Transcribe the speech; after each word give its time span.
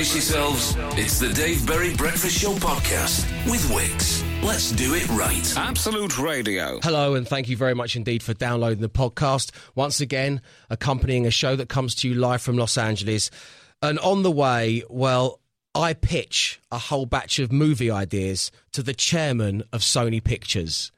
Brace 0.00 0.14
yourselves. 0.14 0.74
It's 0.98 1.18
the 1.18 1.28
Dave 1.28 1.66
Berry 1.66 1.94
Breakfast 1.94 2.38
Show 2.38 2.54
podcast 2.54 3.26
with 3.50 3.60
Wickes. 3.64 4.42
Let's 4.42 4.72
do 4.72 4.94
it 4.94 5.06
right. 5.10 5.54
Absolute 5.58 6.18
Radio. 6.18 6.80
Hello, 6.82 7.16
and 7.16 7.28
thank 7.28 7.50
you 7.50 7.56
very 7.58 7.74
much 7.74 7.96
indeed 7.96 8.22
for 8.22 8.32
downloading 8.32 8.80
the 8.80 8.88
podcast. 8.88 9.50
Once 9.74 10.00
again, 10.00 10.40
accompanying 10.70 11.26
a 11.26 11.30
show 11.30 11.54
that 11.54 11.68
comes 11.68 11.94
to 11.96 12.08
you 12.08 12.14
live 12.14 12.40
from 12.40 12.56
Los 12.56 12.78
Angeles. 12.78 13.30
And 13.82 13.98
on 13.98 14.22
the 14.22 14.30
way, 14.30 14.84
well, 14.88 15.38
I 15.74 15.92
pitch 15.92 16.62
a 16.72 16.78
whole 16.78 17.04
batch 17.04 17.38
of 17.38 17.52
movie 17.52 17.90
ideas 17.90 18.50
to 18.72 18.82
the 18.82 18.94
chairman 18.94 19.64
of 19.70 19.82
Sony 19.82 20.24
Pictures. 20.24 20.92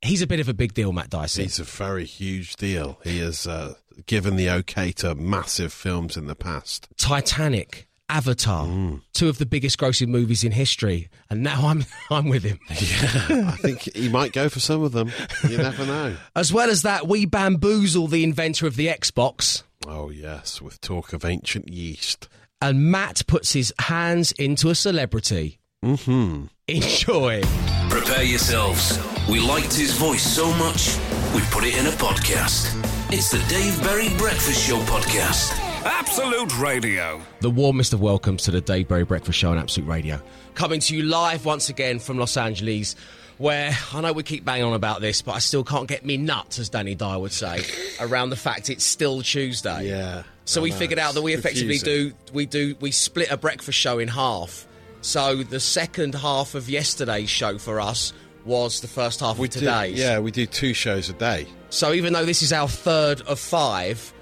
He's 0.00 0.22
a 0.22 0.26
bit 0.26 0.40
of 0.40 0.48
a 0.48 0.54
big 0.54 0.72
deal, 0.72 0.90
Matt 0.90 1.10
Dyson. 1.10 1.42
He's 1.42 1.58
a 1.58 1.64
very 1.64 2.06
huge 2.06 2.56
deal. 2.56 2.98
He 3.04 3.18
has 3.18 3.46
uh, 3.46 3.74
given 4.06 4.36
the 4.36 4.48
okay 4.48 4.90
to 4.92 5.14
massive 5.14 5.70
films 5.70 6.16
in 6.16 6.28
the 6.28 6.34
past. 6.34 6.88
Titanic, 6.96 7.86
Avatar, 8.08 8.66
Mm. 8.66 9.00
two 9.14 9.28
of 9.28 9.38
the 9.38 9.46
biggest 9.46 9.78
grossing 9.78 10.08
movies 10.08 10.44
in 10.44 10.52
history, 10.52 11.08
and 11.28 11.42
now 11.42 11.66
I'm 11.68 11.84
I'm 12.10 12.28
with 12.28 12.44
him. 12.44 12.58
Yeah, 12.70 13.50
I 13.52 13.56
think 13.56 13.82
he 13.94 14.08
might 14.08 14.32
go 14.32 14.48
for 14.48 14.60
some 14.60 14.82
of 14.82 14.92
them. 14.92 15.10
You 15.48 15.58
never 15.58 15.84
know. 15.84 16.16
As 16.36 16.52
well 16.52 16.70
as 16.70 16.82
that, 16.82 17.08
we 17.08 17.26
bamboozle 17.26 18.06
the 18.06 18.22
inventor 18.24 18.66
of 18.66 18.76
the 18.76 18.86
Xbox, 18.86 19.62
Oh 19.86 20.10
yes, 20.10 20.62
with 20.62 20.80
talk 20.80 21.12
of 21.12 21.24
ancient 21.24 21.68
yeast. 21.72 22.28
and 22.62 22.90
Matt 22.90 23.26
puts 23.26 23.52
his 23.52 23.72
hands 23.80 24.32
into 24.32 24.70
a 24.70 24.74
celebrity. 24.74 25.58
Mm-hmm. 25.84 26.46
Enjoy. 26.68 27.42
Prepare 27.90 28.22
yourselves. 28.24 28.98
We 29.28 29.40
liked 29.40 29.74
his 29.74 29.92
voice 29.96 30.22
so 30.22 30.52
much, 30.54 30.96
we 31.34 31.40
put 31.50 31.64
it 31.64 31.76
in 31.76 31.86
a 31.86 31.90
podcast. 31.90 32.72
It's 33.12 33.30
the 33.30 33.38
Dave 33.48 33.80
Berry 33.82 34.08
Breakfast 34.16 34.66
Show 34.66 34.78
podcast. 34.80 35.60
Absolute 35.88 36.58
Radio. 36.58 37.22
The 37.40 37.48
warmest 37.48 37.92
of 37.92 38.00
welcomes 38.00 38.42
to 38.42 38.50
the 38.50 38.60
Dave 38.60 38.88
Berry 38.88 39.04
Breakfast 39.04 39.38
Show 39.38 39.52
on 39.52 39.58
Absolute 39.58 39.88
Radio. 39.88 40.20
Coming 40.56 40.80
to 40.80 40.96
you 40.96 41.04
live 41.04 41.44
once 41.44 41.68
again 41.68 42.00
from 42.00 42.18
Los 42.18 42.36
Angeles, 42.36 42.96
where 43.38 43.70
I 43.92 44.00
know 44.00 44.12
we 44.12 44.24
keep 44.24 44.44
banging 44.44 44.64
on 44.64 44.72
about 44.72 45.00
this, 45.00 45.22
but 45.22 45.36
I 45.36 45.38
still 45.38 45.62
can't 45.62 45.86
get 45.86 46.04
me 46.04 46.16
nuts, 46.16 46.58
as 46.58 46.68
Danny 46.68 46.96
Dyer 46.96 47.20
would 47.20 47.30
say, 47.30 47.62
around 48.00 48.30
the 48.30 48.36
fact 48.36 48.68
it's 48.68 48.82
still 48.82 49.22
Tuesday. 49.22 49.88
Yeah. 49.88 50.24
So 50.44 50.60
I 50.60 50.64
we 50.64 50.70
know, 50.70 50.76
figured 50.76 50.98
out 50.98 51.14
that 51.14 51.22
we 51.22 51.34
effectively 51.34 51.78
confusing. 51.78 52.08
do 52.08 52.32
we 52.32 52.46
do 52.46 52.74
we 52.80 52.90
split 52.90 53.30
a 53.30 53.36
breakfast 53.36 53.78
show 53.78 54.00
in 54.00 54.08
half. 54.08 54.66
So 55.02 55.44
the 55.44 55.60
second 55.60 56.16
half 56.16 56.56
of 56.56 56.68
yesterday's 56.68 57.30
show 57.30 57.58
for 57.58 57.80
us 57.80 58.12
was 58.44 58.80
the 58.80 58.88
first 58.88 59.20
half 59.20 59.38
We 59.38 59.46
of 59.46 59.54
do, 59.54 59.60
yeah, 59.94 60.18
we 60.18 60.32
do 60.32 60.46
two 60.46 60.74
shows 60.74 61.08
a 61.10 61.12
day. 61.12 61.46
So 61.70 61.92
even 61.92 62.12
though 62.12 62.24
this 62.24 62.42
is 62.42 62.52
our 62.52 62.66
third 62.66 63.20
of 63.22 63.38
five, 63.38 64.12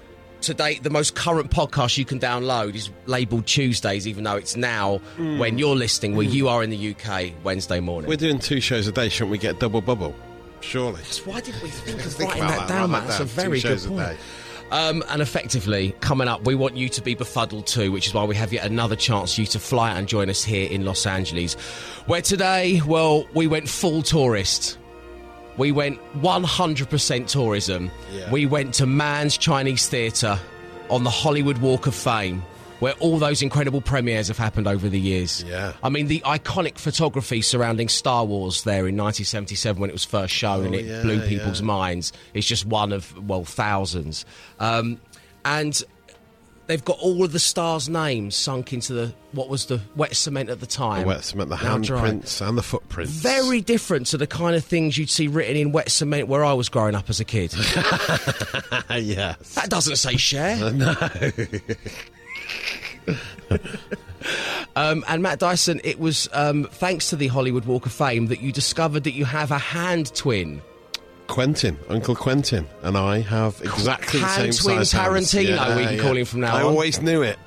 to 0.45 0.53
date 0.53 0.83
the 0.83 0.89
most 0.89 1.15
current 1.15 1.51
podcast 1.51 1.97
you 1.97 2.05
can 2.05 2.19
download 2.19 2.75
is 2.75 2.89
labelled 3.05 3.45
Tuesdays, 3.45 4.07
even 4.07 4.23
though 4.23 4.35
it's 4.35 4.55
now 4.55 4.97
Hmm. 5.17 5.37
when 5.39 5.57
you're 5.57 5.75
listening, 5.75 6.15
where 6.15 6.25
you 6.25 6.47
are 6.47 6.63
in 6.63 6.69
the 6.69 6.77
UK 6.77 7.33
Wednesday 7.43 7.79
morning. 7.79 8.09
We're 8.09 8.17
doing 8.17 8.39
two 8.39 8.59
shows 8.61 8.87
a 8.87 8.91
day. 8.91 9.09
Shouldn't 9.09 9.31
we 9.31 9.37
get 9.37 9.59
double 9.59 9.81
bubble? 9.81 10.15
Surely. 10.61 11.01
Why 11.25 11.41
did 11.41 11.55
we 11.61 11.69
think 11.69 12.03
of 12.05 12.13
Think 12.13 12.31
writing 12.31 12.47
that 12.47 12.59
that, 12.61 12.69
down, 12.69 12.91
Matt? 12.91 13.03
that 13.03 13.19
That's 13.19 13.19
a 13.19 13.25
very 13.25 13.59
good 13.61 13.79
point. 13.79 14.17
Um, 14.71 15.03
and 15.09 15.21
effectively, 15.21 15.95
coming 15.99 16.27
up, 16.27 16.45
we 16.47 16.55
want 16.55 16.75
you 16.75 16.89
to 16.89 17.01
be 17.01 17.13
befuddled 17.13 17.67
too, 17.67 17.91
which 17.91 18.07
is 18.07 18.15
why 18.15 18.23
we 18.23 18.35
have 18.35 18.51
yet 18.51 18.65
another 18.65 18.95
chance 18.95 19.35
for 19.35 19.41
you 19.41 19.47
to 19.47 19.59
fly 19.59 19.91
out 19.91 19.97
and 19.97 20.07
join 20.07 20.27
us 20.27 20.43
here 20.43 20.67
in 20.69 20.83
Los 20.85 21.05
Angeles, 21.05 21.53
where 22.07 22.21
today, 22.23 22.81
well, 22.87 23.27
we 23.35 23.45
went 23.45 23.69
full 23.69 24.01
tourist. 24.01 24.79
We 25.57 25.71
went 25.71 25.99
100% 26.21 27.27
tourism. 27.27 27.91
Yeah. 28.11 28.31
We 28.31 28.45
went 28.45 28.73
to 28.75 28.85
Mann's 28.85 29.37
Chinese 29.37 29.87
Theatre 29.87 30.39
on 30.89 31.03
the 31.03 31.09
Hollywood 31.09 31.57
Walk 31.59 31.87
of 31.87 31.95
Fame, 31.95 32.43
where 32.79 32.93
all 32.99 33.17
those 33.17 33.41
incredible 33.41 33.81
premieres 33.81 34.27
have 34.27 34.37
happened 34.37 34.67
over 34.67 34.89
the 34.89 34.99
years. 34.99 35.43
Yeah. 35.47 35.73
I 35.81 35.89
mean, 35.89 36.07
the 36.07 36.19
iconic 36.25 36.77
photography 36.77 37.41
surrounding 37.41 37.87
Star 37.89 38.25
Wars 38.25 38.63
there 38.63 38.87
in 38.87 38.97
1977 38.97 39.79
when 39.79 39.89
it 39.89 39.93
was 39.93 40.03
first 40.05 40.33
shown 40.33 40.65
and 40.65 40.75
Oh, 40.75 40.77
it 40.77 40.85
yeah, 40.85 41.01
blew 41.01 41.21
people's 41.27 41.61
yeah. 41.61 41.67
minds 41.67 42.11
is 42.33 42.45
just 42.45 42.65
one 42.65 42.91
of, 42.91 43.17
well, 43.27 43.45
thousands. 43.45 44.25
Um, 44.59 44.99
and 45.45 45.81
they've 46.67 46.83
got 46.83 46.97
all 46.99 47.23
of 47.23 47.31
the 47.31 47.39
stars' 47.39 47.89
names 47.89 48.35
sunk 48.35 48.73
into 48.73 48.93
the, 48.93 49.13
what 49.31 49.49
was 49.49 49.65
the 49.65 49.81
wet 49.95 50.15
cement 50.15 50.49
at 50.49 50.59
the 50.59 50.65
time. 50.65 51.01
The 51.01 51.07
wet 51.07 51.23
cement, 51.23 51.49
the 51.49 51.55
handprints 51.55 52.45
and 52.45 52.57
the 52.57 52.63
footprints. 52.63 53.13
Very 53.13 53.61
different 53.61 54.07
to 54.07 54.17
the 54.17 54.27
kind 54.27 54.55
of 54.55 54.63
things 54.63 54.97
you'd 54.97 55.09
see 55.09 55.27
written 55.27 55.55
in 55.55 55.71
wet 55.71 55.91
cement 55.91 56.27
where 56.27 56.43
I 56.43 56.53
was 56.53 56.69
growing 56.69 56.95
up 56.95 57.09
as 57.09 57.19
a 57.19 57.25
kid. 57.25 57.53
yes. 58.89 59.55
that 59.55 59.67
doesn't 59.69 59.97
say 59.97 60.17
share. 60.17 60.71
No. 60.71 60.95
Um, 64.75 65.05
and 65.07 65.21
Matt 65.21 65.39
Dyson, 65.39 65.79
it 65.83 65.99
was 65.99 66.27
um, 66.33 66.65
thanks 66.65 67.09
to 67.11 67.15
the 67.15 67.27
Hollywood 67.27 67.65
Walk 67.65 67.85
of 67.85 67.93
Fame 67.93 68.27
that 68.27 68.41
you 68.41 68.51
discovered 68.51 69.05
that 69.05 69.13
you 69.13 69.23
have 69.23 69.51
a 69.51 69.57
hand 69.57 70.13
twin. 70.15 70.61
Quentin, 71.27 71.77
Uncle 71.89 72.15
Quentin, 72.15 72.67
and 72.83 72.97
I 72.97 73.19
have 73.21 73.59
exactly 73.61 74.19
the 74.19 74.27
same 74.29 74.43
twin 74.51 74.85
size 74.85 74.91
hands. 74.91 75.33
Tarantino, 75.33 75.77
we 75.77 75.85
can 75.85 75.99
call 75.99 76.15
him 76.17 76.25
from 76.25 76.41
now 76.41 76.55
I 76.55 76.61
on. 76.61 76.67
always 76.67 77.01
knew 77.01 77.21
it. 77.23 77.37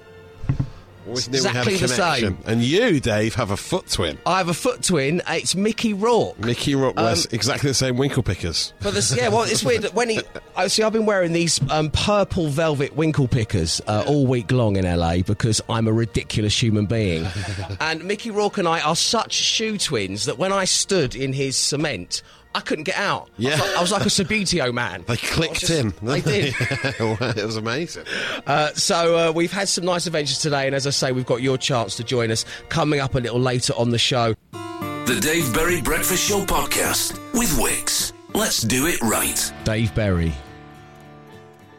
Always 1.07 1.27
knew 1.31 1.37
Exactly 1.39 1.73
we 1.73 1.79
the 1.79 1.87
had 1.87 1.91
a 1.91 1.95
connection. 1.97 2.37
same. 2.37 2.53
And 2.53 2.63
you, 2.63 3.01
Dave, 3.01 3.35
have 3.37 3.51
a 3.51 3.57
foot 3.57 3.89
twin. 3.89 4.19
I 4.27 4.37
have 4.37 4.51
a 4.51 4.55
foot 4.55 4.83
twin. 4.83 5.23
It's 5.27 5.55
Mickey 5.55 5.95
Rourke. 5.95 6.39
Mickey 6.39 6.75
Rourke 6.75 6.97
wears 6.97 7.25
exactly 7.27 7.71
the 7.71 7.75
same 7.75 7.97
winkle 7.97 8.23
pickers. 8.23 8.75
But 8.83 8.93
this, 8.93 9.17
yeah, 9.17 9.29
well, 9.29 9.45
it's 9.45 9.65
weird. 9.65 9.85
When 9.95 10.11
he, 10.11 10.21
I 10.55 10.67
see, 10.67 10.83
I've 10.83 10.93
been 10.93 11.07
wearing 11.07 11.33
these 11.33 11.61
um, 11.71 11.91
purple 11.93 12.49
velvet 12.49 12.95
winkle 12.95 13.27
pickers 13.27 13.81
uh, 13.87 14.05
all 14.07 14.27
week 14.27 14.53
long 14.53 14.77
in 14.77 14.85
LA 14.85 15.23
because 15.23 15.63
I'm 15.71 15.89
a 15.89 15.93
ridiculous 15.95 16.63
human 16.63 16.85
being. 16.85 17.27
and 17.81 18.05
Mickey 18.05 18.31
Rourke 18.31 18.59
and 18.59 18.69
I 18.69 18.81
are 18.83 18.97
such 18.97 19.33
shoe 19.33 19.79
twins 19.79 20.27
that 20.27 20.37
when 20.37 20.53
I 20.53 20.67
stood 20.67 21.17
in 21.17 21.33
his 21.33 21.57
cement, 21.57 22.21
I 22.55 22.61
couldn't 22.61 22.85
get 22.85 22.97
out. 22.97 23.23
I 23.23 23.37
was 23.37 23.45
Yeah. 23.45 23.57
like, 23.61 23.77
I 23.77 23.81
was 23.81 23.93
like 23.93 24.03
a 24.03 24.09
Subbuteo 24.09 24.73
man. 24.73 25.05
They 25.07 25.17
clicked 25.17 25.61
just- 25.61 25.71
in. 25.73 25.93
They 26.03 26.21
did. 26.21 26.55
it 26.61 27.45
was 27.47 27.57
amazing. 27.57 28.05
Uh, 28.47 28.73
so 28.75 29.29
uh, 29.29 29.33
we've 29.33 29.53
had 29.53 29.69
some 29.69 29.85
nice 29.85 30.07
adventures 30.07 30.39
today, 30.39 30.67
and 30.67 30.75
as 30.75 30.87
I 30.87 30.91
say, 30.91 31.13
we've 31.13 31.27
got 31.27 31.43
your 31.43 31.59
chance 31.59 31.97
to 31.97 32.05
join 32.05 32.31
us 32.31 32.45
coming 32.69 33.01
up 33.01 33.15
a 33.15 33.19
little 33.21 33.39
later 33.41 33.75
on 33.77 33.91
the 33.91 33.99
show. 33.99 34.35
The 34.53 35.19
Dave 35.23 35.53
Berry 35.55 35.81
Breakfast 35.83 36.29
Show 36.29 36.45
podcast 36.45 37.13
with 37.33 37.51
Wickes. 37.59 38.13
Let's 38.35 38.63
do 38.63 38.87
it 38.87 39.01
right. 39.03 39.53
Dave 39.65 39.95
Berry 39.95 40.33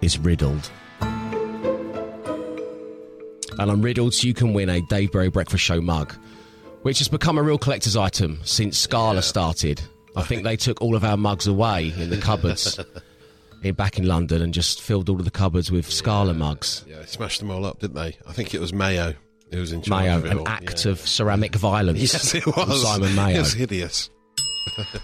is 0.02 0.18
riddled. 0.18 0.70
And 3.60 3.70
I'm 3.70 3.82
riddled 3.82 4.14
so 4.14 4.26
you 4.28 4.34
can 4.34 4.54
win 4.54 4.70
a 4.70 4.82
Dave 4.84 5.12
Berry 5.12 5.30
Breakfast 5.30 5.64
Show 5.64 5.82
mug, 5.82 6.14
which 6.84 7.00
has 7.00 7.08
become 7.10 7.38
a 7.38 7.44
real 7.44 7.58
collector's 7.58 7.98
item 7.98 8.40
since 8.44 8.78
Scala 8.78 9.22
started. 9.22 9.82
I 10.16 10.24
think 10.24 10.44
they 10.44 10.58
took 10.58 10.82
all 10.82 10.96
of 10.96 11.04
our 11.04 11.18
mugs 11.18 11.48
away 11.48 11.94
in 11.98 12.10
the 12.10 12.18
cupboards 12.18 12.80
in, 13.64 13.74
back 13.76 13.98
in 13.98 14.08
London 14.08 14.42
and 14.42 14.54
just 14.54 14.82
filled 14.82 15.10
all 15.10 15.18
of 15.20 15.26
the 15.26 15.32
cupboards 15.32 15.72
with 15.72 15.90
Scala 15.90 16.34
mugs. 16.34 16.84
Yeah, 16.88 17.00
they 17.00 17.06
smashed 17.06 17.40
them 17.40 17.52
all 17.52 17.66
up, 17.66 17.80
didn't 17.80 17.96
they? 17.96 18.18
I 18.28 18.34
think 18.34 18.54
it 18.54 18.60
was 18.60 18.74
Mayo 18.74 19.14
who 19.52 19.60
was 19.60 19.72
in 19.72 19.82
charge 19.82 20.04
Mayo, 20.04 20.18
of 20.18 20.26
it 20.26 20.32
an 20.32 20.40
all. 20.40 20.48
act 20.48 20.86
Yeah. 20.86 20.92
of 20.92 21.00
ceramic 21.00 21.56
violence. 21.56 22.00
Yes, 22.00 22.36
it 22.36 22.46
was. 22.46 22.84
Simon 22.84 23.16
Mayo. 23.16 23.38
It 23.38 23.40
was 23.40 23.54
hideous. 23.54 24.10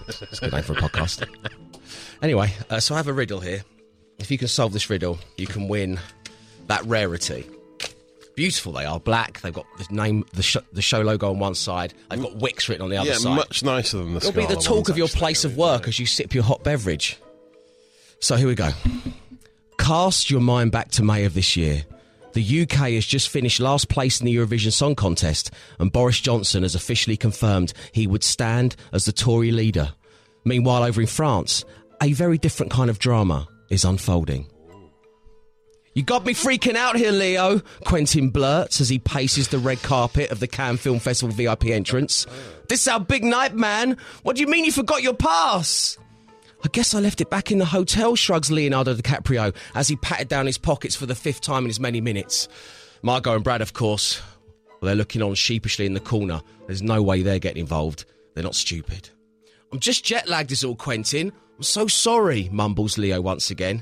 It's 0.08 0.38
a 0.40 0.46
good 0.46 0.54
name 0.54 0.64
for 0.64 0.74
a 0.74 0.76
podcast. 0.76 1.28
Anyway, 2.22 2.54
uh, 2.70 2.80
so 2.80 2.94
I 2.94 2.98
have 2.98 3.08
a 3.08 3.14
riddle 3.14 3.40
here. 3.40 3.64
If 4.20 4.30
you 4.32 4.38
can 4.38 4.48
solve 4.48 4.72
this 4.74 4.90
riddle, 4.90 5.18
you 5.38 5.48
can 5.48 5.68
win 5.68 6.00
that 6.68 6.86
rarity. 6.86 7.46
Beautiful 8.36 8.74
they 8.74 8.84
are, 8.86 9.00
black. 9.00 9.40
They've 9.42 9.54
got 9.54 9.66
the 9.78 9.86
name, 9.94 10.26
the, 10.34 10.44
sh- 10.44 10.58
the 10.74 10.82
show 10.82 11.02
logo 11.02 11.30
on 11.30 11.40
one 11.40 11.56
side. 11.56 11.94
They've 12.10 12.22
got 12.22 12.34
Wickes 12.38 12.68
written 12.68 12.84
on 12.84 12.90
the 12.90 12.98
other 12.98 13.12
Yeah, 13.12 13.16
side. 13.18 13.36
much 13.36 13.64
nicer 13.64 13.98
than 13.98 14.12
the 14.14 14.18
It'll 14.18 14.32
be 14.34 14.46
the 14.46 14.56
talk 14.56 14.76
ones, 14.76 14.90
of 14.90 14.98
your 14.98 15.06
actually, 15.06 15.20
place 15.20 15.46
of 15.46 15.52
really, 15.52 15.62
work 15.62 15.88
as 15.88 16.00
you 16.00 16.06
sip 16.06 16.34
your 16.34 16.44
hot 16.44 16.64
beverage. 16.64 17.18
So 18.20 18.36
here 18.36 18.48
we 18.48 18.56
go. 18.56 18.72
Cast 19.78 20.30
your 20.30 20.42
mind 20.42 20.72
back 20.72 20.92
to 20.92 21.04
May 21.04 21.26
of 21.26 21.34
this 21.34 21.56
year. 21.56 21.84
The 22.34 22.62
UK 22.64 22.90
has 22.92 23.06
just 23.06 23.30
finished 23.30 23.62
last 23.62 23.88
place 23.88 24.20
in 24.20 24.26
the 24.26 24.36
Eurovision 24.36 24.74
Song 24.74 24.96
Contest, 24.96 25.52
and 25.80 25.92
Boris 25.92 26.20
Johnson 26.20 26.64
has 26.64 26.76
officially 26.76 27.16
confirmed 27.16 27.72
he 27.94 28.08
would 28.08 28.24
stand 28.24 28.76
as 28.92 29.06
the 29.06 29.14
Tory 29.14 29.52
leader. 29.52 29.94
Meanwhile, 30.44 30.84
over 30.84 31.00
in 31.00 31.08
France, 31.08 31.64
a 32.04 32.12
very 32.12 32.38
different 32.38 32.72
kind 32.74 32.90
of 32.90 33.00
drama 33.00 33.48
is 33.70 33.86
unfolding. 33.86 34.48
You 35.96 36.04
got 36.04 36.26
me 36.26 36.34
freaking 36.34 36.76
out 36.76 36.98
here, 36.98 37.14
Leo, 37.14 37.62
Quentin 37.86 38.30
blurts 38.30 38.82
as 38.82 38.90
he 38.90 39.00
paces 39.00 39.48
the 39.48 39.58
red 39.58 39.82
carpet 39.82 40.30
of 40.30 40.42
the 40.42 40.48
Cannes 40.48 40.76
Film 40.76 41.00
Festival 41.00 41.34
VIP 41.34 41.68
entrance. 41.68 42.28
This 42.68 42.82
is 42.82 42.88
our 42.90 43.00
big 43.00 43.24
night, 43.24 43.56
man. 43.56 43.96
What 44.24 44.36
do 44.36 44.42
you 44.42 44.48
mean 44.48 44.66
you 44.66 44.74
forgot 44.74 45.04
your 45.04 45.14
pass? 45.14 45.98
I 46.66 46.68
guess 46.68 46.94
I 46.94 47.00
left 47.00 47.22
it 47.22 47.30
back 47.30 47.50
in 47.50 47.60
the 47.60 47.66
hotel, 47.66 48.18
shrugs 48.18 48.52
Leonardo 48.52 48.94
DiCaprio 48.94 49.56
as 49.74 49.88
he 49.88 49.96
patted 49.96 50.28
down 50.28 50.48
his 50.48 50.58
pockets 50.58 50.98
for 50.98 51.06
the 51.06 51.16
fifth 51.16 51.40
time 51.40 51.64
in 51.64 51.70
as 51.70 51.80
many 51.80 52.02
minutes. 52.02 52.50
Margot 53.02 53.34
and 53.34 53.44
Brad, 53.44 53.62
of 53.62 53.72
course, 53.72 54.22
well, 54.68 54.88
they're 54.88 54.96
looking 54.96 55.22
on 55.22 55.34
sheepishly 55.36 55.86
in 55.86 55.94
the 55.94 56.02
corner. 56.02 56.42
There's 56.68 56.82
no 56.82 57.02
way 57.02 57.22
they're 57.22 57.40
getting 57.40 57.62
involved. 57.62 58.04
They're 58.34 58.44
not 58.44 58.56
stupid. 58.56 59.10
I'm 59.72 59.80
just 59.80 60.04
jet 60.04 60.28
lagged, 60.28 60.52
is 60.52 60.66
all, 60.66 60.76
Quentin. 60.76 61.32
I'm 61.56 61.64
so 61.64 61.88
sorry, 61.88 62.50
mumbles 62.52 62.98
Leo 62.98 63.22
once 63.22 63.50
again. 63.50 63.82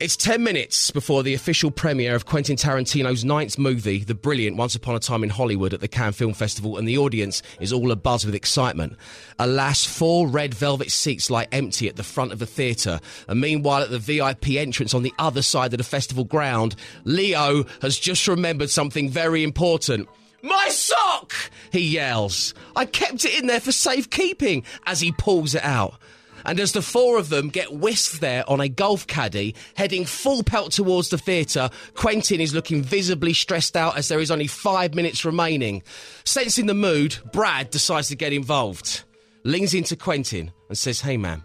It's 0.00 0.16
10 0.16 0.42
minutes 0.42 0.90
before 0.90 1.22
the 1.22 1.34
official 1.34 1.70
premiere 1.70 2.14
of 2.14 2.24
Quentin 2.24 2.56
Tarantino's 2.56 3.22
ninth 3.22 3.58
movie, 3.58 3.98
the 4.02 4.14
brilliant 4.14 4.56
Once 4.56 4.74
Upon 4.74 4.94
a 4.94 4.98
Time 4.98 5.22
in 5.22 5.28
Hollywood 5.28 5.74
at 5.74 5.80
the 5.80 5.88
Cannes 5.88 6.14
Film 6.14 6.32
Festival, 6.32 6.78
and 6.78 6.88
the 6.88 6.96
audience 6.96 7.42
is 7.60 7.70
all 7.70 7.94
abuzz 7.94 8.24
with 8.24 8.34
excitement. 8.34 8.96
Alas, 9.38 9.84
four 9.84 10.26
red 10.26 10.54
velvet 10.54 10.90
seats 10.90 11.28
lie 11.28 11.46
empty 11.52 11.86
at 11.86 11.96
the 11.96 12.02
front 12.02 12.32
of 12.32 12.38
the 12.38 12.46
theatre, 12.46 12.98
and 13.28 13.42
meanwhile 13.42 13.82
at 13.82 13.90
the 13.90 13.98
VIP 13.98 14.52
entrance 14.52 14.94
on 14.94 15.02
the 15.02 15.12
other 15.18 15.42
side 15.42 15.74
of 15.74 15.78
the 15.78 15.84
festival 15.84 16.24
ground, 16.24 16.76
Leo 17.04 17.64
has 17.82 17.98
just 17.98 18.26
remembered 18.26 18.70
something 18.70 19.10
very 19.10 19.44
important. 19.44 20.08
My 20.42 20.70
sock! 20.70 21.34
He 21.72 21.80
yells. 21.80 22.54
I 22.74 22.86
kept 22.86 23.26
it 23.26 23.38
in 23.38 23.48
there 23.48 23.60
for 23.60 23.70
safekeeping 23.70 24.64
as 24.86 25.02
he 25.02 25.12
pulls 25.12 25.54
it 25.54 25.62
out. 25.62 25.96
And 26.44 26.58
as 26.60 26.72
the 26.72 26.82
four 26.82 27.18
of 27.18 27.28
them 27.28 27.48
get 27.48 27.72
whisked 27.72 28.20
there 28.20 28.48
on 28.48 28.60
a 28.60 28.68
golf 28.68 29.06
caddy, 29.06 29.54
heading 29.74 30.04
full 30.04 30.42
pelt 30.42 30.72
towards 30.72 31.08
the 31.08 31.18
theatre, 31.18 31.70
Quentin 31.94 32.40
is 32.40 32.54
looking 32.54 32.82
visibly 32.82 33.32
stressed 33.32 33.76
out 33.76 33.96
as 33.96 34.08
there 34.08 34.20
is 34.20 34.30
only 34.30 34.46
five 34.46 34.94
minutes 34.94 35.24
remaining. 35.24 35.82
Sensing 36.24 36.66
the 36.66 36.74
mood, 36.74 37.16
Brad 37.32 37.70
decides 37.70 38.08
to 38.08 38.16
get 38.16 38.32
involved. 38.32 39.04
Leans 39.44 39.74
into 39.74 39.96
Quentin 39.96 40.52
and 40.68 40.76
says, 40.76 41.00
Hey 41.00 41.16
man, 41.16 41.42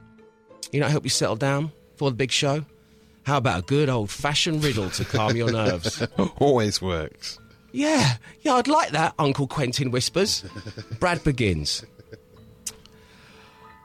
you 0.71 0.79
know, 0.79 0.87
help 0.87 1.03
you 1.03 1.09
settle 1.09 1.35
down 1.35 1.71
for 1.95 2.09
the 2.09 2.15
big 2.15 2.31
show? 2.31 2.65
How 3.23 3.37
about 3.37 3.59
a 3.59 3.63
good 3.63 3.89
old 3.89 4.11
fashioned 4.11 4.63
riddle 4.63 4.89
to 4.91 5.05
calm 5.05 5.35
your 5.35 5.51
nerves? 5.51 6.05
Always 6.37 6.81
works. 6.81 7.39
Yeah, 7.71 8.13
yeah, 8.41 8.53
I'd 8.53 8.67
like 8.67 8.91
that, 8.91 9.15
Uncle 9.19 9.47
Quentin 9.47 9.91
whispers. 9.91 10.45
Brad 10.99 11.23
begins. 11.23 11.83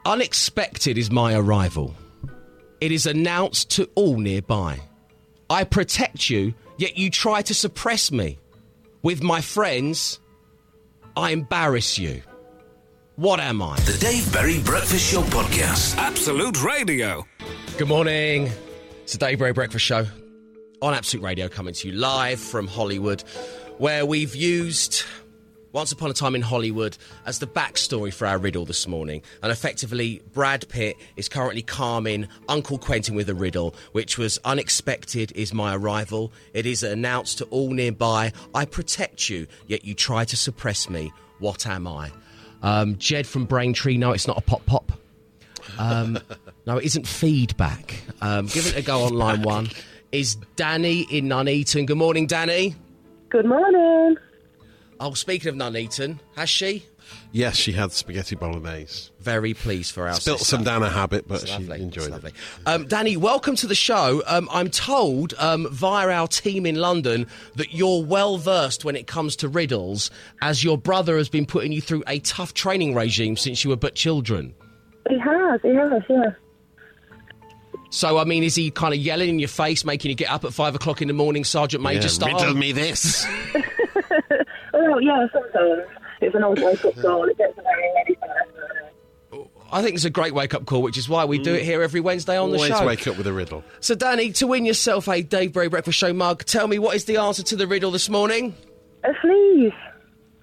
Unexpected 0.05 0.97
is 0.97 1.11
my 1.11 1.35
arrival. 1.35 1.93
It 2.79 2.91
is 2.91 3.05
announced 3.05 3.69
to 3.71 3.87
all 3.93 4.17
nearby. 4.17 4.81
I 5.47 5.63
protect 5.63 6.27
you, 6.27 6.55
yet 6.77 6.97
you 6.97 7.11
try 7.11 7.43
to 7.43 7.53
suppress 7.53 8.11
me. 8.11 8.39
With 9.03 9.21
my 9.21 9.41
friends, 9.41 10.19
I 11.15 11.31
embarrass 11.31 11.99
you. 11.99 12.23
What 13.15 13.39
am 13.39 13.61
I? 13.61 13.79
The 13.81 13.97
Dave 13.99 14.33
Berry 14.33 14.59
Breakfast 14.63 15.11
Show 15.11 15.21
Podcast. 15.21 15.97
Absolute 15.97 16.63
Radio. 16.63 17.27
Good 17.77 17.87
morning. 17.87 18.49
It's 19.03 19.13
the 19.13 19.19
Dave 19.19 19.37
Berry 19.37 19.53
Breakfast 19.53 19.85
Show 19.85 20.07
on 20.81 20.95
Absolute 20.95 21.23
Radio 21.23 21.47
coming 21.47 21.75
to 21.75 21.89
you 21.89 21.93
live 21.93 22.39
from 22.39 22.65
Hollywood, 22.67 23.21
where 23.77 24.03
we've 24.03 24.35
used 24.35 25.03
Once 25.73 25.91
Upon 25.91 26.11
a 26.11 26.13
Time 26.13 26.35
in 26.35 26.41
Hollywood 26.41 26.97
as 27.25 27.39
the 27.39 27.47
backstory 27.47 28.13
for 28.13 28.27
our 28.27 28.37
riddle 28.37 28.65
this 28.65 28.87
morning. 28.87 29.21
And 29.41 29.51
effectively, 29.51 30.21
Brad 30.33 30.67
Pitt 30.67 30.97
is 31.15 31.29
currently 31.29 31.61
calming 31.61 32.27
Uncle 32.49 32.77
Quentin 32.77 33.15
with 33.15 33.29
a 33.29 33.33
riddle, 33.33 33.75
which 33.93 34.17
was 34.17 34.37
Unexpected 34.43 35.31
is 35.33 35.53
my 35.53 35.75
arrival. 35.75 36.33
It 36.53 36.65
is 36.65 36.83
announced 36.83 37.37
to 37.37 37.45
all 37.45 37.71
nearby, 37.71 38.33
I 38.53 38.65
protect 38.65 39.29
you, 39.29 39.47
yet 39.67 39.85
you 39.85 39.93
try 39.93 40.25
to 40.25 40.35
suppress 40.35 40.89
me. 40.89 41.11
What 41.39 41.65
am 41.65 41.87
I? 41.87 42.11
Um, 42.61 42.97
Jed 42.97 43.25
from 43.25 43.45
Braintree, 43.45 43.97
no, 43.97 44.11
it's 44.11 44.27
not 44.27 44.37
a 44.37 44.41
pop 44.41 44.65
pop. 44.65 44.91
Um, 45.79 46.19
no, 46.65 46.77
it 46.77 46.85
isn't 46.85 47.07
feedback. 47.07 48.01
Um, 48.21 48.47
give 48.47 48.67
it 48.67 48.75
a 48.75 48.81
go 48.81 49.03
on 49.03 49.13
line 49.13 49.41
one. 49.41 49.69
Is 50.11 50.35
Danny 50.57 51.01
in 51.09 51.29
Nuneaton? 51.29 51.85
Good 51.85 51.97
morning, 51.97 52.27
Danny. 52.27 52.75
Good 53.29 53.45
morning. 53.45 54.17
Oh, 55.03 55.15
speaking 55.15 55.49
of 55.49 55.55
Nuneaton, 55.55 56.19
has 56.35 56.47
she? 56.47 56.85
Yes, 57.31 57.55
she 57.55 57.71
had 57.71 57.91
spaghetti 57.91 58.35
bolognese. 58.35 59.09
Very 59.19 59.53
pleased 59.55 59.93
for 59.93 60.07
our 60.07 60.13
Spilt 60.13 60.37
sister. 60.39 60.57
some 60.57 60.63
down 60.63 60.83
her 60.83 60.89
habit, 60.89 61.27
but 61.27 61.41
It's 61.41 61.51
she 61.51 61.57
lovely. 61.63 61.81
enjoyed 61.81 62.03
It's 62.03 62.07
it. 62.07 62.11
lovely. 62.11 62.31
Um, 62.67 62.85
Danny, 62.87 63.17
welcome 63.17 63.55
to 63.57 63.65
the 63.67 63.73
show. 63.75 64.21
Um, 64.27 64.47
I'm 64.51 64.69
told 64.69 65.33
um, 65.39 65.67
via 65.71 66.07
our 66.09 66.27
team 66.27 66.67
in 66.67 66.75
London 66.75 67.25
that 67.55 67.73
you're 67.73 68.03
well 68.05 68.37
versed 68.37 68.85
when 68.85 68.95
it 68.95 69.07
comes 69.07 69.35
to 69.37 69.49
riddles, 69.49 70.11
as 70.43 70.63
your 70.63 70.77
brother 70.77 71.17
has 71.17 71.29
been 71.29 71.47
putting 71.47 71.71
you 71.71 71.81
through 71.81 72.03
a 72.05 72.19
tough 72.19 72.53
training 72.53 72.93
regime 72.93 73.35
since 73.35 73.63
you 73.63 73.71
were 73.71 73.75
but 73.77 73.95
children. 73.95 74.53
He 75.09 75.17
has, 75.17 75.59
he 75.63 75.73
has, 75.73 76.03
yeah. 76.09 76.29
So, 77.89 78.19
I 78.19 78.23
mean, 78.23 78.43
is 78.43 78.55
he 78.55 78.69
kind 78.71 78.93
of 78.93 78.99
yelling 79.01 79.29
in 79.29 79.39
your 79.39 79.49
face, 79.49 79.83
making 79.83 80.09
you 80.09 80.15
get 80.15 80.29
up 80.29 80.45
at 80.45 80.53
five 80.53 80.75
o'clock 80.75 81.01
in 81.01 81.07
the 81.09 81.13
morning, 81.13 81.43
Sergeant 81.43 81.83
Major 81.83 82.03
Yeah, 82.03 82.07
style? 82.07 82.37
riddle 82.37 82.55
me 82.55 82.71
this. 82.71 83.25
Oh, 84.73 84.97
yeah, 84.99 85.27
sometimes. 85.33 85.83
It's 86.21 86.35
an 86.35 86.43
old 86.43 86.59
wake 86.61 86.83
up 86.85 86.95
call. 86.97 87.25
It 87.27 87.37
gets 87.37 87.55
very 87.55 87.91
ready 87.95 88.15
for 88.15 88.27
that. 88.27 88.47
I 89.73 89.81
think 89.81 89.95
it's 89.95 90.03
a 90.05 90.09
great 90.09 90.33
wake 90.33 90.53
up 90.53 90.65
call, 90.65 90.81
which 90.81 90.97
is 90.97 91.07
why 91.07 91.23
we 91.23 91.39
do 91.39 91.53
it 91.53 91.63
here 91.63 91.81
every 91.81 92.01
Wednesday 92.01 92.37
on 92.37 92.51
the 92.51 92.57
show. 92.57 92.63
Always 92.65 92.79
show. 92.79 92.85
wake 92.85 93.07
up 93.07 93.17
with 93.17 93.25
a 93.25 93.31
riddle. 93.33 93.63
So, 93.79 93.95
Danny, 93.95 94.31
to 94.33 94.45
win 94.47 94.65
yourself 94.65 95.07
a 95.07 95.21
Dave 95.21 95.53
Berry 95.53 95.69
Breakfast 95.69 95.97
Show 95.97 96.11
mug, 96.11 96.43
tell 96.43 96.67
me 96.67 96.77
what 96.77 96.95
is 96.95 97.05
the 97.05 97.17
answer 97.17 97.41
to 97.43 97.55
the 97.55 97.65
riddle 97.67 97.89
this 97.91 98.09
morning? 98.09 98.53
A 99.05 99.13
sneeze. 99.21 99.71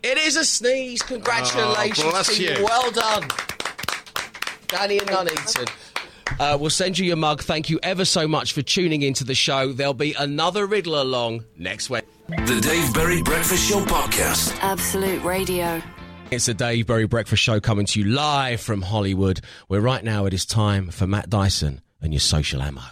It 0.03 0.17
is 0.17 0.37
a 0.37 0.45
sneeze. 0.45 1.03
Congratulations 1.03 2.01
Oh, 2.07 2.11
bless 2.11 2.37
to 2.37 2.43
you. 2.43 2.51
you. 2.57 2.65
Well 2.65 2.91
done. 2.91 3.29
Danny 4.69 4.99
and 4.99 5.09
Nuneaton. 5.09 5.69
Uh, 6.41 6.57
we'll 6.59 6.71
send 6.71 6.99
you 6.99 7.05
your 7.07 7.17
mug. 7.17 7.43
Thank 7.43 7.69
you 7.69 7.79
ever 7.83 8.05
so 8.07 8.27
much 8.27 8.53
for 8.55 8.63
tuning 8.63 9.03
into 9.03 9.25
the 9.25 9.35
show. 9.35 9.73
There'll 9.73 9.93
be 9.95 10.15
another 10.15 10.67
riddle 10.67 11.01
along 11.03 11.45
next 11.57 11.91
week. 11.91 12.05
The 12.29 12.61
Dave 12.61 12.93
Berry 12.93 13.23
Breakfast 13.23 13.71
Show 13.71 13.81
Podcast. 13.87 14.55
Absolute 14.61 15.25
Radio. 15.25 15.81
It's 16.31 16.45
the 16.45 16.53
Dave 16.53 16.87
Berry 16.87 17.07
Breakfast 17.07 17.43
Show 17.43 17.59
coming 17.59 17.87
to 17.87 18.01
you 18.01 18.05
live 18.05 18.61
from 18.61 18.83
Hollywood, 18.83 19.41
where 19.69 19.81
right 19.81 20.05
now 20.05 20.27
it 20.27 20.35
is 20.35 20.45
time 20.45 20.91
for 20.91 21.07
Matt 21.07 21.31
Dyson 21.31 21.81
and 22.03 22.13
your 22.13 22.21
social 22.21 22.61
ammo. 22.61 22.83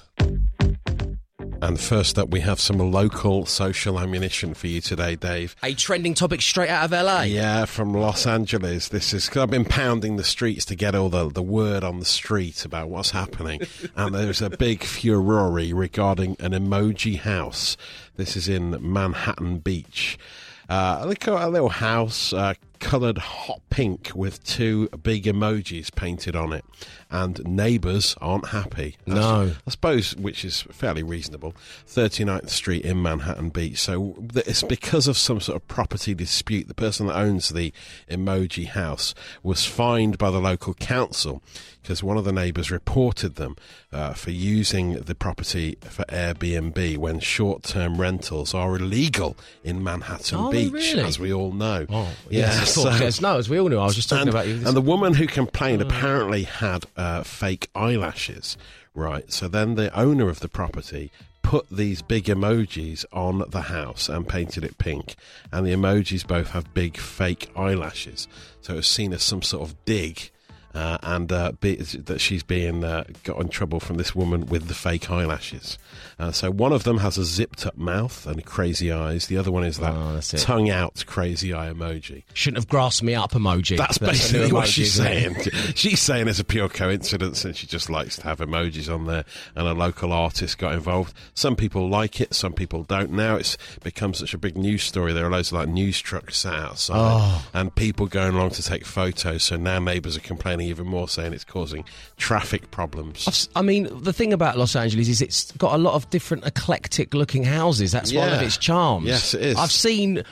And 1.67 1.81
first 1.81 2.17
up, 2.17 2.29
we 2.29 2.43
have 2.43 2.61
some 2.61 2.79
local 2.79 3.45
social 3.45 3.99
ammunition 3.99 4.55
for 4.55 4.69
you 4.69 4.81
today, 4.81 5.17
Dave. 5.17 5.57
A 5.65 5.75
trending 5.75 6.15
topic 6.15 6.41
straight 6.41 6.69
out 6.69 6.85
of 6.85 6.93
LA. 6.93 7.23
Yeah, 7.23 7.65
from 7.65 7.93
Los 7.93 8.25
Angeles. 8.25 8.87
This 8.91 9.13
is 9.13 9.29
cause 9.29 9.43
I've 9.43 9.51
been 9.51 9.65
pounding 9.65 10.15
the 10.15 10.23
streets 10.23 10.65
to 10.67 10.77
get 10.77 10.95
all 10.95 11.09
the, 11.09 11.29
the 11.29 11.43
word 11.43 11.83
on 11.83 11.99
the 11.99 12.05
street 12.05 12.65
about 12.65 12.89
what's 12.89 13.11
happening, 13.11 13.63
and 13.97 14.15
there's 14.15 14.41
a 14.41 14.51
big 14.51 14.85
furore 14.85 15.51
regarding 15.51 16.37
an 16.39 16.53
emoji 16.53 17.19
house. 17.19 17.77
This 18.15 18.37
is 18.37 18.49
in 18.49 18.77
Manhattan 18.81 19.59
Beach. 19.59 20.21
Uh, 20.69 20.99
a 21.01 21.07
little, 21.07 21.37
a 21.37 21.49
little 21.49 21.69
house 21.69 22.33
uh, 22.33 22.55
coloured 22.78 23.19
hot 23.19 23.61
pink 23.70 24.11
with 24.14 24.43
two 24.44 24.88
big 25.02 25.25
emojis 25.25 25.94
painted 25.94 26.37
on 26.37 26.52
it, 26.52 26.64
and 27.11 27.44
neighbours 27.44 28.17
aren't 28.20 28.49
happy. 28.49 28.96
No. 29.06 29.52
I 29.67 29.70
suppose, 29.70 30.14
which 30.17 30.44
is 30.44 30.62
fairly 30.62 31.02
reasonable. 31.02 31.55
39th 31.87 32.50
Street 32.50 32.84
in 32.84 33.02
Manhattan 33.02 33.50
Beach. 33.50 33.78
So 33.81 34.17
it's 34.34 34.62
because 34.62 35.08
of 35.08 35.17
some 35.17 35.40
sort 35.40 35.56
of 35.56 35.69
property 35.69 36.14
dispute. 36.14 36.69
The 36.69 36.75
person 36.75 37.06
that 37.06 37.17
owns 37.17 37.50
the 37.50 37.73
emoji 38.11 38.66
house 38.66 39.14
was 39.42 39.64
fined 39.64 40.18
by 40.18 40.30
the 40.30 40.40
local 40.40 40.75
council 40.75 41.42
because 41.87 42.02
one 42.02 42.16
of 42.16 42.25
the 42.25 42.33
neighbours 42.33 42.73
reported 42.73 43.37
them 43.37 43.54
uh, 43.92 44.12
for 44.12 44.33
using 44.33 44.95
the 44.95 45.14
property 45.14 45.78
for 45.83 46.04
Airbnb 46.06 46.99
when 46.99 47.21
short 47.21 47.62
term 47.62 48.00
rentals 48.00 48.54
are 48.54 48.75
illegal 48.75 49.37
in 49.62 49.85
Manhattan 49.85 50.50
Beach, 50.50 50.73
really? 50.73 51.02
as 51.04 51.21
we 51.21 51.33
all 51.33 51.52
know. 51.52 51.87
Oh, 51.88 52.09
yeah. 52.28 52.40
yes, 52.40 52.62
of 52.62 52.65
so- 52.75 52.90
yes. 52.90 53.20
No, 53.20 53.38
as 53.38 53.49
we 53.49 53.58
all 53.58 53.68
knew, 53.68 53.78
I 53.78 53.85
was 53.85 53.94
just 53.94 54.08
talking 54.08 54.23
and, 54.23 54.30
about 54.30 54.46
you. 54.46 54.54
and 54.54 54.76
the 54.76 54.80
woman 54.80 55.14
who 55.14 55.26
complained 55.26 55.82
apparently 55.82 56.44
had 56.44 56.85
uh, 56.96 57.23
fake 57.23 57.68
eyelashes, 57.75 58.56
right? 58.94 59.30
So 59.32 59.49
then 59.49 59.75
the 59.75 59.96
owner 59.99 60.28
of 60.28 60.40
the 60.40 60.49
property 60.49 61.11
put 61.42 61.68
these 61.70 62.02
big 62.02 62.25
emojis 62.25 63.04
on 63.12 63.44
the 63.49 63.62
house 63.62 64.08
and 64.08 64.28
painted 64.28 64.64
it 64.64 64.78
pink, 64.78 65.14
and 65.52 65.64
the 65.64 65.73
emojis 65.73 66.26
both 66.26 66.50
have 66.50 66.75
big 66.75 66.96
fake 66.96 67.50
eyelashes. 67.56 68.26
So 68.62 68.75
it 68.75 68.76
was 68.78 68.88
seen 68.88 69.12
as 69.12 69.23
some 69.23 69.42
sort 69.42 69.68
of 69.68 69.85
dig. 69.85 70.30
Uh, 70.76 70.99
and 71.02 71.33
uh, 71.33 71.52
be, 71.59 71.76
that 71.76 72.21
she's 72.21 72.42
being 72.42 72.85
uh, 72.85 73.02
got 73.25 73.40
in 73.40 73.49
trouble 73.49 73.80
from 73.80 73.97
this 73.97 74.14
woman 74.14 74.45
with 74.45 74.68
the 74.68 74.75
fake 74.75 75.11
eyelashes. 75.11 75.78
Uh, 76.18 76.30
so 76.30 76.50
one 76.50 76.71
of 76.73 76.85
them 76.85 76.99
has 76.99 77.16
a 77.16 77.25
zipped 77.25 77.64
up 77.64 77.78
mouth 77.78 78.26
and 78.26 78.45
crazy 78.45 78.92
eyes. 78.92 79.26
The 79.28 79.38
other 79.38 79.50
one 79.50 79.64
is 79.64 79.78
that 79.78 79.95
Oh, 79.95 80.21
tongue 80.38 80.68
out 80.68 81.02
crazy 81.06 81.54
eye 81.54 81.68
emoji. 81.73 82.25
Shouldn't 82.35 82.59
have 82.59 82.68
grasped 82.68 83.02
me 83.02 83.14
up 83.14 83.33
emoji. 83.33 83.78
That's 83.78 84.00
new 84.02 84.06
basically 84.09 84.52
what 84.52 84.66
emoji, 84.66 84.68
she's 84.68 84.92
saying. 84.92 85.37
she's 85.75 86.00
saying 86.00 86.28
it's 86.28 86.40
a 86.40 86.45
pure 86.45 86.68
coincidence 86.68 87.45
and 87.47 87.56
she 87.56 87.66
just 87.66 87.88
likes 87.88 88.16
to 88.16 88.25
have 88.25 88.40
emojis 88.40 88.92
on 88.95 89.06
there 89.06 89.25
and 89.54 89.66
a 89.66 89.73
local 89.73 90.12
artist 90.12 90.59
got 90.59 90.75
involved. 90.75 91.14
Some 91.33 91.56
people 91.56 91.88
like 91.88 92.21
it, 92.21 92.35
some 92.35 92.52
people 92.52 92.83
don't. 92.85 93.12
Now 93.12 93.37
it's 93.37 93.56
become 93.83 94.12
such 94.12 94.35
a 94.35 94.38
big 94.38 94.59
news 94.59 94.83
story. 94.83 95.14
There 95.14 95.25
are 95.26 95.30
loads 95.30 95.52
of 95.52 95.59
like 95.59 95.68
news 95.68 96.00
trucks 96.00 96.37
sat 96.38 96.52
outside 96.54 96.97
Oh. 96.99 97.47
and 97.54 97.75
people 97.75 98.06
going 98.06 98.35
along 98.35 98.50
to 98.50 98.62
take 98.62 98.85
photos. 98.85 99.45
So 99.45 99.56
now 99.56 99.78
neighbours 99.78 100.18
are 100.18 100.21
complaining 100.21 100.65
even 100.66 100.87
more, 100.87 101.08
saying 101.08 101.32
it's 101.32 101.44
causing 101.44 101.85
traffic 102.16 102.70
problems. 102.70 103.49
I 103.56 103.62
mean, 103.62 103.88
the 104.02 104.12
thing 104.12 104.32
about 104.32 104.58
Los 104.58 104.76
Angeles 104.76 105.08
is 105.08 105.23
it's 105.23 105.52
got 105.52 105.75
a 105.75 105.78
lot 105.78 105.94
of 105.94 106.08
different 106.11 106.44
eclectic 106.46 107.14
looking 107.14 107.44
houses. 107.44 107.92
That's 107.92 108.12
one 108.12 108.32
of 108.32 108.42
its 108.42 108.56
charms. 108.56 109.06
Yes, 109.06 109.35
it 109.35 109.42
is. 109.42 109.56
I've 109.56 109.73
seen 109.73 110.23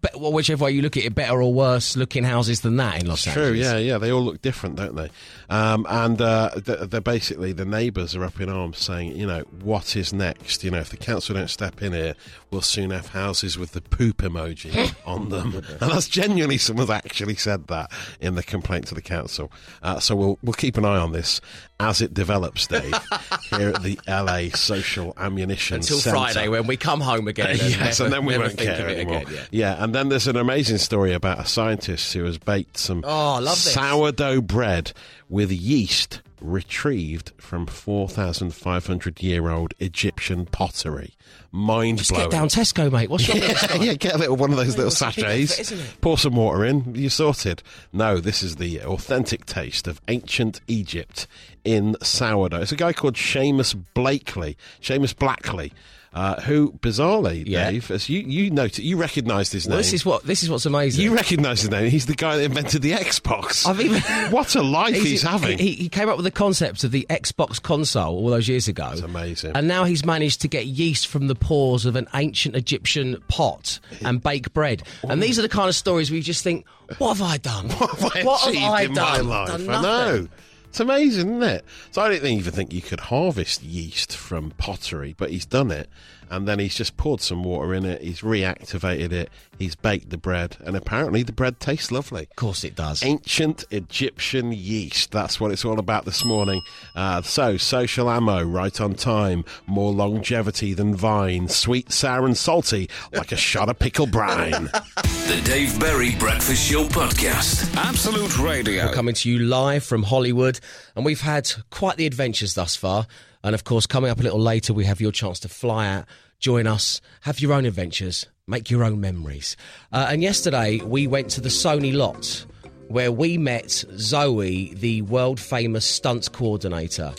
be- 0.00 0.08
well, 0.16 0.32
whichever 0.32 0.64
way 0.64 0.70
you 0.72 0.82
look 0.82 0.96
at 0.96 1.04
it, 1.04 1.14
better 1.14 1.42
or 1.42 1.52
worse 1.52 1.96
looking 1.96 2.24
houses 2.24 2.60
than 2.60 2.76
that 2.76 3.00
in 3.00 3.06
Los 3.08 3.24
True, 3.24 3.32
Angeles. 3.48 3.66
yeah, 3.66 3.76
yeah. 3.78 3.98
They 3.98 4.12
all 4.12 4.22
look 4.22 4.40
different, 4.42 4.76
don't 4.76 4.94
they? 4.94 5.10
Um, 5.52 5.86
and 5.90 6.18
uh, 6.18 6.50
they're 6.56 7.02
basically 7.02 7.52
the 7.52 7.66
neighbours 7.66 8.16
are 8.16 8.24
up 8.24 8.40
in 8.40 8.48
arms, 8.48 8.78
saying, 8.78 9.14
you 9.18 9.26
know, 9.26 9.40
what 9.62 9.96
is 9.96 10.10
next? 10.10 10.64
You 10.64 10.70
know, 10.70 10.78
if 10.78 10.88
the 10.88 10.96
council 10.96 11.34
don't 11.34 11.48
step 11.50 11.82
in 11.82 11.92
here, 11.92 12.14
we'll 12.50 12.62
soon 12.62 12.88
have 12.90 13.08
houses 13.08 13.58
with 13.58 13.72
the 13.72 13.82
poop 13.82 14.18
emoji 14.22 14.94
on 15.06 15.28
them. 15.28 15.56
And 15.56 15.90
that's 15.90 16.08
genuinely 16.08 16.56
someone's 16.56 16.88
actually 16.88 17.34
said 17.36 17.66
that 17.66 17.90
in 18.18 18.34
the 18.34 18.42
complaint 18.42 18.86
to 18.86 18.94
the 18.94 19.02
council. 19.02 19.52
Uh, 19.82 20.00
so 20.00 20.16
we'll 20.16 20.38
we'll 20.42 20.54
keep 20.54 20.78
an 20.78 20.86
eye 20.86 20.96
on 20.96 21.12
this 21.12 21.42
as 21.78 22.00
it 22.00 22.14
develops, 22.14 22.66
Dave, 22.68 22.94
here 23.50 23.70
at 23.70 23.82
the 23.82 23.98
LA 24.08 24.56
Social 24.56 25.12
Ammunition 25.18 25.76
Until 25.78 25.98
Centre. 25.98 26.16
Friday 26.16 26.48
when 26.48 26.66
we 26.66 26.76
come 26.78 27.00
home 27.00 27.28
again. 27.28 27.50
And 27.50 27.58
yes, 27.62 27.98
never, 28.00 28.04
and 28.04 28.12
then 28.12 28.24
we 28.24 28.38
won't 28.38 28.52
think 28.52 28.70
care 28.70 28.86
of 28.86 28.92
it 28.92 28.98
anymore. 29.00 29.22
again. 29.22 29.34
Yeah. 29.34 29.74
yeah, 29.76 29.84
and 29.84 29.94
then 29.94 30.08
there's 30.08 30.28
an 30.28 30.36
amazing 30.36 30.78
story 30.78 31.12
about 31.12 31.40
a 31.40 31.44
scientist 31.44 32.14
who 32.14 32.24
has 32.24 32.38
baked 32.38 32.78
some 32.78 33.02
Oh, 33.06 33.44
sourdough 33.44 34.40
bread 34.42 34.92
with 35.32 35.50
yeast 35.50 36.20
retrieved 36.42 37.32
from 37.38 37.64
4,500 37.66 39.22
year 39.22 39.48
old 39.48 39.72
Egyptian 39.78 40.44
pottery. 40.44 41.14
Mind 41.50 41.98
Just 41.98 42.10
blowing. 42.10 42.28
get 42.28 42.36
down 42.36 42.48
Tesco, 42.48 42.92
mate. 42.92 43.08
What's 43.08 43.28
wrong 43.28 43.38
Yeah, 43.42 43.74
yeah, 43.76 43.94
get 43.94 44.14
a 44.14 44.18
little 44.18 44.36
one 44.36 44.50
of 44.50 44.58
those 44.58 44.76
little 44.76 44.90
sachets. 44.90 45.70
it? 45.72 45.96
Pour 46.02 46.18
some 46.18 46.34
water 46.36 46.64
in. 46.66 46.94
You're 46.94 47.08
sorted. 47.10 47.62
No, 47.92 48.18
this 48.18 48.42
is 48.42 48.56
the 48.56 48.80
authentic 48.82 49.46
taste 49.46 49.88
of 49.88 50.00
ancient 50.08 50.60
Egypt 50.66 51.26
in 51.64 51.96
sourdough. 52.02 52.60
It's 52.60 52.72
a 52.72 52.76
guy 52.76 52.92
called 52.92 53.14
Seamus 53.14 53.74
Blakely, 53.94 54.58
Seamus 54.82 55.16
Blackley, 55.16 55.72
uh, 56.14 56.40
who 56.42 56.72
bizarrely, 56.80 57.44
Yeah. 57.46 57.70
Dave, 57.70 57.90
as 57.90 58.08
you 58.08 58.20
you 58.20 58.50
noted, 58.50 58.84
you 58.84 58.96
recognised 58.96 59.52
his 59.52 59.66
Well, 59.66 59.76
name. 59.76 59.78
this 59.78 59.92
is 59.92 60.04
what 60.04 60.24
this 60.24 60.42
is 60.42 60.50
what's 60.50 60.66
amazing. 60.66 61.02
you 61.02 61.14
recognise 61.14 61.62
his 61.62 61.70
name. 61.70 61.90
He's 61.90 62.06
the 62.06 62.14
guy 62.14 62.36
that 62.36 62.44
invented 62.44 62.82
the 62.82 62.92
Xbox. 62.92 63.66
I've 63.66 63.80
even 63.80 64.00
what 64.30 64.54
a 64.54 64.62
life 64.62 64.94
he's, 64.94 65.22
having. 65.22 65.58
He, 65.58 65.72
he 65.72 65.88
came 65.88 66.08
up 66.08 66.16
with 66.16 66.24
the 66.24 66.30
concept 66.30 66.84
of 66.84 66.90
the 66.90 67.06
Xbox 67.08 67.60
console 67.62 68.14
all 68.16 68.28
those 68.30 68.48
years 68.48 68.68
ago. 68.68 68.88
That's 68.90 69.00
amazing. 69.00 69.52
And 69.54 69.66
now 69.68 69.84
he's 69.84 70.04
managed 70.04 70.42
to 70.42 70.48
get 70.48 70.66
yeast 70.66 71.06
from 71.06 71.28
the 71.28 71.34
pores 71.34 71.86
of 71.86 71.96
an 71.96 72.08
ancient 72.14 72.56
Egyptian 72.56 73.22
pot 73.28 73.80
and 74.04 74.22
bake 74.22 74.52
bread. 74.52 74.82
And 75.08 75.22
these 75.22 75.38
are 75.38 75.42
the 75.42 75.48
kind 75.48 75.68
of 75.68 75.74
stories 75.74 76.10
where 76.10 76.16
you 76.18 76.22
just 76.22 76.44
think, 76.44 76.66
what 76.98 77.16
have 77.16 77.22
I 77.26 77.38
done? 77.38 77.68
what 77.78 77.90
have 77.90 78.04
I 78.26 78.48
achieved 78.48 78.62
I 78.64 78.82
in 78.82 78.94
done? 78.94 79.26
my 79.26 79.36
life? 79.38 79.48
Done 79.48 79.70
I 79.70 79.82
know. 79.82 80.28
It's 80.72 80.80
amazing, 80.80 81.28
isn't 81.28 81.42
it? 81.42 81.66
So 81.90 82.00
I 82.00 82.08
don't 82.08 82.24
even 82.24 82.50
think 82.50 82.72
you 82.72 82.80
could 82.80 83.00
harvest 83.00 83.62
yeast 83.62 84.16
from 84.16 84.52
pottery, 84.52 85.14
but 85.18 85.28
he's 85.28 85.44
done 85.44 85.70
it. 85.70 85.90
And 86.30 86.48
then 86.48 86.58
he's 86.58 86.74
just 86.74 86.96
poured 86.96 87.20
some 87.20 87.44
water 87.44 87.74
in 87.74 87.84
it. 87.84 88.00
He's 88.02 88.20
reactivated 88.20 89.12
it. 89.12 89.30
He's 89.58 89.74
baked 89.74 90.10
the 90.10 90.16
bread, 90.16 90.56
and 90.64 90.76
apparently 90.76 91.22
the 91.22 91.30
bread 91.32 91.60
tastes 91.60 91.92
lovely. 91.92 92.22
Of 92.22 92.36
course 92.36 92.64
it 92.64 92.74
does. 92.74 93.04
Ancient 93.04 93.64
Egyptian 93.70 94.50
yeast. 94.52 95.12
That's 95.12 95.38
what 95.38 95.52
it's 95.52 95.64
all 95.64 95.78
about 95.78 96.04
this 96.04 96.24
morning. 96.24 96.62
Uh, 96.96 97.22
so, 97.22 97.56
social 97.58 98.10
ammo, 98.10 98.42
right 98.42 98.80
on 98.80 98.94
time, 98.94 99.44
more 99.66 99.92
longevity 99.92 100.74
than 100.74 100.96
vine, 100.96 101.48
sweet, 101.48 101.92
sour, 101.92 102.24
and 102.26 102.36
salty, 102.36 102.88
like 103.12 103.30
a 103.30 103.36
shot 103.36 103.68
of 103.68 103.78
pickle 103.78 104.06
brine. 104.06 104.70
The 105.22 105.40
Dave 105.42 105.78
Berry 105.78 106.14
Breakfast 106.16 106.68
Show 106.68 106.84
Podcast. 106.84 107.74
Absolute 107.76 108.38
Radio. 108.38 108.92
coming 108.92 109.14
to 109.14 109.30
you 109.30 109.38
live 109.38 109.84
from 109.84 110.02
Hollywood, 110.02 110.58
and 110.96 111.04
we've 111.04 111.20
had 111.20 111.50
quite 111.70 111.96
the 111.96 112.06
adventures 112.06 112.54
thus 112.54 112.74
far. 112.76 113.06
And 113.44 113.54
of 113.54 113.64
course, 113.64 113.86
coming 113.86 114.10
up 114.10 114.20
a 114.20 114.22
little 114.22 114.40
later, 114.40 114.72
we 114.72 114.84
have 114.84 115.00
your 115.00 115.12
chance 115.12 115.40
to 115.40 115.48
fly 115.48 115.88
out, 115.88 116.04
join 116.38 116.66
us, 116.66 117.00
have 117.22 117.40
your 117.40 117.52
own 117.52 117.64
adventures, 117.64 118.26
make 118.46 118.70
your 118.70 118.84
own 118.84 119.00
memories. 119.00 119.56
Uh, 119.92 120.08
and 120.10 120.22
yesterday, 120.22 120.80
we 120.84 121.06
went 121.06 121.30
to 121.30 121.40
the 121.40 121.48
Sony 121.48 121.94
lot 121.94 122.44
where 122.88 123.10
we 123.10 123.38
met 123.38 123.70
Zoe, 123.96 124.74
the 124.74 125.02
world 125.02 125.40
famous 125.40 125.86
stunts 125.86 126.28
coordinator 126.28 127.14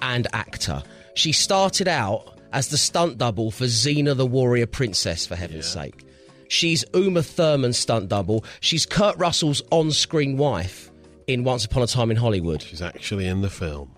and 0.00 0.26
actor. 0.32 0.82
She 1.14 1.32
started 1.32 1.86
out 1.86 2.38
as 2.52 2.68
the 2.68 2.78
stunt 2.78 3.18
double 3.18 3.50
for 3.50 3.64
Xena 3.64 4.16
the 4.16 4.26
Warrior 4.26 4.66
Princess, 4.66 5.26
for 5.26 5.36
heaven's 5.36 5.66
sake. 5.66 6.06
She's 6.48 6.82
Uma 6.94 7.22
Thurman's 7.22 7.76
stunt 7.76 8.08
double. 8.08 8.44
She's 8.60 8.86
Kurt 8.86 9.18
Russell's 9.18 9.60
on 9.70 9.90
screen 9.90 10.38
wife 10.38 10.90
in 11.26 11.44
Once 11.44 11.66
Upon 11.66 11.82
a 11.82 11.86
Time 11.86 12.10
in 12.10 12.16
Hollywood. 12.16 12.62
She's 12.62 12.80
actually 12.80 13.26
in 13.26 13.42
the 13.42 13.50
film. 13.50 13.97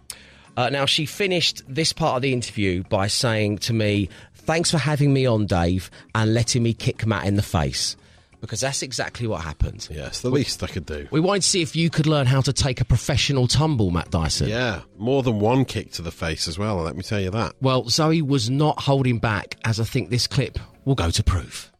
Uh, 0.60 0.68
now, 0.68 0.84
she 0.84 1.06
finished 1.06 1.62
this 1.66 1.90
part 1.90 2.16
of 2.16 2.22
the 2.22 2.34
interview 2.34 2.82
by 2.90 3.06
saying 3.06 3.56
to 3.56 3.72
me, 3.72 4.10
Thanks 4.34 4.70
for 4.70 4.76
having 4.76 5.10
me 5.14 5.24
on, 5.24 5.46
Dave, 5.46 5.90
and 6.14 6.34
letting 6.34 6.62
me 6.62 6.74
kick 6.74 7.06
Matt 7.06 7.24
in 7.24 7.36
the 7.36 7.42
face. 7.42 7.96
Because 8.42 8.60
that's 8.60 8.82
exactly 8.82 9.26
what 9.26 9.40
happened. 9.40 9.88
Yes, 9.90 10.20
the 10.20 10.28
least 10.28 10.62
I 10.62 10.66
could 10.66 10.84
do. 10.84 11.08
We 11.10 11.18
wanted 11.20 11.42
to 11.44 11.48
see 11.48 11.62
if 11.62 11.74
you 11.74 11.88
could 11.88 12.06
learn 12.06 12.26
how 12.26 12.42
to 12.42 12.52
take 12.52 12.82
a 12.82 12.84
professional 12.84 13.48
tumble, 13.48 13.90
Matt 13.90 14.10
Dyson. 14.10 14.48
Yeah, 14.50 14.82
more 14.98 15.22
than 15.22 15.40
one 15.40 15.64
kick 15.64 15.92
to 15.92 16.02
the 16.02 16.10
face 16.10 16.46
as 16.46 16.58
well, 16.58 16.76
let 16.76 16.94
me 16.94 17.02
tell 17.02 17.20
you 17.20 17.30
that. 17.30 17.54
Well, 17.62 17.88
Zoe 17.88 18.20
was 18.20 18.50
not 18.50 18.80
holding 18.80 19.18
back, 19.18 19.56
as 19.64 19.80
I 19.80 19.84
think 19.84 20.10
this 20.10 20.26
clip 20.26 20.58
will 20.84 20.94
go 20.94 21.10
to 21.10 21.22
proof. 21.22 21.72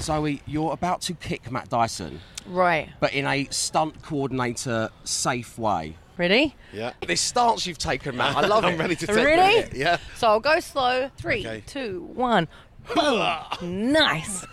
Zoe, 0.00 0.42
you're 0.46 0.72
about 0.72 1.00
to 1.02 1.14
kick 1.14 1.50
Matt 1.50 1.70
Dyson, 1.70 2.20
Right. 2.46 2.88
but 3.00 3.14
in 3.14 3.26
a 3.26 3.46
stunt 3.50 4.00
coordinator 4.02 4.90
safe 5.02 5.58
way. 5.58 5.96
Ready? 6.18 6.54
Yeah. 6.72 6.92
This 7.06 7.20
stance 7.20 7.66
you've 7.66 7.78
taken, 7.78 8.16
Matt, 8.16 8.36
I 8.36 8.46
love 8.46 8.64
I'm 8.66 8.74
it. 8.74 8.78
ready 8.78 8.96
to 8.96 9.06
take 9.06 9.16
Ready? 9.16 9.56
it. 9.58 9.74
Yeah. 9.74 9.98
So 10.16 10.28
I'll 10.28 10.40
go 10.40 10.60
slow. 10.60 11.10
Three, 11.18 11.40
Okay. 11.46 11.62
two, 11.66 12.10
one. 12.14 12.48
Nice. 13.62 14.46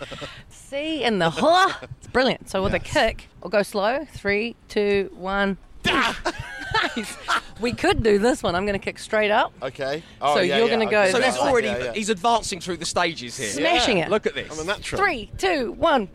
See, 0.48 1.04
in 1.04 1.20
the 1.20 1.30
huh. 1.30 1.72
It's 1.98 2.08
brilliant. 2.08 2.50
So 2.50 2.62
with 2.64 2.74
a 2.74 2.78
kick, 2.80 3.28
I'll 3.42 3.48
go 3.48 3.62
slow. 3.62 4.04
Three, 4.12 4.56
two, 4.68 5.10
one. 5.14 5.56
nice. 5.84 7.16
We 7.60 7.72
could 7.72 8.02
do 8.02 8.18
this 8.18 8.42
one. 8.42 8.54
I'm 8.56 8.66
going 8.66 8.78
to 8.78 8.84
kick 8.84 8.98
straight 8.98 9.30
up. 9.30 9.52
Okay. 9.62 10.02
Oh, 10.20 10.34
So 10.34 10.40
you're 10.40 10.68
gonna 10.68 10.90
go 10.90 11.10
So 11.10 11.20
he's 11.20 11.36
already 11.36 11.68
yeah, 11.68 11.78
yeah. 11.84 11.92
he's 11.92 12.08
advancing 12.08 12.58
through 12.60 12.78
the 12.78 12.86
stages 12.86 13.36
here. 13.36 13.48
Smashing 13.50 13.98
it. 13.98 14.10
Look 14.10 14.26
at 14.26 14.34
this. 14.34 14.50
I'm 14.52 14.58
a 14.58 14.64
natural. 14.64 15.00
Three, 15.00 15.30
two, 15.38 15.72
one. 15.72 16.08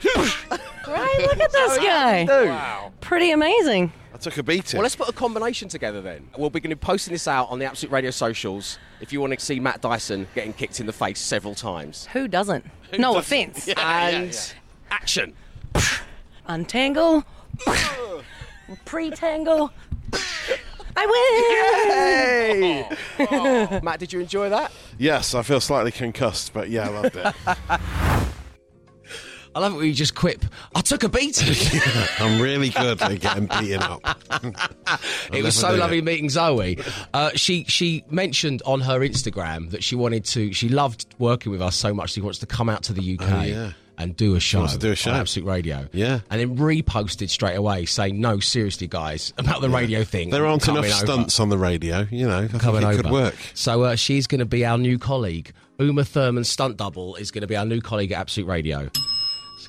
right, 0.88 1.18
look 1.22 1.40
at 1.40 1.52
this 1.54 1.78
guy. 1.78 2.26
Wow. 2.28 2.92
Pretty 3.00 3.32
amazing. 3.32 3.94
I 4.20 4.22
took 4.22 4.38
a 4.38 4.44
beating. 4.44 4.78
Well, 4.78 4.84
let's 4.84 4.98
put 4.98 5.08
a 5.08 5.14
combination 5.14 5.70
together 5.70 6.02
then. 6.02 6.28
We'll 6.38 6.50
be 6.50 6.60
going 6.60 6.72
to 6.72 6.76
be 6.76 6.80
posting 6.82 7.14
this 7.14 7.26
out 7.26 7.50
on 7.50 7.58
the 7.58 7.64
Absolute 7.64 7.94
Radio 7.94 8.12
socials 8.12 8.78
if 9.00 9.14
you 9.14 9.22
want 9.22 9.32
to 9.32 9.40
see 9.40 9.62
Matt 9.62 9.80
Dyson 9.80 10.28
getting 10.36 10.52
kicked 10.52 10.82
in 10.82 10.86
the 10.88 10.92
face 10.92 11.22
several 11.22 11.56
times. 11.56 12.06
Who 12.12 12.28
doesn't? 12.28 12.66
no 13.00 13.16
offense. 13.16 13.70
and 13.78 14.54
action. 14.92 15.34
Untangle. 16.48 17.24
Pre-tangle. 18.86 19.72
I 20.98 21.06
win. 22.90 22.98
Oh, 23.20 23.70
oh. 23.72 23.80
Matt, 23.82 24.02
did 24.02 24.12
you 24.12 24.20
enjoy 24.20 24.50
that? 24.50 24.74
Yes, 24.98 25.34
I 25.34 25.44
feel 25.44 25.62
slightly 25.62 25.94
concussed, 25.94 26.52
but 26.52 26.70
yeah, 26.70 26.90
I 26.90 26.90
loved 26.90 27.16
it. 27.16 27.36
I 29.56 29.60
love 29.60 29.74
it 29.74 29.78
when 29.78 29.86
you 29.88 29.94
just 29.94 30.16
quip. 30.16 30.46
I 30.76 30.82
took 30.82 31.04
a 31.04 31.10
beating. 31.10 31.56
I'm 32.20 32.40
really 32.42 32.70
good 32.70 33.02
at 33.02 33.20
getting 33.20 33.48
beaten 33.48 33.82
up. 33.82 34.02
it 35.34 35.44
was 35.44 35.56
so 35.56 35.74
lovely 35.76 36.02
meeting 36.02 36.30
Zoe. 36.30 36.78
Uh, 37.14 37.32
she 37.36 37.64
she 37.66 38.04
mentioned 38.10 38.62
on 38.66 38.82
her 38.82 39.00
Instagram 39.00 39.72
that 39.72 39.84
she 39.84 39.96
wanted 39.96 40.26
to. 40.26 40.54
She 40.54 40.70
loved 40.70 41.08
working 41.18 41.52
with 41.52 41.62
us 41.62 41.76
so 41.76 41.94
much. 41.94 42.12
She 42.12 42.22
wants 42.22 42.40
to 42.40 42.46
come 42.46 42.70
out 42.70 42.84
to 42.84 42.94
the 42.94 43.18
UK. 43.20 43.28
Oh, 43.32 43.42
yeah. 43.42 43.72
And 43.98 44.16
do 44.16 44.36
a 44.36 44.40
show, 44.40 44.66
to 44.66 44.78
do 44.78 44.92
a 44.92 44.96
show. 44.96 45.12
Absolute 45.12 45.46
Radio, 45.46 45.90
Yeah. 45.92 46.22
and 46.30 46.40
then 46.40 46.56
reposted 46.56 47.30
straight 47.30 47.56
away 47.56 47.84
saying, 47.86 48.22
"No, 48.22 48.40
seriously, 48.40 48.88
guys, 48.88 49.34
about 49.38 49.60
the 49.60 49.70
radio 49.70 50.06
thing. 50.06 50.30
There 50.30 50.46
aren't 50.46 50.66
enough 50.70 50.86
over." 50.86 50.94
stunts 50.94 51.38
on 51.42 51.50
the 51.50 51.58
radio, 51.58 52.08
you 52.10 52.26
know. 52.26 52.38
I 52.44 52.48
think 52.48 52.62
coming 52.62 52.84
it 52.84 52.86
over. 52.86 53.02
could 53.04 53.12
work. 53.12 53.36
So 53.56 53.84
uh, 53.84 53.96
she's 53.98 54.26
going 54.26 54.40
to 54.40 54.46
be 54.46 54.64
our 54.66 54.78
new 54.78 54.98
colleague. 55.00 55.52
Uma 55.80 56.06
Thurman 56.06 56.46
stunt 56.46 56.78
double 56.78 57.16
is 57.18 57.30
going 57.30 57.42
to 57.42 57.48
be 57.48 57.58
our 57.58 57.66
new 57.66 57.82
colleague 57.82 58.14
at 58.14 58.22
Absolute 58.22 58.48
Radio. 58.48 58.90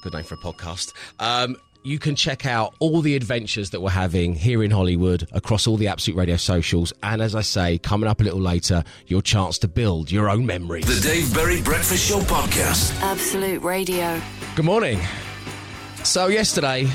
It's 0.01 0.07
a 0.07 0.09
good 0.09 0.17
name 0.17 0.25
for 0.25 0.35
a 0.37 0.39
podcast. 0.39 0.95
Um, 1.19 1.59
you 1.83 1.99
can 1.99 2.17
check 2.17 2.47
out 2.47 2.75
all 2.79 3.03
the 3.03 3.17
adventures 3.17 3.69
that 3.71 3.83
we're 3.83 3.91
having 3.91 4.35
here 4.35 4.63
in 4.63 4.71
Hollywood 4.71 5.29
across 5.33 5.67
all 5.67 5.77
the 5.77 5.89
Absolute 5.89 6.17
Radio 6.17 6.37
socials. 6.37 6.95
And 7.03 7.21
as 7.21 7.35
I 7.35 7.43
say, 7.43 7.77
coming 7.77 8.09
up 8.09 8.23
a 8.23 8.25
little 8.25 8.41
later, 8.41 8.83
your 9.09 9.21
chance 9.21 9.59
to 9.59 9.69
build 9.69 10.11
your 10.11 10.31
own 10.31 10.47
memories. 10.47 10.87
The 10.87 11.07
Dave 11.07 11.35
Berry 11.35 11.61
Breakfast 11.61 12.09
Show 12.09 12.21
Podcast. 12.21 12.99
Absolute 13.03 13.63
Radio. 13.63 14.19
Good 14.57 14.65
morning. 14.65 14.99
So, 16.03 16.29
yesterday, 16.29 16.89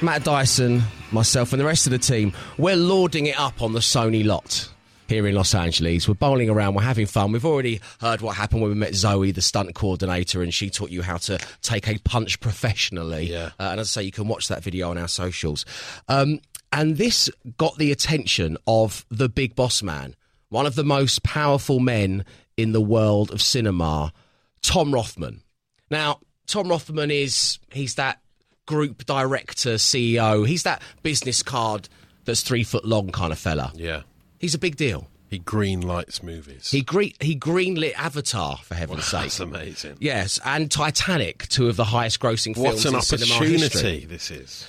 Matt 0.00 0.22
Dyson, 0.22 0.82
myself, 1.10 1.52
and 1.52 1.60
the 1.60 1.66
rest 1.66 1.88
of 1.88 1.90
the 1.90 1.98
team, 1.98 2.32
we're 2.58 2.76
lording 2.76 3.26
it 3.26 3.40
up 3.40 3.60
on 3.60 3.72
the 3.72 3.80
Sony 3.80 4.24
lot 4.24 4.71
here 5.12 5.26
in 5.26 5.34
Los 5.34 5.54
Angeles. 5.54 6.08
We're 6.08 6.14
bowling 6.14 6.48
around, 6.48 6.74
we're 6.74 6.82
having 6.82 7.04
fun. 7.04 7.32
We've 7.32 7.44
already 7.44 7.82
heard 8.00 8.22
what 8.22 8.34
happened 8.34 8.62
when 8.62 8.70
we 8.70 8.76
met 8.76 8.94
Zoe, 8.94 9.30
the 9.30 9.42
stunt 9.42 9.74
coordinator, 9.74 10.42
and 10.42 10.54
she 10.54 10.70
taught 10.70 10.88
you 10.88 11.02
how 11.02 11.18
to 11.18 11.38
take 11.60 11.86
a 11.86 11.98
punch 11.98 12.40
professionally. 12.40 13.24
Yeah. 13.26 13.50
Uh, 13.60 13.68
and 13.72 13.80
as 13.80 13.88
I 13.88 14.00
say, 14.00 14.02
you 14.04 14.10
can 14.10 14.26
watch 14.26 14.48
that 14.48 14.62
video 14.62 14.88
on 14.88 14.96
our 14.96 15.08
socials. 15.08 15.66
Um, 16.08 16.40
and 16.72 16.96
this 16.96 17.28
got 17.58 17.76
the 17.76 17.92
attention 17.92 18.56
of 18.66 19.04
the 19.10 19.28
big 19.28 19.54
boss 19.54 19.82
man, 19.82 20.16
one 20.48 20.64
of 20.64 20.76
the 20.76 20.84
most 20.84 21.22
powerful 21.22 21.78
men 21.78 22.24
in 22.56 22.72
the 22.72 22.80
world 22.80 23.30
of 23.32 23.42
cinema, 23.42 24.14
Tom 24.62 24.94
Rothman. 24.94 25.42
Now, 25.90 26.20
Tom 26.46 26.68
Rothman 26.68 27.10
is 27.10 27.58
he's 27.70 27.96
that 27.96 28.22
group 28.64 29.04
director, 29.04 29.74
CEO. 29.74 30.48
He's 30.48 30.62
that 30.62 30.80
business 31.02 31.42
card 31.42 31.90
that's 32.24 32.40
three 32.42 32.64
foot 32.64 32.86
long 32.86 33.10
kind 33.10 33.30
of 33.30 33.38
fella. 33.38 33.72
Yeah. 33.74 34.02
He's 34.42 34.54
a 34.54 34.58
big 34.58 34.76
deal. 34.76 35.06
He 35.30 35.38
green 35.38 35.80
lights 35.80 36.22
movies. 36.22 36.70
He 36.70 36.82
green 36.82 37.14
he 37.20 37.34
greenlit 37.34 37.94
Avatar 37.94 38.58
for 38.58 38.74
heaven's 38.74 39.04
sake. 39.06 39.22
That's 39.22 39.40
amazing. 39.40 39.96
Yes, 39.98 40.38
and 40.44 40.70
Titanic, 40.70 41.48
two 41.48 41.70
of 41.70 41.76
the 41.76 41.84
highest 41.84 42.20
grossing 42.20 42.54
films 42.54 42.84
What 42.84 42.84
an 42.84 42.94
in 42.96 43.00
cinema 43.00 43.34
history. 43.46 43.56
opportunity 43.62 44.04
this 44.04 44.30
is. 44.30 44.66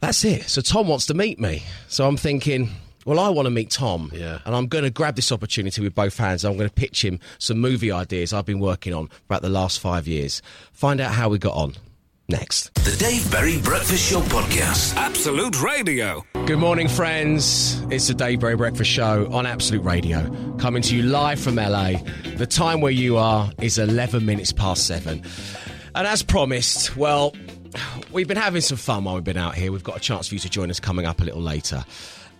That's 0.00 0.24
it. 0.24 0.48
So 0.48 0.60
Tom 0.60 0.88
wants 0.88 1.06
to 1.06 1.14
meet 1.14 1.38
me. 1.38 1.62
So 1.86 2.08
I'm 2.08 2.16
thinking, 2.16 2.70
well, 3.04 3.20
I 3.20 3.28
want 3.28 3.46
to 3.46 3.50
meet 3.50 3.70
Tom. 3.70 4.10
Yeah. 4.12 4.40
And 4.44 4.56
I'm 4.56 4.66
going 4.66 4.82
to 4.82 4.90
grab 4.90 5.14
this 5.14 5.30
opportunity 5.30 5.80
with 5.80 5.94
both 5.94 6.16
hands. 6.16 6.44
I'm 6.44 6.56
going 6.56 6.68
to 6.68 6.74
pitch 6.74 7.04
him 7.04 7.20
some 7.38 7.60
movie 7.60 7.92
ideas 7.92 8.32
I've 8.32 8.46
been 8.46 8.58
working 8.58 8.92
on 8.94 9.06
for 9.06 9.20
about 9.28 9.42
the 9.42 9.50
last 9.50 9.78
five 9.78 10.08
years. 10.08 10.42
Find 10.72 11.00
out 11.00 11.12
how 11.12 11.28
we 11.28 11.38
got 11.38 11.54
on. 11.54 11.74
Next. 12.32 12.72
The 12.74 12.96
Dave 12.98 13.30
Berry 13.30 13.60
Breakfast 13.60 14.10
Show 14.10 14.20
Podcast. 14.22 14.96
Absolute 14.96 15.60
Radio. 15.62 16.24
Good 16.46 16.58
morning, 16.58 16.88
friends. 16.88 17.78
It's 17.90 18.08
the 18.08 18.14
Dave 18.14 18.40
Berry 18.40 18.56
Breakfast 18.56 18.90
Show 18.90 19.30
on 19.30 19.44
Absolute 19.44 19.84
Radio, 19.84 20.56
coming 20.56 20.80
to 20.82 20.96
you 20.96 21.02
live 21.02 21.38
from 21.38 21.56
LA. 21.56 21.92
The 22.36 22.46
time 22.46 22.80
where 22.80 22.90
you 22.90 23.18
are 23.18 23.50
is 23.60 23.76
11 23.76 24.24
minutes 24.24 24.50
past 24.50 24.86
seven. 24.86 25.22
And 25.94 26.06
as 26.06 26.22
promised, 26.22 26.96
well, 26.96 27.34
we've 28.12 28.28
been 28.28 28.38
having 28.38 28.62
some 28.62 28.78
fun 28.78 29.04
while 29.04 29.16
we've 29.16 29.24
been 29.24 29.36
out 29.36 29.54
here. 29.54 29.70
We've 29.70 29.84
got 29.84 29.98
a 29.98 30.00
chance 30.00 30.28
for 30.28 30.34
you 30.34 30.40
to 30.40 30.48
join 30.48 30.70
us 30.70 30.80
coming 30.80 31.04
up 31.04 31.20
a 31.20 31.24
little 31.24 31.42
later. 31.42 31.84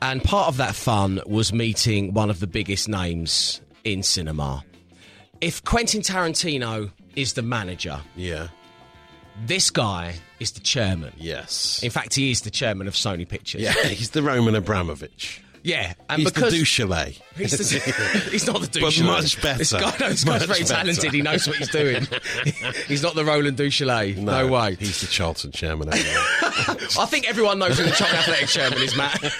And 0.01 0.25
part 0.25 0.49
of 0.49 0.57
that 0.57 0.75
fun 0.75 1.21
was 1.27 1.53
meeting 1.53 2.15
one 2.15 2.31
of 2.31 2.41
the 2.41 2.47
biggest 2.47 2.89
names 2.89 3.61
in 3.85 4.03
cinema. 4.03 4.65
If 5.43 5.63
Quentin 5.65 6.01
Tarantino 6.01 6.91
is 7.15 7.35
the 7.35 7.43
manager, 7.43 8.01
Yeah. 8.17 8.49
This 9.47 9.71
guy 9.71 10.15
is 10.41 10.53
the 10.53 10.61
chairman. 10.61 11.13
Yes. 11.17 11.83
In 11.83 11.91
fact, 11.91 12.15
he 12.15 12.31
is 12.31 12.43
the 12.43 12.51
chairman 12.51 12.87
of 12.87 12.95
Sony 12.95 13.29
Pictures. 13.29 13.63
yeah, 13.63 13.73
he's 13.73 14.11
the 14.11 14.23
Roman 14.23 14.55
Abramovich. 14.55 15.43
Yeah, 15.65 15.95
and 16.11 16.21
He's 16.21 16.33
because 16.33 16.53
the 16.53 16.59
Duchâtelet. 16.61 17.21
he's, 17.37 17.53
the, 17.53 18.29
he's 18.33 18.47
not 18.49 18.63
the 18.63 18.81
But 18.81 19.01
much 19.05 19.41
better. 19.41 19.59
This 19.59 19.73
guy, 19.73 19.95
no, 20.01 20.09
this 20.09 20.25
guy's 20.25 20.43
very 20.45 20.61
better. 20.61 20.75
talented. 20.75 21.13
He 21.13 21.23
knows 21.23 21.47
what 21.47 21.57
he's 21.57 21.69
doing. 21.69 22.07
he's 22.89 23.03
not 23.03 23.15
the 23.15 23.25
Roland 23.25 23.57
Duchâtelet. 23.57 24.17
No, 24.17 24.49
way. 24.49 24.75
He's 24.75 25.01
the 25.01 25.07
Charlton 25.07 25.53
chairman. 25.53 25.89
I 25.93 27.07
think 27.07 27.29
everyone 27.29 27.61
knows 27.61 27.79
who 27.79 27.85
the 27.85 27.93
Charlton 27.93 28.19
Athletic 28.19 28.49
chairman 28.49 28.83
is, 28.83 28.97
Matt. 28.97 29.33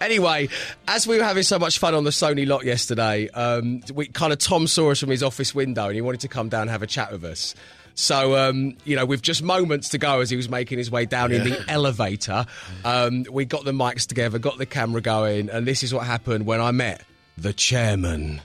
anyway, 0.00 0.48
as 0.86 1.06
we 1.06 1.18
were 1.18 1.24
having 1.24 1.42
so 1.42 1.58
much 1.58 1.78
fun 1.80 1.94
on 1.94 2.04
the 2.04 2.10
Sony 2.10 2.46
lot 2.46 2.64
yesterday, 2.64 3.28
um, 3.30 3.82
we 3.92 4.06
kind 4.06 4.32
of 4.32 4.38
Tom 4.38 4.68
saw 4.68 4.92
us 4.92 5.00
from 5.00 5.10
his 5.10 5.22
office 5.24 5.52
window 5.52 5.86
and 5.86 5.94
he 5.96 6.00
wanted 6.00 6.20
to 6.20 6.28
come 6.28 6.48
down 6.48 6.62
and 6.62 6.70
have 6.70 6.82
a 6.82 6.86
chat 6.86 7.10
with 7.10 7.24
us. 7.24 7.54
So, 7.98 8.36
um, 8.36 8.76
you 8.84 8.94
know, 8.94 9.04
with 9.04 9.22
just 9.22 9.42
moments 9.42 9.88
to 9.88 9.98
go 9.98 10.20
as 10.20 10.30
he 10.30 10.36
was 10.36 10.48
making 10.48 10.78
his 10.78 10.88
way 10.88 11.04
down 11.04 11.32
in 11.32 11.42
the 11.42 11.64
elevator, 11.68 12.46
um, 12.84 13.24
we 13.28 13.44
got 13.44 13.64
the 13.64 13.72
mics 13.72 14.06
together, 14.06 14.38
got 14.38 14.56
the 14.56 14.66
camera 14.66 15.00
going, 15.00 15.50
and 15.50 15.66
this 15.66 15.82
is 15.82 15.92
what 15.92 16.06
happened 16.06 16.46
when 16.46 16.60
I 16.60 16.70
met 16.70 17.02
the 17.36 17.52
chairman. 17.52 18.40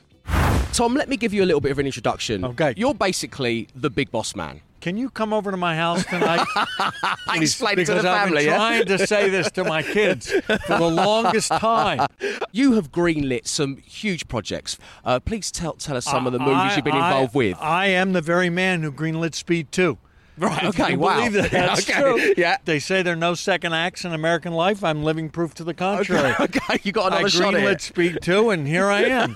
Tom, 0.73 0.95
let 0.95 1.07
me 1.07 1.17
give 1.17 1.35
you 1.35 1.43
a 1.43 1.45
little 1.45 1.61
bit 1.61 1.71
of 1.71 1.77
an 1.77 1.85
introduction. 1.85 2.43
Okay. 2.43 2.73
You're 2.75 2.95
basically 2.95 3.67
the 3.75 3.91
big 3.91 4.09
boss 4.09 4.35
man. 4.35 4.59
Can 4.83 4.97
you 4.97 5.09
come 5.09 5.31
over 5.31 5.49
to 5.49 5.55
my 5.55 5.77
house 5.77 6.03
tonight? 6.05 6.45
Please, 7.27 7.51
explain 7.53 7.79
it 7.79 7.85
to 7.85 7.93
because 7.93 8.03
the 8.03 8.09
I've 8.09 8.25
family, 8.25 8.45
been 8.47 8.53
trying 8.55 8.85
to 8.87 9.07
say 9.07 9.29
this 9.29 9.49
to 9.51 9.63
my 9.63 9.81
kids 9.81 10.29
for 10.29 10.57
the 10.77 10.89
longest 10.89 11.47
time. 11.53 12.05
You 12.51 12.73
have 12.73 12.91
greenlit 12.91 13.47
some 13.47 13.77
huge 13.77 14.27
projects. 14.27 14.77
Uh, 15.03 15.19
please 15.19 15.51
tell 15.51 15.73
tell 15.73 15.95
us 15.97 16.05
some 16.05 16.27
of 16.27 16.33
the 16.33 16.39
movies 16.39 16.55
I- 16.55 16.75
you've 16.75 16.83
been 16.85 16.93
I- 16.93 17.07
involved 17.07 17.33
with. 17.33 17.57
I 17.59 17.87
am 17.87 18.11
the 18.13 18.21
very 18.21 18.49
man 18.51 18.83
who 18.83 18.91
greenlit 18.91 19.33
Speed 19.33 19.71
2. 19.71 19.97
Right. 20.37 20.63
Okay. 20.65 20.91
can 20.91 20.99
Wow. 20.99 21.17
Believe 21.17 21.33
that. 21.33 21.51
That's 21.51 21.89
okay. 21.89 22.01
true. 22.01 22.33
Yeah. 22.37 22.57
They 22.65 22.79
say 22.79 23.01
there 23.03 23.13
are 23.13 23.17
no 23.17 23.33
second 23.33 23.73
acts 23.73 24.05
in 24.05 24.13
American 24.13 24.53
life. 24.53 24.83
I'm 24.83 25.03
living 25.03 25.29
proof 25.29 25.53
to 25.55 25.63
the 25.63 25.73
contrary. 25.73 26.31
Okay. 26.39 26.43
okay. 26.59 26.79
You 26.83 26.91
got 26.91 27.11
I 27.13 27.17
another 27.17 27.29
shot 27.29 27.53
here. 27.53 27.69
greenlit 27.69 27.81
Speed 27.81 28.19
2, 28.21 28.49
and 28.49 28.67
here 28.67 28.87
I 28.87 29.03
am. 29.03 29.35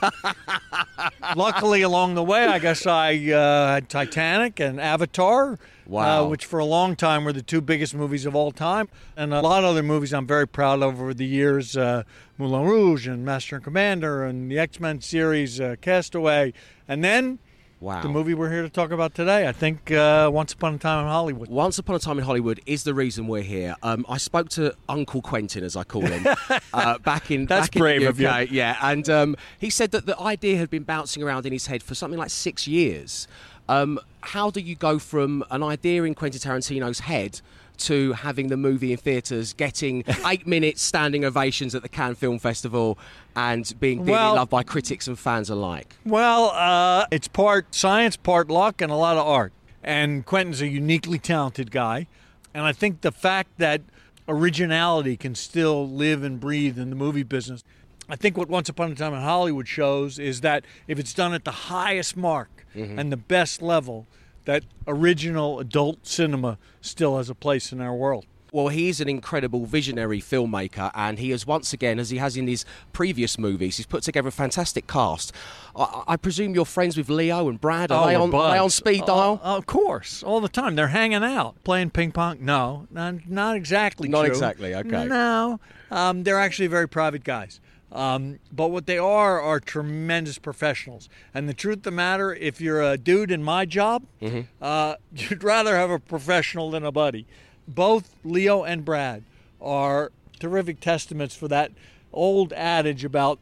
Luckily, 1.36 1.82
along 1.82 2.16
the 2.16 2.24
way, 2.24 2.46
I 2.46 2.60
guess 2.60 2.86
I 2.86 3.16
uh, 3.32 3.74
had 3.74 3.90
Titanic 3.90 4.60
and 4.60 4.80
Avatar, 4.80 5.58
Wow. 5.86 6.26
uh, 6.26 6.28
which 6.28 6.46
for 6.46 6.60
a 6.60 6.66
long 6.66 6.96
time 6.96 7.24
were 7.24 7.34
the 7.34 7.42
two 7.42 7.62
biggest 7.62 7.94
movies 7.96 8.26
of 8.26 8.36
all 8.36 8.52
time. 8.52 8.90
And 9.16 9.34
a 9.34 9.42
lot 9.42 9.64
of 9.64 9.70
other 9.70 9.84
movies 9.84 10.14
I'm 10.14 10.28
very 10.28 10.48
proud 10.48 10.82
of 10.84 11.00
over 11.00 11.14
the 11.14 11.26
years 11.26 11.78
uh, 11.78 12.04
Moulin 12.38 12.66
Rouge 12.66 13.08
and 13.08 13.24
Master 13.24 13.56
and 13.56 13.64
Commander 13.64 14.26
and 14.26 14.52
the 14.52 14.60
X 14.60 14.80
Men 14.80 15.00
series, 15.02 15.62
uh, 15.62 15.76
Castaway. 15.80 16.54
And 16.88 17.04
then 17.04 17.40
Wow. 17.80 18.02
the 18.02 18.10
movie 18.10 18.34
we're 18.34 18.50
here 18.50 18.64
to 18.64 18.70
talk 18.70 18.90
about 18.90 19.14
today, 19.14 19.48
I 19.48 19.52
think 19.52 19.92
uh, 19.92 20.32
Once 20.34 20.52
Upon 20.52 20.74
a 20.74 20.78
Time 20.80 21.06
in 21.06 21.12
Hollywood. 21.12 21.48
Once 21.48 21.78
Upon 21.78 21.96
a 21.96 22.00
Time 22.00 22.18
in 22.18 22.24
Hollywood 22.24 22.60
is 22.66 22.84
the 22.84 22.96
reason 22.96 23.28
we're 23.28 23.44
here. 23.44 23.76
Um, 23.84 24.04
I 24.10 24.18
spoke 24.18 24.50
to 24.50 24.76
Uncle 24.90 25.22
Quentin, 25.22 25.64
as 25.64 25.76
I 25.76 25.84
call 25.84 26.02
him, 26.02 26.26
uh, 26.74 26.98
back 26.98 27.30
in 27.30 27.46
That's 27.46 27.68
back 27.68 27.76
in 27.76 27.80
brave 27.80 28.02
the 28.02 28.10
of 28.10 28.20
you. 28.20 28.30
Yeah, 28.50 28.78
and 28.82 29.08
um, 29.10 29.36
he 29.60 29.70
said 29.70 29.92
that 29.92 30.08
the 30.08 30.20
idea 30.20 30.58
had 30.58 30.72
been 30.72 30.84
bouncing 30.84 31.22
around 31.22 31.46
in 31.46 31.54
his 31.54 31.68
head 31.68 31.84
for 31.84 31.94
something 31.94 32.18
like 32.18 32.32
six 32.32 32.68
years. 32.68 33.28
Um, 33.70 34.00
how 34.22 34.50
do 34.50 34.60
you 34.60 34.76
go 34.76 34.98
from 34.98 35.44
an 35.52 35.62
idea 35.62 36.04
in 36.04 36.16
Quentin 36.16 36.42
Tarantino's 36.42 37.02
head 37.02 37.42
to 37.80 38.14
having 38.14 38.48
the 38.48 38.58
movie 38.58 38.92
in 38.92 38.98
theatres, 38.98 39.54
getting 39.54 40.04
eight 40.26 40.46
minutes 40.48 40.82
standing 40.82 41.24
ovations 41.26 41.76
at 41.76 41.82
the 41.82 41.90
Cannes 41.90 42.16
Film 42.16 42.40
Festival, 42.40 42.98
and 43.36 43.74
being 43.80 44.00
dearly 44.00 44.12
Well- 44.12 44.36
loved 44.36 44.52
by 44.52 44.64
critics 44.64 45.08
and 45.08 45.18
fans 45.18 45.50
alike? 45.50 45.96
Well, 46.06 46.52
uh, 46.52 47.06
it's 47.12 47.28
part 47.28 47.74
science, 47.76 48.18
part 48.18 48.50
luck, 48.50 48.82
and 48.82 48.92
a 48.92 48.96
lot 48.96 49.18
of 49.18 49.26
art. 49.28 49.54
And 49.84 50.26
Quentin's 50.26 50.62
a 50.62 50.68
uniquely 50.68 51.20
talented 51.20 51.72
guy. 51.72 52.08
And 52.54 52.66
I 52.66 52.74
think 52.74 53.02
the 53.02 53.12
fact 53.12 53.58
that 53.58 53.82
originality 54.28 55.16
can 55.18 55.36
still 55.36 55.88
live 55.90 56.24
and 56.24 56.40
breathe 56.40 56.78
in 56.78 56.90
the 56.90 56.96
movie 56.96 57.24
business. 57.24 57.64
I 58.10 58.16
think 58.16 58.38
what 58.38 58.50
Once 58.50 58.70
Upon 58.70 58.92
a 58.92 58.96
Time 58.96 59.14
in 59.14 59.22
Hollywood 59.22 59.68
shows 59.68 60.18
is 60.20 60.42
that 60.42 60.66
if 60.88 60.98
it's 61.00 61.14
done 61.14 61.34
at 61.34 61.46
the 61.46 61.52
highest 61.52 62.16
mark 62.18 62.66
and 62.74 63.12
the 63.12 63.18
best 63.18 63.62
level, 63.62 64.06
that 64.48 64.64
original 64.88 65.60
adult 65.60 66.08
cinema 66.08 66.58
still 66.80 67.18
has 67.18 67.30
a 67.30 67.36
place 67.36 67.74
in 67.74 67.82
our 67.82 67.94
world. 67.94 68.26
Well, 68.54 68.70
he 68.70 68.88
is 68.88 69.02
an 69.02 69.10
incredible 69.10 69.66
visionary 69.66 70.22
filmmaker, 70.22 70.90
and 70.96 71.20
he 71.20 71.32
has 71.32 71.46
once 71.46 71.74
again, 71.74 72.00
as 72.00 72.12
he 72.12 72.18
has 72.18 72.38
in 72.38 72.48
his 72.48 72.64
previous 72.94 73.38
movies, 73.38 73.76
he's 73.76 73.86
put 73.86 74.04
together 74.04 74.30
a 74.30 74.32
fantastic 74.32 74.88
cast. 74.88 75.34
I, 75.76 76.04
I 76.08 76.16
presume 76.16 76.56
you're 76.56 76.64
friends 76.64 76.96
with 76.96 77.10
Leo 77.10 77.50
and 77.50 77.60
Brad. 77.60 77.92
Are, 77.92 78.08
they, 78.08 78.16
on, 78.16 78.34
are 78.34 78.52
they 78.54 78.58
on 78.58 78.70
speed 78.70 79.06
dial? 79.06 79.42
Uh, 79.44 79.58
of 79.58 79.66
course, 79.66 80.24
all 80.24 80.40
the 80.40 80.48
time. 80.48 80.76
They're 80.76 80.88
hanging 80.88 81.26
out, 81.26 81.62
playing 81.66 81.90
ping 81.90 82.14
pong. 82.14 82.38
No, 82.40 82.88
not, 82.90 83.28
not 83.28 83.58
exactly. 83.58 84.08
Not 84.08 84.22
true. 84.24 84.34
exactly, 84.34 84.74
okay. 84.74 85.08
No, 85.08 85.60
um, 85.92 86.24
they're 86.24 86.40
actually 86.40 86.68
very 86.68 86.88
private 86.88 87.26
guys. 87.26 87.60
Um, 87.98 88.38
but 88.52 88.68
what 88.68 88.86
they 88.86 89.00
are 89.00 89.42
are 89.42 89.60
tremendous 89.60 90.38
professionals. 90.38 91.10
And 91.34 91.50
the 91.50 91.54
truth 91.54 91.78
of 91.78 91.84
the 91.84 91.92
matter, 91.92 92.34
if 92.34 92.62
you're 92.62 92.82
a 92.82 92.98
dude 92.98 93.32
in 93.32 93.42
my 93.44 93.66
job, 93.66 94.04
Mm-hmm. 94.22 94.42
uh, 94.62 94.96
you'd 95.16 95.44
rather 95.44 95.76
have 95.76 95.90
a 95.90 96.00
professional 96.00 96.70
than 96.72 96.86
a 96.86 96.92
buddy. 96.92 97.26
Both 97.68 98.16
Leo 98.24 98.64
and 98.64 98.86
Brad 98.86 99.24
are 99.60 100.12
terrific 100.40 100.80
testaments 100.80 101.36
for 101.36 101.48
that 101.48 101.72
old 102.14 102.54
adage 102.54 103.04
about 103.04 103.40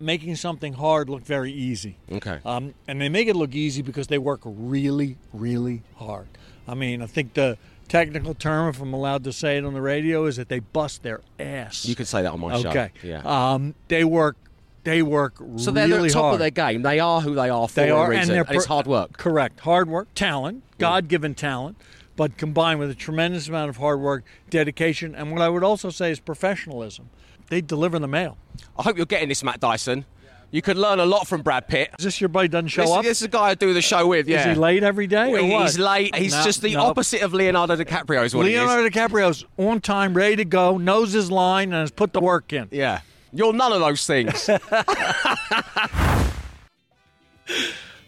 making 0.00 0.36
something 0.36 0.72
hard 0.74 1.10
look 1.10 1.22
very 1.24 1.52
easy. 1.52 1.96
Okay. 2.10 2.38
Um, 2.44 2.72
and 2.86 3.00
they 3.00 3.08
make 3.08 3.28
it 3.28 3.36
look 3.36 3.54
easy 3.54 3.82
because 3.82 4.06
they 4.06 4.18
work 4.18 4.40
really, 4.44 5.16
really 5.32 5.82
hard. 5.96 6.28
I 6.66 6.74
mean, 6.74 7.02
I 7.02 7.06
think 7.06 7.34
the 7.34 7.58
technical 7.88 8.34
term, 8.34 8.68
if 8.68 8.80
I'm 8.80 8.92
allowed 8.92 9.24
to 9.24 9.32
say 9.32 9.56
it 9.56 9.64
on 9.64 9.74
the 9.74 9.80
radio, 9.80 10.26
is 10.26 10.36
that 10.36 10.48
they 10.48 10.60
bust 10.60 11.02
their 11.02 11.20
ass. 11.38 11.84
You 11.84 11.94
could 11.94 12.06
say 12.06 12.22
that 12.22 12.32
on 12.32 12.40
my 12.40 12.60
show. 12.60 12.68
okay. 12.68 12.92
Yeah. 13.02 13.22
Um, 13.24 13.74
they 13.88 14.04
work. 14.04 14.36
They 14.84 15.02
work 15.02 15.34
so 15.56 15.70
they're 15.70 15.86
really 15.86 15.98
at 15.98 16.02
the 16.04 16.14
top 16.14 16.22
hard. 16.22 16.34
of 16.34 16.38
their 16.38 16.50
game. 16.50 16.80
They 16.82 16.98
are 16.98 17.20
who 17.20 17.34
they 17.34 17.50
are 17.50 17.68
for 17.68 17.74
They 17.74 17.90
a 17.90 18.08
reason, 18.08 18.34
and 18.36 18.48
they're 18.48 18.56
it's 18.56 18.64
hard 18.64 18.86
work. 18.86 19.18
Correct. 19.18 19.60
Hard 19.60 19.88
work, 19.88 20.08
talent, 20.14 20.62
God-given 20.78 21.34
talent, 21.34 21.76
but 22.16 22.38
combined 22.38 22.80
with 22.80 22.88
a 22.90 22.94
tremendous 22.94 23.48
amount 23.48 23.68
of 23.68 23.76
hard 23.76 24.00
work, 24.00 24.24
dedication, 24.48 25.14
and 25.14 25.30
what 25.30 25.42
I 25.42 25.48
would 25.50 25.64
also 25.64 25.90
say 25.90 26.10
is 26.10 26.20
professionalism. 26.20 27.10
They 27.48 27.60
deliver 27.60 27.98
the 27.98 28.08
mail. 28.08 28.38
I 28.78 28.84
hope 28.84 28.96
you're 28.96 29.04
getting 29.04 29.28
this, 29.28 29.44
Matt 29.44 29.60
Dyson. 29.60 30.06
You 30.50 30.62
could 30.62 30.78
learn 30.78 30.98
a 30.98 31.04
lot 31.04 31.26
from 31.28 31.42
Brad 31.42 31.68
Pitt. 31.68 31.90
Is 31.98 32.04
this 32.06 32.20
your 32.22 32.28
buddy 32.28 32.48
doesn't 32.48 32.68
show 32.68 32.80
This, 32.82 32.90
up? 32.90 33.02
this 33.02 33.18
is 33.18 33.24
the 33.24 33.28
guy 33.28 33.48
I 33.48 33.54
do 33.54 33.74
the 33.74 33.82
show 33.82 34.06
with. 34.06 34.26
Yeah. 34.26 34.40
Is 34.48 34.54
he 34.56 34.60
late 34.60 34.82
every 34.82 35.06
day? 35.06 35.28
Or 35.30 35.42
what? 35.46 35.62
He's 35.66 35.78
late. 35.78 36.14
He's 36.14 36.32
No, 36.32 36.42
just 36.42 36.62
the 36.62 36.72
no. 36.74 36.84
opposite 36.84 37.20
of 37.20 37.34
Leonardo 37.34 37.76
DiCaprio. 37.76 38.24
Is 38.24 38.34
what 38.34 38.46
he 38.46 38.54
is. 38.54 38.60
Leonardo 38.60 38.88
DiCaprio's 38.88 39.44
on 39.58 39.80
time, 39.82 40.14
ready 40.14 40.36
to 40.36 40.46
go, 40.46 40.78
knows 40.78 41.12
his 41.12 41.30
line, 41.30 41.64
and 41.74 41.80
has 41.82 41.90
put 41.90 42.14
the 42.14 42.20
work 42.20 42.52
in. 42.54 42.68
Yeah. 42.70 43.00
You're 43.30 43.52
none 43.52 43.72
of 43.74 43.80
those 43.80 44.06
things. 44.06 44.48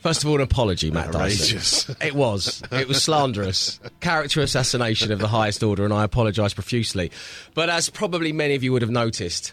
First 0.00 0.24
of 0.24 0.30
all, 0.30 0.36
an 0.36 0.40
apology, 0.40 0.90
Matt 0.90 1.08
Outrageous. 1.08 1.84
Dyson. 1.84 1.96
It 2.00 2.14
was. 2.14 2.62
It 2.72 2.88
was 2.88 3.02
slanderous. 3.02 3.78
Character 4.00 4.40
assassination 4.40 5.12
of 5.12 5.18
the 5.18 5.28
highest 5.28 5.62
order, 5.62 5.84
and 5.84 5.92
I 5.92 6.04
apologise 6.04 6.54
profusely. 6.54 7.10
But 7.52 7.68
as 7.68 7.90
probably 7.90 8.32
many 8.32 8.54
of 8.54 8.62
you 8.64 8.72
would 8.72 8.80
have 8.80 8.90
noticed, 8.90 9.52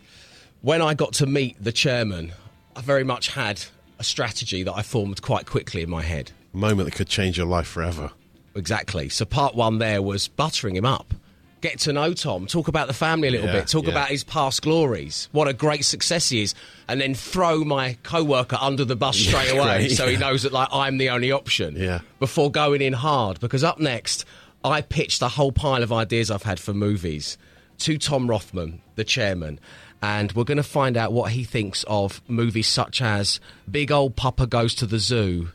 when 0.62 0.82
I 0.82 0.94
got 0.94 1.12
to 1.16 1.26
meet 1.26 1.62
the 1.62 1.74
chairman, 1.74 2.32
I 2.78 2.82
very 2.82 3.04
much 3.04 3.30
had 3.30 3.64
a 4.00 4.04
strategy 4.04 4.64
that 4.64 4.74
I 4.74 4.84
formed 4.84 5.22
quite 5.22 5.46
quickly 5.48 5.82
in 5.82 5.90
my 5.90 6.04
head. 6.04 6.32
A 6.54 6.58
moment 6.58 6.88
that 6.90 6.96
could 6.96 7.08
change 7.10 7.38
your 7.38 7.48
life 7.48 7.68
forever. 7.68 8.12
Exactly. 8.56 9.10
So 9.10 9.26
part 9.26 9.56
one 9.56 9.80
there 9.80 10.02
was 10.02 10.28
buttering 10.28 10.76
him 10.76 10.86
up. 10.86 11.14
Get 11.62 11.80
to 11.82 11.94
know 11.94 12.14
Tom, 12.14 12.46
talk 12.46 12.68
about 12.68 12.86
the 12.88 12.94
family 12.94 13.30
a 13.30 13.32
little 13.32 13.48
Yeah, 13.48 13.54
bit, 13.62 13.68
talk 13.68 13.86
yeah. 13.86 13.90
about 13.92 14.10
his 14.10 14.24
past 14.24 14.62
glories, 14.62 15.28
what 15.32 15.48
a 15.48 15.54
great 15.54 15.84
success 15.86 16.30
he 16.30 16.44
is, 16.44 16.54
and 16.88 17.02
then 17.02 17.16
throw 17.16 17.64
my 17.64 17.98
co-worker 18.04 18.58
under 18.62 18.86
the 18.86 18.96
bus 18.96 19.18
straight 19.28 19.52
Yeah, 19.52 19.62
away 19.64 19.78
great, 19.88 19.92
so 19.98 20.08
he 20.08 20.18
knows 20.18 20.44
that 20.44 20.54
like 20.54 20.68
I'm 20.72 21.00
the 21.00 21.10
only 21.10 21.32
option. 21.32 21.76
Yeah. 21.76 22.02
Before 22.20 22.52
going 22.52 22.84
in 22.84 22.94
hard, 22.94 23.40
because 23.40 23.64
up 23.64 23.80
next 23.80 24.24
I 24.64 24.82
pitched 24.82 25.24
a 25.24 25.30
whole 25.30 25.52
pile 25.52 25.82
of 25.82 25.92
ideas 25.92 26.30
I've 26.30 26.44
had 26.44 26.60
for 26.60 26.76
movies 26.76 27.40
to 27.80 27.98
Tom 27.98 28.30
Rothman, 28.30 28.82
the 28.96 29.04
chairman, 29.04 29.60
and 30.02 30.32
we're 30.34 30.44
going 30.44 30.58
to 30.58 30.64
find 30.64 30.98
out 30.98 31.12
what 31.12 31.32
he 31.32 31.44
thinks 31.44 31.84
of 31.88 32.22
movies 32.28 32.68
such 32.68 33.02
as 33.02 33.40
Big 33.70 33.92
Old 33.92 34.16
Papa 34.16 34.48
Goes 34.48 34.76
to 34.76 34.86
the 34.86 35.00
Zoo, 35.00 35.50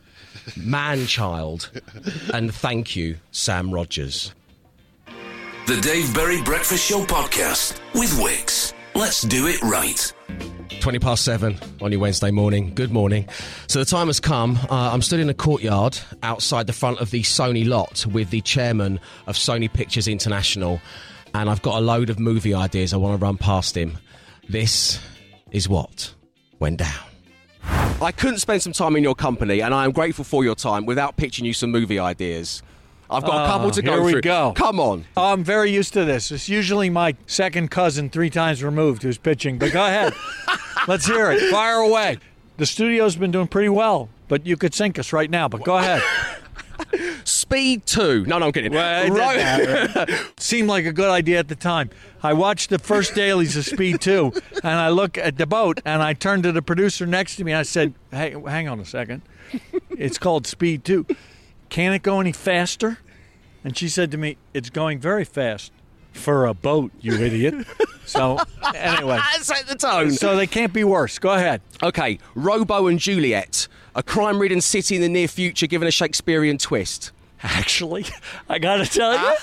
Man 0.57 1.05
Child, 1.07 1.69
and 2.33 2.53
Thank 2.53 2.95
You, 2.95 3.17
Sam 3.31 3.73
Rogers. 3.73 4.33
The 5.65 5.79
Dave 5.81 6.13
Berry 6.13 6.41
Breakfast 6.41 6.89
Show 6.89 7.05
podcast 7.05 7.79
with 7.93 8.11
Wickes. 8.19 8.73
Let's 8.95 9.21
do 9.21 9.47
it 9.47 9.61
right. 9.63 10.13
20 10.81 10.99
past 10.99 11.23
seven 11.23 11.57
on 11.81 11.91
your 11.93 12.01
Wednesday 12.01 12.29
morning. 12.29 12.75
Good 12.75 12.91
morning. 12.91 13.29
So 13.67 13.79
the 13.79 13.85
time 13.85 14.07
has 14.07 14.19
come. 14.19 14.57
Uh, 14.69 14.91
I'm 14.91 15.01
stood 15.01 15.21
in 15.21 15.29
a 15.29 15.33
courtyard 15.33 15.97
outside 16.21 16.67
the 16.67 16.73
front 16.73 16.99
of 16.99 17.09
the 17.11 17.21
Sony 17.21 17.65
lot 17.65 18.05
with 18.05 18.29
the 18.31 18.41
chairman 18.41 18.99
of 19.25 19.35
Sony 19.37 19.71
Pictures 19.71 20.09
International, 20.09 20.81
and 21.33 21.49
I've 21.49 21.61
got 21.61 21.77
a 21.77 21.81
load 21.81 22.09
of 22.09 22.19
movie 22.19 22.53
ideas 22.53 22.93
I 22.93 22.97
want 22.97 23.17
to 23.17 23.25
run 23.25 23.37
past 23.37 23.77
him. 23.77 23.97
This 24.49 24.99
is 25.51 25.67
what 25.69 26.13
went 26.59 26.77
down. 26.77 27.03
I 28.01 28.11
couldn't 28.11 28.39
spend 28.39 28.61
some 28.61 28.73
time 28.73 28.95
in 28.95 29.03
your 29.03 29.15
company, 29.15 29.61
and 29.61 29.73
I 29.73 29.85
am 29.85 29.91
grateful 29.91 30.25
for 30.25 30.43
your 30.43 30.55
time 30.55 30.85
without 30.85 31.15
pitching 31.15 31.45
you 31.45 31.53
some 31.53 31.71
movie 31.71 31.99
ideas. 31.99 32.61
I've 33.09 33.23
got 33.23 33.45
a 33.45 33.47
couple 33.47 33.71
to 33.71 33.81
go 33.81 33.91
Ah, 33.91 33.95
here 33.97 34.03
we 34.03 34.11
through. 34.13 34.21
go. 34.21 34.53
Come 34.55 34.79
on. 34.79 35.05
I'm 35.15 35.43
very 35.43 35.71
used 35.71 35.93
to 35.93 36.03
this. 36.03 36.31
It's 36.31 36.49
usually 36.49 36.89
my 36.89 37.15
second 37.27 37.69
cousin, 37.69 38.09
three 38.09 38.29
times 38.29 38.63
removed, 38.63 39.03
who's 39.03 39.17
pitching. 39.17 39.57
But 39.59 39.71
go 39.71 39.85
ahead. 39.85 40.13
Let's 40.87 41.05
hear 41.05 41.31
it. 41.31 41.49
Fire 41.51 41.77
away. 41.77 42.17
The 42.57 42.65
studio's 42.65 43.15
been 43.15 43.31
doing 43.31 43.47
pretty 43.47 43.69
well, 43.69 44.09
but 44.27 44.45
you 44.45 44.57
could 44.57 44.73
sink 44.73 44.97
us 44.99 45.13
right 45.13 45.29
now. 45.29 45.47
But 45.47 45.63
go 45.63 45.77
ahead. 45.77 46.01
Speed 47.23 47.85
2. 47.85 48.25
No, 48.25 48.39
no, 48.39 48.47
I'm 48.47 48.51
kidding. 48.51 48.73
Well, 48.73 49.09
matter. 49.13 50.07
Seemed 50.37 50.67
like 50.67 50.85
a 50.85 50.93
good 50.93 51.09
idea 51.09 51.39
at 51.39 51.47
the 51.47 51.55
time. 51.55 51.89
I 52.21 52.33
watched 52.33 52.69
the 52.69 52.79
first 52.79 53.15
dailies 53.15 53.57
of 53.57 53.65
Speed 53.65 54.01
2, 54.01 54.31
and 54.63 54.73
I 54.73 54.89
look 54.89 55.17
at 55.17 55.37
the 55.37 55.45
boat, 55.45 55.81
and 55.85 56.01
I 56.01 56.13
turned 56.13 56.43
to 56.43 56.51
the 56.51 56.61
producer 56.61 57.05
next 57.05 57.35
to 57.37 57.43
me, 57.43 57.51
and 57.51 57.59
I 57.59 57.63
said, 57.63 57.93
hey, 58.11 58.35
hang 58.47 58.67
on 58.67 58.79
a 58.79 58.85
second. 58.85 59.21
It's 59.89 60.17
called 60.17 60.47
Speed 60.47 60.85
2. 60.85 61.05
Can 61.69 61.93
it 61.93 62.03
go 62.03 62.19
any 62.19 62.31
faster? 62.31 62.99
And 63.63 63.77
she 63.77 63.89
said 63.89 64.11
to 64.11 64.17
me, 64.17 64.37
it's 64.53 64.69
going 64.69 64.99
very 64.99 65.25
fast 65.25 65.71
for 66.13 66.45
a 66.45 66.53
boat, 66.53 66.91
you 67.01 67.13
idiot. 67.13 67.55
So, 68.05 68.39
anyway. 68.75 69.19
Set 69.41 69.67
the 69.67 69.75
tone. 69.75 70.11
So 70.11 70.35
they 70.35 70.47
can't 70.47 70.73
be 70.73 70.83
worse. 70.83 71.19
Go 71.19 71.31
ahead. 71.33 71.61
Okay, 71.81 72.19
Robo 72.35 72.87
and 72.87 72.99
Juliet, 72.99 73.67
a 73.95 74.03
crime 74.03 74.39
ridden 74.39 74.61
city 74.61 74.95
in 74.95 75.01
the 75.01 75.09
near 75.09 75.27
future 75.27 75.67
given 75.67 75.87
a 75.87 75.91
Shakespearean 75.91 76.57
twist. 76.57 77.11
Actually, 77.43 78.05
I 78.47 78.59
got 78.59 78.77
to 78.77 78.85
tell 78.85 79.13
you. 79.13 79.35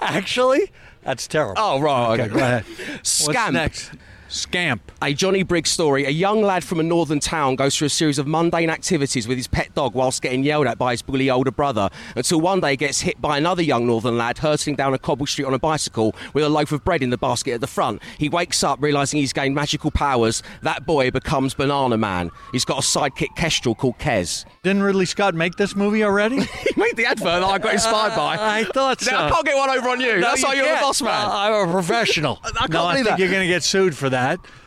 Actually, 0.00 0.70
that's 1.02 1.26
terrible. 1.26 1.54
Oh, 1.56 1.80
right. 1.80 2.20
Okay, 2.20 2.28
go 2.32 2.38
ahead. 2.38 2.64
Scamp. 3.02 3.34
What's 3.36 3.52
next? 3.52 3.90
Scamp. 4.36 4.92
A 5.02 5.12
Johnny 5.14 5.42
Briggs 5.42 5.70
story. 5.70 6.04
A 6.04 6.10
young 6.10 6.42
lad 6.42 6.62
from 6.64 6.78
a 6.80 6.82
northern 6.82 7.20
town 7.20 7.56
goes 7.56 7.76
through 7.76 7.86
a 7.86 7.90
series 7.90 8.18
of 8.18 8.26
mundane 8.26 8.70
activities 8.70 9.26
with 9.26 9.36
his 9.36 9.46
pet 9.46 9.74
dog 9.74 9.94
whilst 9.94 10.22
getting 10.22 10.44
yelled 10.44 10.66
at 10.66 10.78
by 10.78 10.92
his 10.92 11.02
bully 11.02 11.28
older 11.30 11.50
brother 11.50 11.88
until 12.14 12.40
one 12.40 12.60
day 12.60 12.70
he 12.72 12.76
gets 12.76 13.00
hit 13.00 13.20
by 13.20 13.36
another 13.38 13.62
young 13.62 13.86
northern 13.86 14.16
lad 14.16 14.38
hurtling 14.38 14.76
down 14.76 14.94
a 14.94 14.98
cobble 14.98 15.26
street 15.26 15.44
on 15.44 15.54
a 15.54 15.58
bicycle 15.58 16.14
with 16.34 16.44
a 16.44 16.48
loaf 16.48 16.72
of 16.72 16.84
bread 16.84 17.02
in 17.02 17.10
the 17.10 17.18
basket 17.18 17.52
at 17.54 17.60
the 17.60 17.66
front. 17.66 18.00
He 18.18 18.28
wakes 18.28 18.62
up 18.62 18.80
realising 18.82 19.20
he's 19.20 19.32
gained 19.32 19.54
magical 19.54 19.90
powers. 19.90 20.42
That 20.62 20.86
boy 20.86 21.10
becomes 21.10 21.54
Banana 21.54 21.96
Man. 21.96 22.30
He's 22.52 22.64
got 22.64 22.78
a 22.78 22.82
sidekick 22.82 23.34
kestrel 23.36 23.74
called 23.74 23.98
Kez. 23.98 24.44
Didn't 24.62 24.82
Ridley 24.82 25.06
Scott 25.06 25.34
make 25.34 25.56
this 25.56 25.74
movie 25.74 26.04
already? 26.04 26.40
He 26.66 26.80
made 26.80 26.96
the 26.96 27.06
advert 27.06 27.40
that 27.40 27.44
I 27.44 27.58
got 27.58 27.72
inspired 27.74 28.14
by. 28.16 28.36
I 28.40 28.64
thought 28.64 29.00
so. 29.00 29.10
Now, 29.10 29.26
I 29.26 29.30
can't 29.30 29.46
get 29.46 29.56
one 29.56 29.70
over 29.70 29.88
on 29.88 30.00
you. 30.00 30.20
That's 30.20 30.42
No, 30.42 30.48
why 30.48 30.54
you 30.54 30.58
you're 30.60 30.66
the 30.68 30.74
can't. 30.74 30.82
boss 30.86 31.00
man. 31.00 31.12
Uh, 31.26 31.30
I'm 31.32 31.68
a 31.68 31.72
professional. 31.72 32.38
I 32.44 32.50
can't 32.50 32.70
no, 32.72 32.84
I 32.86 32.94
think 32.94 33.06
that. 33.06 33.18
you're 33.18 33.30
going 33.30 33.42
to 33.42 33.46
get 33.48 33.62
sued 33.62 33.96
for 33.96 34.10
that. 34.10 34.25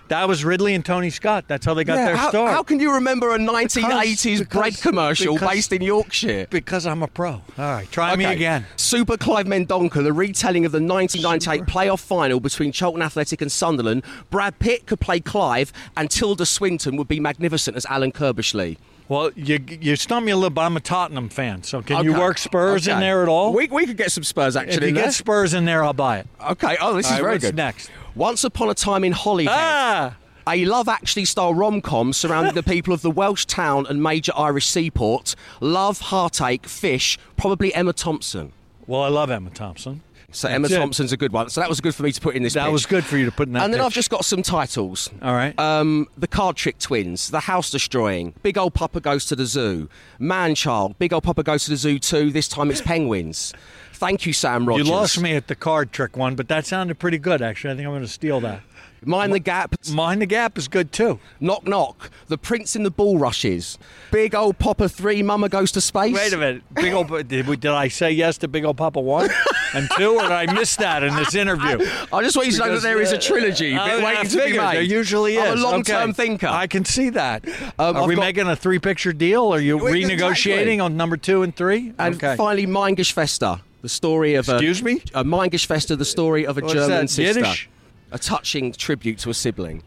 That 0.10 0.28
was 0.28 0.44
Ridley 0.44 0.74
and 0.74 0.84
Tony 0.84 1.12
Scott. 1.12 1.46
That's 1.48 1.64
how 1.66 1.76
they 1.76 1.84
got 1.84 1.98
Yeah, 1.98 2.06
their 2.06 2.16
how, 2.18 2.30
start. 2.30 2.52
how 2.52 2.64
can 2.64 2.80
you 2.80 2.94
remember 2.94 3.36
a 3.36 3.38
1980s 3.38 4.40
Because- 4.40 4.60
bread 4.60 4.82
commercial 4.82 5.36
because- 5.36 5.50
based 5.50 5.74
in 5.74 5.84
Yorkshire? 5.84 6.48
because 6.50 6.88
I'm 6.88 7.04
a 7.04 7.08
pro. 7.08 7.30
All 7.34 7.42
right, 7.58 7.92
try 7.92 8.16
me 8.16 8.26
again. 8.26 8.66
Super 8.76 9.18
Clive 9.18 9.46
Mendonca, 9.46 10.02
the 10.04 10.12
retelling 10.14 10.66
of 10.66 10.72
the 10.72 10.80
1998 10.82 11.66
playoff 11.68 12.00
final 12.00 12.40
between 12.40 12.72
Charlton 12.72 13.04
Athletic 13.04 13.40
and 13.42 13.52
Sunderland. 13.52 14.02
Brad 14.32 14.58
Pitt 14.58 14.88
could 14.88 15.00
play 15.00 15.20
Clive, 15.20 15.72
and 15.96 16.10
Tilda 16.10 16.46
Swinton 16.48 16.96
would 16.96 17.08
be 17.08 17.20
magnificent 17.20 17.78
as 17.78 17.86
Alan 17.86 18.12
Curbishley. 18.12 18.78
Well, 19.10 19.32
you 19.36 19.60
you 19.82 19.96
stumped 19.96 20.26
me 20.28 20.32
a 20.32 20.36
little, 20.36 20.52
but 20.52 20.62
I'm 20.62 20.78
a 20.78 20.80
Tottenham 20.80 21.30
fan. 21.30 21.64
So 21.64 21.82
can 21.82 22.06
you 22.06 22.14
work 22.14 22.38
Spurs 22.38 22.88
in 22.88 23.00
there 23.00 23.22
at 23.24 23.28
all? 23.28 23.52
We, 23.54 23.68
we 23.68 23.86
could 23.88 23.98
get 23.98 24.12
some 24.12 24.24
Spurs 24.24 24.56
if 24.56 24.62
actually. 24.62 24.84
you 24.84 24.88
in 24.90 24.94
there. 24.96 25.04
get 25.06 25.14
Spurs 25.16 25.54
in 25.56 25.66
there, 25.66 25.84
I'll 25.84 25.94
buy 25.94 26.20
it. 26.20 26.28
okay. 26.52 26.78
Oh, 26.80 26.94
this 26.94 27.08
All 27.08 27.14
is 27.14 27.20
right, 27.20 27.22
very 27.24 27.34
what's 27.36 27.46
good. 27.46 27.56
next? 27.56 27.90
Once 28.16 28.44
upon 28.44 28.70
a 28.70 28.74
time 28.76 29.04
in 29.04 29.12
Holyhead. 29.14 29.52
Ah, 29.54 30.16
A 30.48 30.64
Love 30.66 30.88
Actually 30.88 31.26
style 31.26 31.54
rom 31.56 31.82
com 31.82 32.14
surrounding 32.14 32.54
the 32.54 32.64
people 32.74 32.94
of 32.94 33.02
the 33.02 33.12
Welsh 33.12 33.46
town 33.46 33.86
and 33.90 34.02
major 34.04 34.32
Irish 34.38 34.68
seaport. 34.68 35.36
Love, 35.60 36.00
heartache, 36.02 36.68
fish, 36.68 37.18
probably 37.36 37.74
Emma 37.74 37.94
Thompson. 37.94 38.52
well, 38.86 39.02
I 39.02 39.08
love 39.10 39.30
Emma 39.32 39.50
Thompson. 39.50 40.02
So 40.32 40.48
Emma 40.48 40.68
That's 40.68 40.76
it. 40.76 40.80
Thompson's 40.80 41.12
a 41.12 41.18
good 41.18 41.32
one. 41.32 41.50
So 41.50 41.62
that 41.62 41.70
was 41.70 41.82
good 41.82 41.96
for 41.96 42.04
me 42.04 42.12
to 42.12 42.22
put 42.22 42.36
in 42.36 42.44
this. 42.44 42.54
That 42.54 42.66
pitch. 42.66 42.72
was 42.72 42.86
good 42.86 43.04
for 43.04 43.18
you 43.18 43.26
to 43.26 43.32
put 43.32 43.48
in 43.48 43.54
that. 43.54 43.64
And 43.64 43.74
then 43.74 43.80
pitch. 43.80 43.86
I've 43.86 43.94
just 43.94 44.10
got 44.10 44.26
some 44.26 44.44
titles. 44.44 45.10
All 45.22 45.34
right. 45.34 45.58
Um, 45.60 46.08
the 46.18 46.28
Card 46.28 46.56
Trick 46.56 46.78
Twins, 46.80 47.30
The 47.30 47.42
House 47.42 47.72
Destroying, 47.72 48.34
Big 48.44 48.58
Old 48.58 48.74
Papa 48.74 49.00
Goes 49.02 49.26
to 49.26 49.36
the 49.36 49.46
Zoo, 49.46 49.90
Man 50.20 50.56
Child, 50.56 50.98
Big 51.00 51.14
Old 51.14 51.24
Papa 51.24 51.44
Goes 51.44 51.66
to 51.66 51.72
the 51.72 51.78
Zoo 51.78 52.00
too. 52.00 52.32
this 52.32 52.48
time 52.48 52.70
it's 52.70 52.82
Penguins. 52.82 53.54
Thank 53.94 54.26
you, 54.26 54.32
Sam 54.32 54.66
Rogers. 54.66 54.88
you 54.88 54.94
lost 54.94 55.20
me 55.20 55.36
at 55.36 55.48
the 55.48 55.56
card 55.56 55.92
trick 55.92 56.16
one, 56.16 56.36
but 56.36 56.48
that 56.48 56.66
sounded 56.66 57.00
pretty 57.00 57.18
good. 57.18 57.42
Actually, 57.42 57.74
I 57.74 57.76
think 57.76 57.86
I'm 57.86 57.92
going 57.92 58.02
to 58.02 58.08
steal 58.08 58.40
that. 58.42 58.62
Mind 59.06 59.34
the 59.34 59.40
Gap, 59.40 59.76
Mind 59.92 60.22
the 60.22 60.26
Gap 60.26 60.58
is 60.58 60.68
good 60.68 60.92
too. 60.92 61.20
Knock 61.40 61.68
Knock, 61.68 62.10
The 62.28 62.38
Prince 62.38 62.76
in 62.76 62.84
the 62.84 62.92
Bulrushes, 62.92 63.78
Big 64.12 64.36
Old 64.36 64.60
Papa 64.60 64.90
3, 64.90 65.24
Mama 65.24 65.50
Goes 65.50 65.72
to 65.74 65.82
Space. 65.82 66.14
Wait 66.16 66.34
a 66.34 66.38
minute. 66.38 66.64
Big 66.74 66.94
old. 66.94 67.08
Did, 67.28 67.48
we, 67.48 67.56
did 67.56 67.72
I 67.72 67.88
say 67.88 68.12
yes 68.12 68.38
to 68.40 68.48
Big 68.48 68.66
Old 68.66 68.78
Papa 68.78 69.00
one 69.00 69.30
and 69.74 69.90
two, 69.98 70.16
or 70.16 70.22
did 70.24 70.32
I 70.32 70.54
miss 70.54 70.76
that 70.78 71.04
in 71.04 71.16
this 71.16 71.36
interview? 71.36 71.86
I 72.12 72.22
just 72.24 72.36
want 72.36 72.48
you 72.48 72.54
to 72.54 72.60
know 72.60 72.74
that 72.76 72.82
there 72.82 73.02
is 73.02 73.12
a 73.12 73.18
trilogy 73.18 73.74
uh, 73.76 74.04
waiting 74.04 74.30
to 74.30 74.38
be 74.38 74.58
made. 74.58 74.76
There 74.76 74.82
usually 74.82 75.36
is. 75.38 75.44
I'm 75.44 75.58
a 75.58 75.62
long-term 75.62 76.10
Okay. 76.10 76.14
thinker. 76.14 76.48
I 76.48 76.68
can 76.68 76.86
see 76.86 77.10
that. 77.12 77.48
Um, 77.48 77.96
Are 77.96 78.02
I've 78.04 78.08
we 78.08 78.16
got- 78.16 78.22
making 78.22 78.48
a 78.48 78.56
three-picture 78.56 79.14
deal? 79.14 79.54
Are 79.54 79.60
you 79.60 79.78
renegotiating 79.78 80.62
exactly. 80.62 80.80
on 80.80 80.98
number 80.98 81.18
two 81.18 81.44
and 81.44 81.56
three? 81.56 81.94
And 81.98 82.16
okay. 82.16 82.36
finally, 82.36 82.68
Meingeschwester, 82.68 83.62
the 83.82 83.90
story 83.90 84.36
of 84.36 84.50
Excuse 84.50 84.82
a, 84.82 84.84
me? 84.84 85.02
a 85.14 85.24
Meingeschwester, 85.24 85.98
the 85.98 86.06
story 86.06 86.46
of 86.46 86.58
a 86.58 86.62
German 86.62 87.08
sister. 87.08 87.40
Yiddish? 87.40 87.70
A 88.12 88.18
touching 88.20 88.72
tribute 88.72 89.20
to 89.20 89.30
a 89.30 89.34
sibling. 89.34 89.84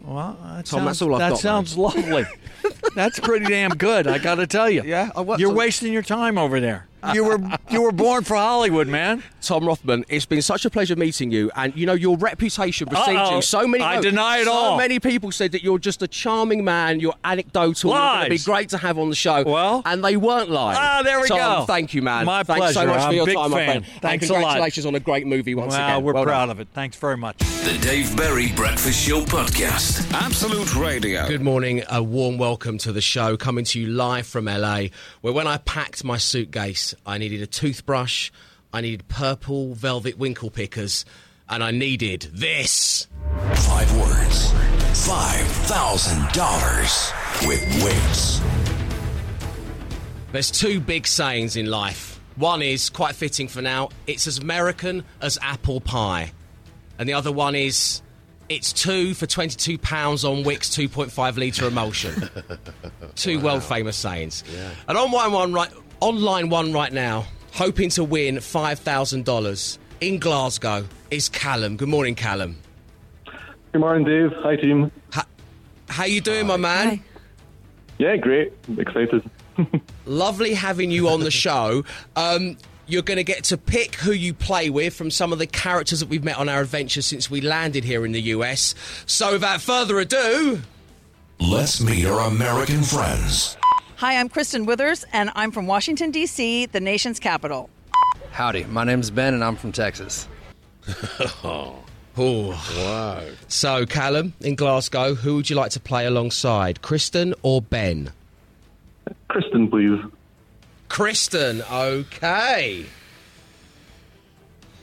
Well, 0.00 0.36
that 0.42 0.66
Tom, 0.66 0.84
that's 0.84 0.98
sounds, 0.98 1.02
all 1.02 1.14
I've 1.14 1.18
that 1.20 1.30
got, 1.30 1.38
sounds 1.38 1.78
lovely. 1.78 2.24
that's 2.94 3.18
pretty 3.20 3.46
damn 3.46 3.70
good. 3.70 4.06
I 4.06 4.18
got 4.18 4.34
to 4.36 4.46
tell 4.46 4.68
you. 4.68 4.82
Yeah, 4.84 5.10
I 5.16 5.22
worked 5.22 5.40
You're 5.40 5.50
on- 5.50 5.56
wasting 5.56 5.92
your 5.92 6.02
time 6.02 6.36
over 6.36 6.60
there. 6.60 6.86
You 7.12 7.24
were 7.24 7.38
you 7.70 7.82
were 7.82 7.92
born 7.92 8.24
for 8.24 8.34
Hollywood, 8.36 8.88
man. 8.88 9.22
Tom 9.42 9.66
Rothman, 9.66 10.06
it's 10.08 10.24
been 10.24 10.40
such 10.40 10.64
a 10.64 10.70
pleasure 10.70 10.96
meeting 10.96 11.30
you, 11.30 11.50
and 11.54 11.76
you 11.76 11.84
know 11.84 11.92
your 11.92 12.16
reputation 12.16 12.86
precedes 12.86 13.18
Uh-oh. 13.18 13.36
you. 13.36 13.42
So 13.42 13.66
many, 13.68 13.84
I 13.84 13.96
no, 13.96 14.02
deny 14.02 14.38
it 14.38 14.44
so 14.46 14.52
all. 14.52 14.78
many 14.78 14.98
people 15.00 15.30
said 15.30 15.52
that 15.52 15.62
you're 15.62 15.78
just 15.78 16.00
a 16.02 16.08
charming 16.08 16.64
man. 16.64 17.00
You're 17.00 17.14
anecdotal. 17.24 17.90
You're 17.90 17.98
going 18.00 18.30
be 18.30 18.38
great 18.38 18.70
to 18.70 18.78
have 18.78 18.98
on 18.98 19.10
the 19.10 19.14
show. 19.16 19.42
Well- 19.44 19.82
and 19.84 20.02
they 20.02 20.16
weren't 20.16 20.48
lying. 20.50 20.78
Ah, 20.80 21.02
there 21.02 21.20
we 21.20 21.28
Tom, 21.28 21.38
go. 21.60 21.64
Thank 21.66 21.92
you, 21.92 22.00
man. 22.00 22.24
My 22.24 22.42
Thanks 22.42 22.72
so 22.72 22.86
much 22.86 23.00
I'm 23.00 23.08
for 23.10 23.14
your 23.14 23.26
big 23.26 23.36
time, 23.36 23.50
my 23.50 23.64
friend. 23.66 23.86
Thanks 24.00 24.22
and 24.24 24.30
a 24.30 24.34
lot. 24.34 24.40
congratulations 24.40 24.86
on 24.86 24.94
a 24.94 25.00
great 25.00 25.26
movie 25.26 25.54
once 25.54 25.74
Wow, 25.74 25.86
again. 25.96 26.04
we're 26.04 26.12
Well 26.14 26.24
proud 26.24 26.46
done. 26.46 26.50
of 26.50 26.60
it. 26.60 26.68
Thanks 26.72 26.96
very 26.96 27.18
much. 27.18 27.36
The 27.38 27.78
Dave 27.82 28.16
Berry 28.16 28.50
Breakfast 28.52 28.98
Show 29.06 29.20
podcast. 29.24 30.10
Absolute 30.14 30.74
Radio. 30.74 31.26
Good 31.28 31.42
morning. 31.42 31.82
A 31.90 32.02
warm 32.02 32.38
welcome 32.38 32.78
to 32.78 32.92
the 32.92 33.00
show, 33.02 33.36
coming 33.36 33.64
to 33.66 33.80
you 33.80 33.88
live 33.88 34.26
from 34.26 34.46
LA, 34.46 34.84
where 35.20 35.32
when 35.34 35.46
I 35.46 35.58
packed 35.58 36.02
my 36.04 36.16
suitcase, 36.16 36.93
I 37.06 37.18
needed 37.18 37.42
a 37.42 37.46
toothbrush, 37.46 38.30
I 38.72 38.80
needed 38.80 39.06
purple 39.08 39.74
velvet 39.74 40.18
winkle 40.18 40.50
pickers, 40.50 41.04
and 41.48 41.62
I 41.62 41.70
needed 41.70 42.22
this. 42.32 43.06
Five 43.54 43.94
words. 43.98 44.52
$5,000 45.06 47.48
with 47.48 47.60
Wickes. 47.82 48.40
There's 50.32 50.50
two 50.50 50.80
big 50.80 51.06
sayings 51.06 51.56
in 51.56 51.66
life. 51.66 52.18
One 52.36 52.62
is 52.62 52.90
quite 52.90 53.14
fitting 53.14 53.46
for 53.48 53.62
now 53.62 53.90
it's 54.06 54.26
as 54.26 54.38
American 54.38 55.04
as 55.20 55.38
apple 55.42 55.80
pie. 55.80 56.32
And 56.98 57.08
the 57.08 57.12
other 57.12 57.30
one 57.30 57.54
is 57.54 58.02
It's 58.48 58.72
two 58.72 59.14
for 59.14 59.26
twenty-two 59.26 59.78
pounds 59.78 60.24
on 60.24 60.42
Wickes 60.44 60.70
2.5 60.88 61.36
litre 61.38 61.66
emulsion. 61.68 62.28
Two 63.14 63.38
world 63.40 63.62
famous 63.62 63.96
sayings. 63.96 64.42
And 64.88 64.98
on 64.98 65.10
line 65.12 65.32
one 65.32 65.52
right, 65.52 65.70
on 66.04 66.20
line 66.20 66.50
one 66.50 66.70
right 66.70 66.92
now, 66.92 67.24
hoping 67.54 67.88
to 67.88 68.04
win 68.04 68.38
five 68.38 68.78
thousand 68.78 69.24
dollars 69.24 69.78
in 70.02 70.18
Glasgow 70.18 70.86
is 71.10 71.30
Callum. 71.30 71.78
Good 71.78 71.88
morning, 71.88 72.14
Callum. 72.14 72.58
Good 73.72 73.80
morning, 73.80 74.04
Dave. 74.04 74.30
Hi, 74.42 74.56
team. 74.56 74.92
How 75.88 76.04
you 76.04 76.20
doing, 76.20 76.46
my 76.46 76.58
man? 76.58 76.98
Hi. 76.98 77.02
Yeah, 77.96 78.16
great. 78.16 78.52
I'm 78.68 78.78
excited. 78.78 79.30
Lovely 80.04 80.52
having 80.52 80.90
you 80.90 81.08
on 81.08 81.20
the 81.20 81.30
show. 81.30 81.84
Um, 82.16 82.58
you're 82.86 83.02
going 83.02 83.16
to 83.16 83.24
get 83.24 83.44
to 83.44 83.56
pick 83.56 83.94
who 83.94 84.12
you 84.12 84.34
play 84.34 84.68
with 84.68 84.94
from 84.94 85.10
some 85.10 85.32
of 85.32 85.38
the 85.38 85.46
characters 85.46 86.00
that 86.00 86.10
we've 86.10 86.24
met 86.24 86.36
on 86.36 86.50
our 86.50 86.60
adventure 86.60 87.00
since 87.00 87.30
we 87.30 87.40
landed 87.40 87.82
here 87.82 88.04
in 88.04 88.12
the 88.12 88.20
US. 88.22 88.74
So, 89.06 89.32
without 89.32 89.62
further 89.62 89.98
ado, 90.00 90.60
Let's 91.40 91.80
meet 91.80 92.04
our 92.06 92.28
American 92.28 92.82
friends. 92.82 93.56
Hi, 93.96 94.18
I'm 94.18 94.28
Kristen 94.28 94.66
Withers, 94.66 95.04
and 95.12 95.30
I'm 95.36 95.52
from 95.52 95.68
Washington, 95.68 96.10
D.C., 96.10 96.66
the 96.66 96.80
nation's 96.80 97.20
capital. 97.20 97.70
Howdy, 98.32 98.64
my 98.64 98.82
name's 98.82 99.08
Ben 99.08 99.34
and 99.34 99.44
I'm 99.44 99.54
from 99.54 99.70
Texas. 99.70 100.26
oh. 101.44 101.78
Wow. 102.16 103.22
So, 103.48 103.86
Callum 103.86 104.34
in 104.40 104.56
Glasgow, 104.56 105.14
who 105.14 105.36
would 105.36 105.48
you 105.48 105.56
like 105.56 105.70
to 105.72 105.80
play 105.80 106.06
alongside, 106.06 106.82
Kristen 106.82 107.34
or 107.42 107.62
Ben? 107.62 108.12
Kristen, 109.28 109.68
please. 109.68 110.00
Kristen, 110.88 111.62
okay. 111.62 112.86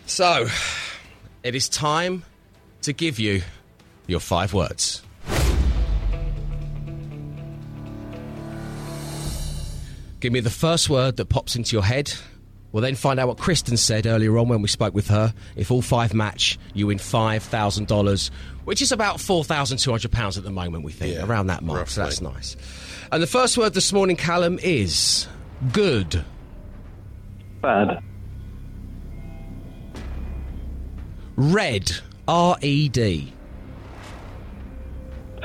So, 0.06 0.48
it 1.44 1.56
is 1.56 1.68
time 1.68 2.24
to 2.82 2.94
give 2.94 3.20
you 3.20 3.42
your 4.08 4.20
five 4.22 4.54
words. 4.54 5.01
Give 10.22 10.32
me 10.32 10.40
the 10.40 10.52
first 10.52 10.88
word 10.88 11.18
that 11.18 11.30
pops 11.30 11.56
into 11.56 11.76
your 11.76 11.84
head. 11.84 12.14
We'll 12.72 12.84
then 12.84 12.94
find 12.96 13.20
out 13.20 13.28
what 13.28 13.40
Kristen 13.40 13.76
said 13.76 14.06
earlier 14.06 14.38
on 14.38 14.48
when 14.48 14.62
we 14.62 14.68
spoke 14.68 14.94
with 14.94 15.08
her. 15.08 15.34
If 15.56 15.72
all 15.72 15.82
five 15.82 16.14
match, 16.14 16.60
you 16.76 16.88
win 16.88 17.00
$5,000, 17.00 18.32
which 18.64 18.82
is 18.84 18.92
about 18.92 19.18
£4,200 19.18 20.38
at 20.38 20.44
the 20.44 20.52
moment, 20.52 20.84
we 20.86 20.92
think, 20.92 21.16
Yeah, 21.16 21.26
around 21.26 21.48
that 21.48 21.64
mark. 21.64 21.90
So 21.90 22.04
that's 22.04 22.22
nice. 22.22 22.56
And 23.12 23.22
the 23.22 23.28
first 23.28 23.58
word 23.58 23.74
this 23.74 23.92
morning, 23.92 24.16
Callum, 24.16 24.60
is 24.62 25.28
good. 25.74 26.24
Bad. 27.62 28.02
Red. 31.36 31.92
R 32.28 32.58
E 32.62 32.88
D. 32.88 33.34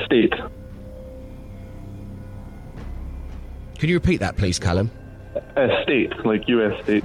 State. 0.05 0.35
Can 3.79 3.89
you 3.89 3.97
repeat 3.97 4.19
that, 4.19 4.37
please, 4.37 4.59
Callum? 4.59 4.91
Uh, 5.57 5.83
state, 5.83 6.13
like 6.25 6.49
U.S. 6.49 6.83
state. 6.85 7.05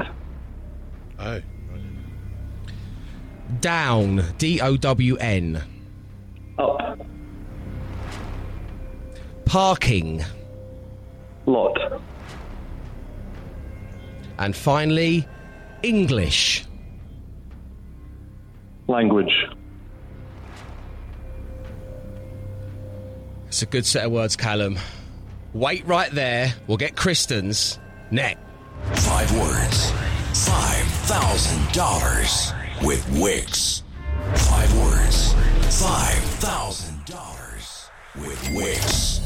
Oh. 1.19 1.41
Down. 3.59 4.23
D 4.37 4.61
O 4.61 4.77
W 4.77 5.17
N. 5.17 5.61
Up. 6.57 6.99
Parking. 9.45 10.23
Lot. 11.45 12.01
And 14.39 14.55
finally, 14.55 15.27
English. 15.83 16.65
Language. 18.87 19.33
It's 23.47 23.61
a 23.61 23.65
good 23.65 23.85
set 23.85 24.05
of 24.05 24.13
words, 24.13 24.37
Callum. 24.37 24.77
Wait 25.53 25.85
right 25.85 26.11
there. 26.11 26.53
We'll 26.67 26.77
get 26.77 26.95
Kristen's 26.95 27.77
next. 28.09 28.39
Five 28.95 29.31
words. 29.37 29.91
Five 30.47 30.85
thousand 31.07 31.71
dollars 31.73 32.53
with 32.83 33.05
Wickes. 33.07 33.83
Five 34.35 34.73
words. 34.77 35.33
Five 35.81 36.23
thousand 36.39 37.05
dollars 37.05 37.89
with 38.15 38.41
Wickes. 38.55 39.19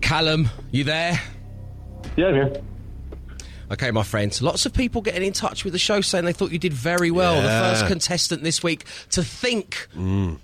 Callum, 0.00 0.48
you 0.72 0.82
there? 0.84 1.20
Yeah, 2.16 2.26
I'm 2.26 2.34
here. 2.34 2.52
Okay, 3.70 3.92
my 3.92 4.02
friends. 4.02 4.42
Lots 4.42 4.66
of 4.66 4.72
people 4.72 5.00
getting 5.00 5.22
in 5.22 5.32
touch 5.32 5.62
with 5.62 5.72
the 5.72 5.78
show 5.78 6.00
saying 6.00 6.24
they 6.24 6.32
thought 6.32 6.50
you 6.50 6.58
did 6.58 6.72
very 6.72 7.12
well. 7.12 7.40
The 7.40 7.48
first 7.48 7.86
contestant 7.86 8.42
this 8.42 8.64
week 8.64 8.84
to 9.10 9.22
think 9.22 9.86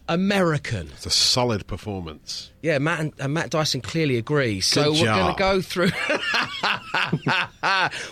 American. 0.09 0.89
It's 0.93 1.07
a 1.07 1.11
solid 1.11 1.67
performance. 1.67 2.53
Yeah, 2.63 2.79
Matt 2.79 3.01
and, 3.01 3.13
and 3.19 3.35
Matt 3.35 3.51
Dyson 3.51 3.81
clearly 3.81 4.17
agree. 4.17 4.61
So 4.61 4.93
we're 4.93 5.05
going 5.05 5.35
to 5.35 5.39
go 5.39 5.61
through. 5.61 5.91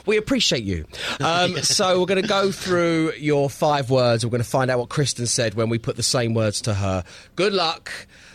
we 0.07 0.16
appreciate 0.16 0.64
you. 0.64 0.85
Um, 1.20 1.57
so 1.62 2.00
we're 2.00 2.07
going 2.07 2.22
to 2.22 2.29
go 2.29 2.50
through 2.50 3.12
your 3.12 3.48
five 3.48 3.90
words. 3.90 4.24
We're 4.24 4.31
going 4.31 4.42
to 4.42 4.48
find 4.48 4.70
out 4.70 4.81
what 4.81 4.88
Kristen 4.88 5.27
said 5.27 5.55
when 5.55 5.68
we 5.68 5.79
put 5.79 5.94
the 5.94 6.03
same 6.03 6.35
words 6.35 6.61
to 6.62 6.74
her. 6.74 7.05
Good 7.37 7.53
luck. 7.53 7.90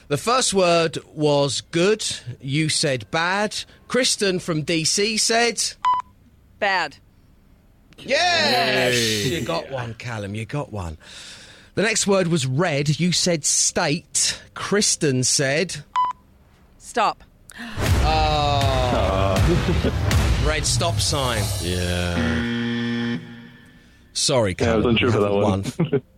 The 0.08 0.18
first 0.18 0.54
word 0.54 0.98
was 1.13 1.62
good. 1.62 2.06
You 2.39 2.70
said 2.70 3.10
bad. 3.12 3.56
Kristen 3.88 4.39
from 4.39 4.63
DC 4.63 5.20
said. 5.20 5.62
Bad. 6.60 6.98
Yes! 7.98 9.26
You 9.26 9.41
got 9.41 9.69
one, 9.72 9.93
Callum. 9.95 10.36
You 10.36 10.45
got 10.45 10.72
one. 10.72 10.98
The 11.76 11.82
next 11.84 12.08
word 12.08 12.28
was 12.28 12.45
red. 12.45 13.00
You 13.00 13.12
said 13.12 13.45
state. 13.45 14.41
Kristen 14.54 15.24
said. 15.24 15.78
Stop. 16.78 17.24
Red 20.45 20.65
stop 20.65 21.00
sign. 21.00 21.43
Yeah. 21.62 23.17
Sorry, 24.13 24.56
Yeah, 24.60 24.74
I 24.74 24.76
was 24.78 24.84
Callum. 24.84 24.89
unsure 24.95 25.08
you 25.08 25.13
for 25.13 25.19
that 25.19 25.32
haven't 25.32 25.80
one. 25.80 25.91
won. 25.91 26.02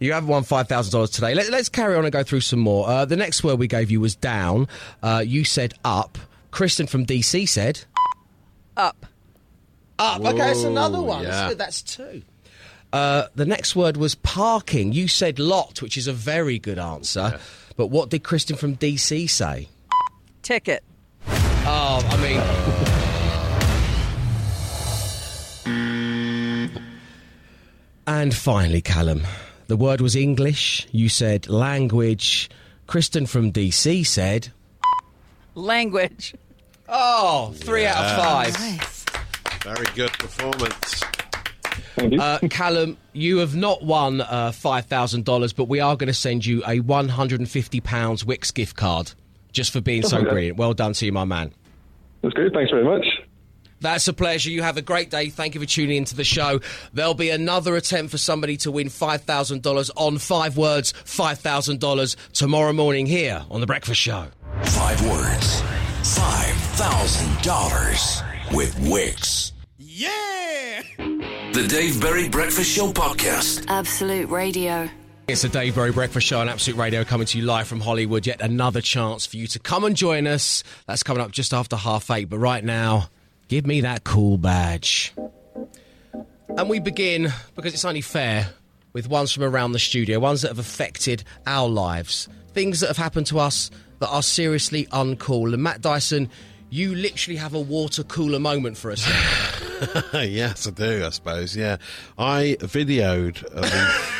You 0.00 0.12
have 0.12 0.28
won 0.28 0.44
five 0.44 0.68
thousand 0.68 0.92
dollars 0.92 1.10
today. 1.10 1.34
Let, 1.34 1.52
us 1.52 1.68
carry 1.68 1.96
on 1.96 2.04
and 2.04 2.12
go 2.12 2.22
through 2.22 2.42
some 2.42 2.60
more. 2.60 2.88
Uh, 2.88 3.04
the 3.04 3.16
next 3.16 3.42
word 3.42 3.58
we 3.58 3.66
gave 3.66 3.90
you 3.90 4.00
was 4.00 4.14
down. 4.14 4.68
Uh, 5.02 5.24
you 5.26 5.42
said 5.42 5.74
up. 5.84 6.16
Kristen 6.52 6.86
from 6.86 7.04
DC 7.04 7.48
said 7.48 7.80
Up. 8.76 9.06
Up. 9.98 10.20
okay, 10.20 10.36
that's 10.36 10.62
another 10.64 11.00
one. 11.00 11.22
yeah. 11.22 11.30
That's 11.30 11.48
good. 11.48 11.58
That's 11.58 11.82
two. 11.82 12.22
Uh, 12.92 13.26
the 13.34 13.44
next 13.44 13.76
word 13.76 13.96
was 13.96 14.14
parking. 14.14 14.92
You 14.92 15.08
said 15.08 15.38
lot, 15.38 15.82
which 15.82 15.96
is 15.96 16.06
a 16.06 16.12
very 16.12 16.58
good 16.58 16.78
answer. 16.78 17.38
But 17.76 17.88
what 17.88 18.10
did 18.10 18.24
Kristen 18.24 18.56
from 18.56 18.76
DC 18.76 19.28
say? 19.28 19.68
Ticket. 20.42 20.82
Oh, 21.26 22.02
I 22.08 22.16
mean. 22.22 22.94
And 28.08 28.34
finally, 28.34 28.80
Callum, 28.80 29.26
the 29.66 29.76
word 29.76 30.00
was 30.00 30.16
English. 30.16 30.88
You 30.90 31.10
said 31.10 31.46
language. 31.46 32.48
Kristen 32.86 33.26
from 33.26 33.52
DC 33.52 34.06
said, 34.06 34.48
Language. 35.54 36.34
Oh, 36.88 37.52
three 37.54 37.66
three 37.66 37.86
out 37.86 38.02
of 38.02 38.16
five. 38.16 38.58
Nice. 38.58 38.97
Very 39.74 39.86
good 39.94 40.10
performance. 40.12 41.02
You. 42.00 42.20
Uh, 42.20 42.38
Callum, 42.48 42.96
you 43.12 43.38
have 43.38 43.56
not 43.56 43.82
won 43.82 44.20
uh, 44.20 44.52
five 44.52 44.86
thousand 44.86 45.24
dollars, 45.24 45.52
but 45.52 45.64
we 45.64 45.80
are 45.80 45.96
going 45.96 46.06
to 46.08 46.14
send 46.14 46.46
you 46.46 46.62
a 46.66 46.80
one 46.80 47.08
hundred 47.08 47.40
and 47.40 47.50
fifty 47.50 47.80
pounds 47.80 48.24
Wickes 48.24 48.54
gift 48.54 48.76
card 48.76 49.12
just 49.52 49.72
for 49.72 49.80
being 49.80 50.02
so 50.02 50.18
Okay. 50.18 50.28
brilliant. 50.28 50.56
Well 50.58 50.74
done 50.74 50.92
to 50.94 51.04
you, 51.06 51.12
my 51.12 51.24
man. 51.24 51.52
That's 52.22 52.34
good. 52.34 52.52
Thanks 52.52 52.70
very 52.70 52.84
much. 52.84 53.04
That's 53.80 54.08
a 54.08 54.12
pleasure. 54.12 54.50
You 54.50 54.62
have 54.62 54.76
a 54.76 54.82
great 54.82 55.10
day. 55.10 55.28
Thank 55.28 55.54
you 55.54 55.60
for 55.60 55.66
tuning 55.66 55.98
into 55.98 56.16
the 56.16 56.24
show. 56.24 56.60
There'll 56.92 57.14
be 57.14 57.30
another 57.30 57.76
attempt 57.76 58.10
for 58.10 58.18
somebody 58.18 58.56
to 58.58 58.72
win 58.72 58.88
$5,000 58.88 59.90
on 59.94 60.18
five 60.18 60.56
words, 60.56 60.92
$5,000 61.04 62.16
tomorrow 62.32 62.72
morning 62.72 63.06
here 63.06 63.44
on 63.50 63.60
The 63.60 63.66
Breakfast 63.68 64.00
Show. 64.00 64.26
Five 64.64 65.00
words. 65.08 65.60
Five 66.16 66.56
thousand 66.74 67.42
dollars 67.42 68.22
with 68.52 68.74
Wickes. 68.76 69.52
Yeah! 69.98 70.82
The 70.96 71.66
Dave 71.68 72.00
Berry 72.00 72.28
Breakfast 72.28 72.70
Show 72.70 72.92
podcast. 72.92 73.64
Absolute 73.66 74.28
Radio. 74.28 74.88
It's 75.26 75.42
the 75.42 75.48
Dave 75.48 75.74
Berry 75.74 75.90
Breakfast 75.90 76.24
Show 76.24 76.38
on 76.38 76.48
Absolute 76.48 76.78
Radio 76.78 77.02
coming 77.02 77.26
to 77.26 77.36
you 77.36 77.44
live 77.44 77.66
from 77.66 77.80
Hollywood. 77.80 78.24
Yet 78.24 78.40
another 78.40 78.80
chance 78.80 79.26
for 79.26 79.38
you 79.38 79.48
to 79.48 79.58
come 79.58 79.82
and 79.82 79.96
join 79.96 80.28
us. 80.28 80.62
That's 80.86 81.02
coming 81.02 81.20
up 81.20 81.32
just 81.32 81.52
after 81.52 81.74
half 81.74 82.12
eight. 82.12 82.30
But 82.30 82.38
right 82.38 82.62
now, 82.62 83.08
give 83.48 83.66
me 83.66 83.80
that 83.80 84.04
cool 84.04 84.38
badge. 84.38 85.12
And 86.56 86.68
we 86.68 86.78
begin, 86.78 87.32
because 87.56 87.74
it's 87.74 87.84
only 87.84 88.00
fair, 88.00 88.50
with 88.92 89.08
ones 89.08 89.32
from 89.32 89.42
around 89.42 89.72
the 89.72 89.80
studio, 89.80 90.20
ones 90.20 90.42
that 90.42 90.48
have 90.48 90.60
affected 90.60 91.24
our 91.44 91.68
lives, 91.68 92.28
things 92.52 92.78
that 92.80 92.86
have 92.86 92.98
happened 92.98 93.26
to 93.26 93.40
us 93.40 93.68
that 93.98 94.10
are 94.10 94.22
seriously 94.22 94.86
uncool. 94.92 95.52
And 95.52 95.60
Matt 95.64 95.80
Dyson, 95.80 96.30
you 96.70 96.94
literally 96.94 97.38
have 97.38 97.54
a 97.54 97.60
water 97.60 98.04
cooler 98.04 98.38
moment 98.38 98.76
for 98.76 98.92
us 98.92 99.04
now. 99.04 99.58
yes, 100.14 100.66
I 100.66 100.70
do, 100.70 101.04
I 101.06 101.10
suppose. 101.10 101.56
Yeah. 101.56 101.76
I 102.18 102.56
videoed 102.60 103.44
uh, 103.54 104.14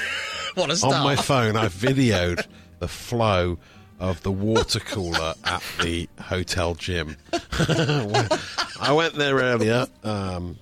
What 0.55 0.71
a 0.71 0.87
On 0.87 1.05
my 1.05 1.17
phone, 1.17 1.57
I 1.57 1.67
videoed 1.69 2.47
the 2.79 2.89
flow 2.89 3.59
of 4.01 4.23
the 4.23 4.33
water 4.33 4.81
cooler 4.81 5.35
at 5.45 5.63
the 5.83 6.09
hotel 6.21 6.75
gym. 6.75 7.17
I 8.81 8.93
went 8.93 9.15
there 9.15 9.37
earlier. 9.37 9.87
Um, 10.05 10.57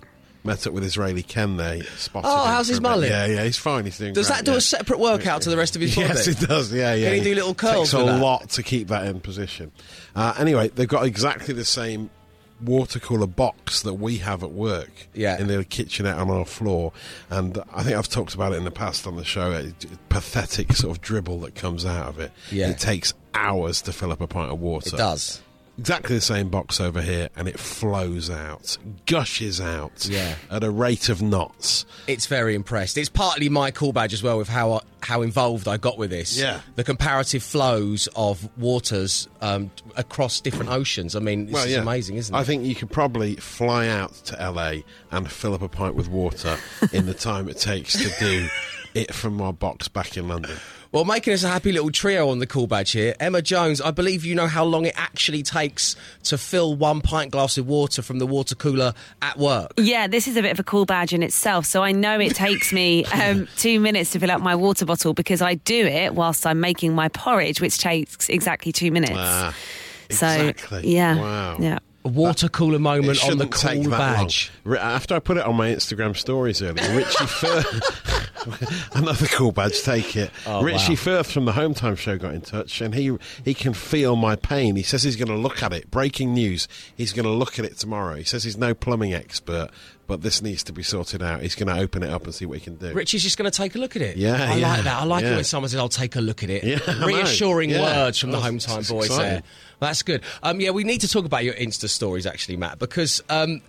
met 0.47 0.67
up 0.67 0.73
with 0.73 0.85
Israeli 0.85 1.23
Ken 1.23 1.57
there. 1.57 1.83
Spotted 1.97 2.29
Oh, 2.31 2.45
how's 2.45 2.69
his 2.69 2.81
mullet? 2.81 3.11
Yeah, 3.11 3.27
yeah, 3.27 3.45
he's 3.45 3.59
fine. 3.59 3.85
He's 3.85 3.99
doing 3.99 4.15
Does 4.15 4.29
great, 4.29 4.37
that 4.37 4.45
do 4.45 4.53
yeah. 4.53 4.59
a 4.59 4.61
separate 4.61 5.01
workout 5.01 5.43
to 5.43 5.51
the 5.51 5.57
rest 5.57 5.75
of 5.77 5.83
his 5.83 5.95
body? 5.95 6.09
Yes, 6.09 6.29
it 6.29 6.39
does. 6.39 6.73
Yeah, 6.73 6.95
yeah. 6.95 7.09
Can 7.09 7.19
he 7.19 7.25
do 7.25 7.35
little 7.35 7.55
curls 7.55 7.91
Takes 7.91 8.03
a 8.03 8.07
that? 8.07 8.21
lot 8.21 8.49
to 8.51 8.63
keep 8.63 8.89
that 8.89 9.07
in 9.07 9.21
position. 9.21 9.73
Uh, 10.15 10.35
anyway, 10.39 10.69
they've 10.69 10.89
got 10.89 11.05
exactly 11.05 11.53
the 11.53 11.65
same 11.65 12.11
water 12.61 12.99
cooler 12.99 13.27
box 13.27 13.83
that 13.83 13.95
we 13.95 14.19
have 14.19 14.43
at 14.43 14.53
work. 14.53 15.09
Yeah. 15.15 15.39
in 15.39 15.47
the 15.49 15.65
kitchenette 15.65 16.17
on 16.17 16.31
our 16.31 16.45
floor, 16.45 16.93
and 17.31 17.59
I 17.73 17.83
think 17.83 17.97
I've 17.97 18.09
talked 18.09 18.35
about 18.35 18.53
it 18.53 18.57
in 18.57 18.65
the 18.65 18.71
past 18.71 19.07
on 19.07 19.17
the 19.17 19.25
show. 19.25 19.53
A 19.53 19.73
pathetic 20.09 20.73
sort 20.75 20.97
of 20.97 21.03
dribble 21.03 21.41
that 21.41 21.55
comes 21.55 21.85
out 21.85 22.09
of 22.09 22.19
it. 22.21 22.33
Yeah. 22.51 22.71
it 22.71 22.79
takes 22.79 23.15
hours 23.35 23.83
to 23.83 23.93
fill 23.93 24.13
up 24.13 24.21
a 24.21 24.27
pint 24.27 24.51
of 24.51 24.61
water. 24.61 24.95
It 24.95 24.99
does. 24.99 25.43
Exactly 25.79 26.15
the 26.17 26.21
same 26.23 26.49
box 26.49 26.81
over 26.81 27.03
here, 27.03 27.29
and 27.37 27.47
it 27.49 27.59
flows 27.59 28.31
out, 28.31 28.79
gushes 29.05 29.61
out, 29.61 30.07
Yeah. 30.07 30.35
at 30.51 30.65
a 30.65 30.71
rate 30.71 31.09
of 31.11 31.21
knots. 31.21 31.85
It's 32.07 32.27
very 32.27 32.55
impressed. 32.55 32.97
It's 32.97 33.11
partly 33.11 33.49
my 33.51 33.71
cool 33.71 33.93
badge 33.93 34.15
as 34.15 34.23
well 34.23 34.39
with 34.39 34.49
how 34.49 34.81
how 35.03 35.23
involved 35.23 35.69
I 35.69 35.77
got 35.77 35.99
with 35.99 36.11
this. 36.11 36.37
Yeah. 36.37 36.61
the 36.75 36.83
comparative 36.83 37.43
flows 37.43 38.09
of 38.17 38.49
waters 38.59 39.29
um, 39.41 39.71
across 39.97 40.41
different 40.41 40.71
oceans. 40.71 41.15
I 41.15 41.21
mean, 41.21 41.47
this 41.47 41.67
is 41.67 41.77
amazing, 41.77 42.17
isn't 42.17 42.35
it? 42.35 42.39
I 42.39 42.43
think 42.43 42.65
you 42.65 42.75
could 42.75 42.91
probably 42.91 43.37
fly 43.37 43.87
out 43.89 44.13
to 44.27 44.51
LA 44.51 44.79
and 45.13 45.31
fill 45.31 45.55
up 45.55 45.63
a 45.63 45.69
pint 45.69 45.95
with 45.95 46.09
water 46.09 46.57
in 46.93 47.07
the 47.07 47.15
time 47.15 47.49
it 47.49 47.59
takes 47.59 47.93
to 47.93 48.11
do 48.19 48.49
it 48.95 49.15
from 49.15 49.35
my 49.35 49.53
box 49.53 49.87
back 49.89 50.17
in 50.17 50.27
London. 50.27 50.57
Well, 50.93 51.05
making 51.05 51.33
us 51.35 51.43
a 51.43 51.49
happy 51.49 51.73
little 51.73 51.91
trio 51.91 52.29
on 52.31 52.39
the 52.39 52.47
call 52.47 52.67
badge 52.67 52.93
here. 52.93 53.15
Emma 53.21 53.43
Jones, 53.43 53.81
I 53.81 53.91
believe 53.91 54.25
you 54.25 54.35
know 54.35 54.47
how 54.47 54.65
long 54.65 54.87
it 54.87 54.95
actually 54.97 55.43
takes 55.43 55.95
to 56.25 56.39
fill 56.39 56.75
one 56.75 57.01
pint 57.01 57.33
glass 57.33 57.59
of 57.59 57.67
water 57.67 58.03
from 58.03 58.19
the 58.19 58.27
water 58.27 58.55
cooler 58.55 58.95
at 59.21 59.39
work. 59.39 59.73
Yeah, 59.77 60.07
this 60.07 60.27
is 60.29 60.37
a 60.37 60.43
bit 60.43 60.53
of 60.53 60.61
a 60.61 60.65
cool 60.65 60.87
badge 60.87 61.13
in 61.13 61.23
itself. 61.23 61.67
So 61.67 61.83
I 61.83 61.93
know 61.93 62.19
it 62.21 62.35
takes 62.35 62.73
me 62.73 63.05
um, 63.13 63.47
two 63.57 63.81
minutes 63.81 64.11
to 64.13 64.21
fill 64.21 64.31
up 64.31 64.41
my 64.41 64.55
water 64.55 64.87
bottle 64.87 65.13
because 65.13 65.43
I 65.43 65.55
do 65.55 65.87
it 65.87 66.15
whilst 66.15 66.47
I'm 66.47 66.61
making 66.61 66.95
my 66.95 67.09
porridge, 67.09 67.61
which 67.61 67.79
takes 67.79 68.29
exactly 68.29 68.73
two 68.73 68.91
minutes. 68.91 69.13
Ah, 69.17 69.55
so 70.11 70.53
yeah, 70.83 71.17
Wow. 71.17 71.57
yeah. 71.61 71.79
A 72.05 72.09
water 72.09 72.49
cooler 72.49 72.79
moment 72.79 73.19
on 73.29 73.37
the 73.39 73.49
cool 73.49 73.91
badge. 73.91 74.53
long. 74.65 74.79
After 74.79 75.17
I 75.17 75.19
put 75.19 75.39
it 75.39 75.45
on 75.45 75.57
my 75.57 75.71
Instagram 75.71 76.17
stories 76.17 76.63
earlier, 76.63 76.97
Richie 76.97 77.09
Firth, 77.27 78.16
another 78.93 79.27
cool 79.27 79.53
badge, 79.53 79.83
take 79.83 80.17
it. 80.17 80.31
Oh, 80.47 80.63
Richie 80.63 80.93
wow. 80.93 80.97
Firth 80.97 81.31
from 81.33 81.45
the 81.45 81.53
Home 81.53 81.75
Time 81.75 81.97
Show 81.97 82.17
got 82.19 82.35
in 82.35 82.41
touch, 82.41 82.81
and 82.81 82.95
he 82.95 83.17
he 83.45 83.55
can 83.55 83.73
feel 83.75 84.17
my 84.17 84.37
pain. 84.37 84.77
He 84.77 84.83
says 84.83 85.03
he's 85.03 85.17
going 85.17 85.29
to 85.29 85.37
look 85.37 85.63
at 85.63 85.73
it. 85.73 85.91
Breaking 85.91 86.35
news: 86.35 86.69
he's 86.97 87.13
going 87.13 87.25
to 87.27 87.33
look 87.33 87.59
at 87.59 87.65
it 87.65 87.77
tomorrow. 87.79 88.15
He 88.17 88.25
says 88.25 88.45
he's 88.45 88.57
no 88.57 88.75
plumbing 88.75 89.15
expert, 89.15 89.69
but 90.07 90.23
this 90.23 90.41
needs 90.43 90.63
to 90.65 90.73
be 90.73 90.83
sorted 90.83 91.23
out. 91.23 91.43
He's 91.43 91.55
going 91.55 91.75
to 91.75 91.81
open 91.81 92.03
it 92.03 92.11
up 92.11 92.25
and 92.25 92.35
see 92.35 92.47
what 92.47 92.59
he 92.59 92.65
can 92.65 92.77
do. 92.77 92.93
Richie's 92.93 93.23
just 93.23 93.37
going 93.39 93.51
to 93.51 93.57
take 93.57 93.75
a 93.75 93.79
look 93.79 93.97
at 93.97 94.03
it. 94.03 94.17
Yeah, 94.17 94.33
I 94.35 94.57
yeah, 94.57 94.69
like 94.69 94.85
that. 94.85 95.01
I 95.01 95.05
like 95.05 95.25
it 95.25 95.35
when 95.35 95.45
someone 95.45 95.69
says, 95.69 95.79
"I'll 95.81 95.89
take 95.89 96.17
a 96.17 96.21
look 96.21 96.43
at 96.43 96.51
it." 96.51 96.65
Yeah, 96.65 97.05
Reassuring 97.05 97.71
Yeah. 97.71 97.83
words 97.83 98.19
from 98.19 98.31
the 98.31 98.39
Oh, 98.39 98.41
Home 98.43 98.59
Time 98.59 98.83
boys 98.89 99.07
exciting. 99.07 99.17
there. 99.25 99.43
That's 99.81 100.03
good. 100.03 100.23
Um, 100.43 100.61
yeah, 100.61 100.71
we 100.71 100.85
need 100.85 101.03
to 101.03 101.09
talk 101.09 101.25
about 101.27 101.45
your 101.45 101.55
Insta 101.55 101.89
stories, 101.89 102.27
actually, 102.27 102.57
Matt, 102.57 102.79
because. 102.79 103.23
Um, 103.29 103.61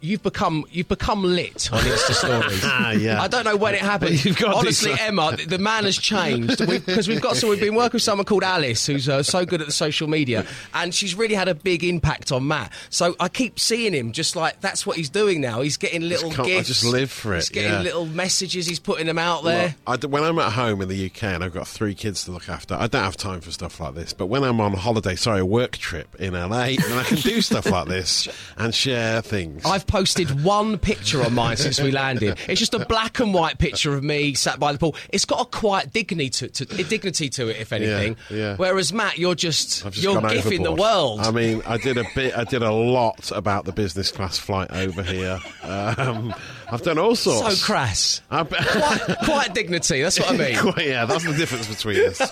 You've 0.00 0.22
become 0.22 0.64
you've 0.70 0.88
become 0.88 1.22
lit 1.24 1.72
on 1.72 1.80
Insta 1.80 2.12
stories. 2.14 2.62
Ah, 2.70 2.92
yeah. 2.92 3.20
I 3.20 3.28
don't 3.28 3.44
know 3.44 3.56
when 3.56 3.74
it 3.74 3.80
happened. 3.80 4.24
You've 4.24 4.36
got 4.36 4.54
Honestly, 4.54 4.92
Emma, 4.98 5.36
the, 5.46 5.58
man 5.58 5.84
has 5.84 5.96
changed 5.96 6.58
because 6.58 7.08
we've 7.08 7.20
got 7.20 7.36
so 7.36 7.48
we've 7.48 7.60
been 7.60 7.74
working 7.74 7.94
with 7.94 8.02
someone 8.02 8.24
called 8.24 8.44
Alice 8.44 8.86
who's 8.86 9.08
uh, 9.08 9.22
so 9.22 9.44
good 9.44 9.60
at 9.60 9.66
the 9.66 9.72
social 9.72 10.08
media, 10.08 10.46
and 10.74 10.94
she's 10.94 11.14
really 11.14 11.34
had 11.34 11.48
a 11.48 11.54
big 11.54 11.82
impact 11.82 12.30
on 12.30 12.46
Matt. 12.46 12.72
So 12.90 13.16
I 13.18 13.28
keep 13.28 13.58
seeing 13.58 13.92
him 13.92 14.12
just 14.12 14.36
like 14.36 14.60
that's 14.60 14.86
what 14.86 14.96
he's 14.96 15.10
doing 15.10 15.40
now. 15.40 15.60
He's 15.62 15.76
getting 15.76 16.02
little 16.02 16.30
can't- 16.30 16.48
I 16.48 16.62
just 16.62 16.84
live 16.84 17.10
for 17.10 17.32
it, 17.34 17.36
He's 17.38 17.48
getting 17.48 17.72
yeah. 17.72 17.80
little 17.80 18.06
messages. 18.06 18.66
He's 18.66 18.78
putting 18.80 19.06
them 19.06 19.18
out 19.18 19.44
there. 19.44 19.74
Look, 19.86 20.04
I 20.04 20.06
when 20.06 20.24
I'm 20.24 20.38
at 20.38 20.52
home 20.52 20.80
in 20.82 20.88
the 20.88 21.06
UK 21.06 21.24
and 21.24 21.42
I've 21.44 21.54
got 21.54 21.66
three 21.66 21.94
kids 21.94 22.24
to 22.24 22.32
look 22.32 22.48
after, 22.48 22.74
I 22.74 22.86
don't 22.86 23.04
have 23.04 23.16
time 23.16 23.40
for 23.40 23.50
stuff 23.50 23.80
like 23.80 23.94
this. 23.94 24.12
But 24.12 24.26
when 24.26 24.44
I'm 24.44 24.60
on 24.60 24.74
holiday, 24.74 25.16
sorry, 25.16 25.40
a 25.40 25.46
work 25.46 25.76
trip 25.76 26.14
in 26.20 26.34
LA, 26.34 26.76
then 26.76 26.92
I 26.92 27.04
can 27.04 27.16
do 27.16 27.40
stuff 27.40 27.66
like 27.70 27.88
this 27.88 28.28
and 28.56 28.74
share 28.74 29.22
things. 29.22 29.64
I've 29.64 29.86
posted 29.88 30.44
one 30.44 30.78
picture 30.78 31.22
on 31.24 31.34
mine 31.34 31.56
since 31.56 31.80
we 31.80 31.90
landed. 31.90 32.38
It's 32.48 32.60
just 32.60 32.74
a 32.74 32.84
black 32.86 33.18
and 33.18 33.34
white 33.34 33.58
picture 33.58 33.94
of 33.94 34.04
me 34.04 34.34
sat 34.34 34.60
by 34.60 34.72
the 34.72 34.78
pool. 34.78 34.94
It's 35.10 35.24
got 35.24 35.40
a 35.40 35.44
quiet 35.46 35.92
dignity 35.92 36.28
to, 36.30 36.64
to 36.66 36.84
dignity 36.84 37.28
to 37.30 37.48
it, 37.48 37.56
if 37.56 37.72
anything. 37.72 38.16
yeah. 38.30 38.56
Whereas 38.56 38.92
Matt, 38.92 39.18
you're 39.18 39.34
just, 39.34 39.82
just 39.84 39.96
you're 39.98 40.20
gone 40.20 40.30
gifting 40.32 40.62
the 40.62 40.72
world. 40.72 41.20
I 41.20 41.30
mean, 41.32 41.62
I 41.66 41.78
did 41.78 41.96
a 41.98 42.04
bit. 42.14 42.36
I 42.36 42.44
did 42.44 42.62
a 42.62 42.70
lot 42.72 43.32
about 43.34 43.64
the 43.64 43.72
business 43.72 44.12
class 44.12 44.38
flight 44.38 44.70
over 44.70 45.02
here. 45.02 45.40
Um, 45.62 46.34
I've 46.70 46.82
done 46.82 46.98
all 46.98 47.16
sorts. 47.16 47.58
so 47.58 47.66
crass. 47.66 48.20
I- 48.30 48.44
Quiet, 48.44 49.18
quiet 49.24 49.54
dignity. 49.54 50.02
That's 50.02 50.18
what 50.20 50.30
I 50.30 50.36
mean. 50.36 50.58
Quite- 50.58 50.86
yeah, 50.86 51.04
that's 51.06 51.24
the 51.24 51.32
difference 51.34 51.66
between 51.66 52.04
us. 52.06 52.18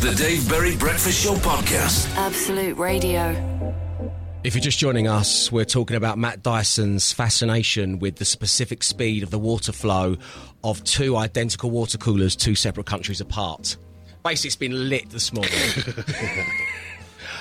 The 0.00 0.14
Dave 0.16 0.48
Berry 0.48 0.76
Breakfast 0.76 1.22
Show 1.22 1.34
Podcast. 1.34 2.08
Absolute 2.16 2.76
Radio. 2.78 3.34
If 4.42 4.54
you're 4.54 4.62
just 4.62 4.78
joining 4.78 5.06
us, 5.06 5.52
we're 5.52 5.66
talking 5.66 5.96
about 5.96 6.16
Matt 6.16 6.42
Dyson's 6.42 7.12
fascination 7.12 7.98
with 7.98 8.16
the 8.16 8.24
specific 8.24 8.82
speed 8.82 9.22
of 9.22 9.30
the 9.30 9.38
water 9.38 9.70
flow 9.70 10.16
of 10.64 10.82
two 10.84 11.16
identical 11.18 11.70
water 11.70 11.98
coolers, 11.98 12.34
two 12.34 12.54
separate 12.54 12.86
countries 12.86 13.20
apart. 13.20 13.76
Basically, 14.24 14.48
it's 14.48 14.56
been 14.56 14.88
lit 14.88 15.10
this 15.10 15.32
morning. 15.32 15.52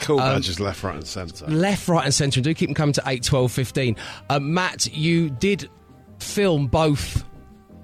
Cool 0.01 0.21
Um, 0.21 0.35
badges 0.35 0.61
left, 0.61 0.81
right, 0.81 0.95
and 0.95 1.05
centre. 1.05 1.45
Left, 1.47 1.89
right, 1.89 2.05
and 2.05 2.13
centre. 2.13 2.39
And 2.39 2.45
do 2.45 2.53
keep 2.53 2.69
them 2.69 2.73
coming 2.73 2.93
to 2.93 3.03
8, 3.05 3.21
12, 3.21 3.51
15. 3.51 3.95
Uh, 4.29 4.39
Matt, 4.39 4.87
you 4.95 5.29
did 5.29 5.69
film 6.19 6.67
both 6.67 7.25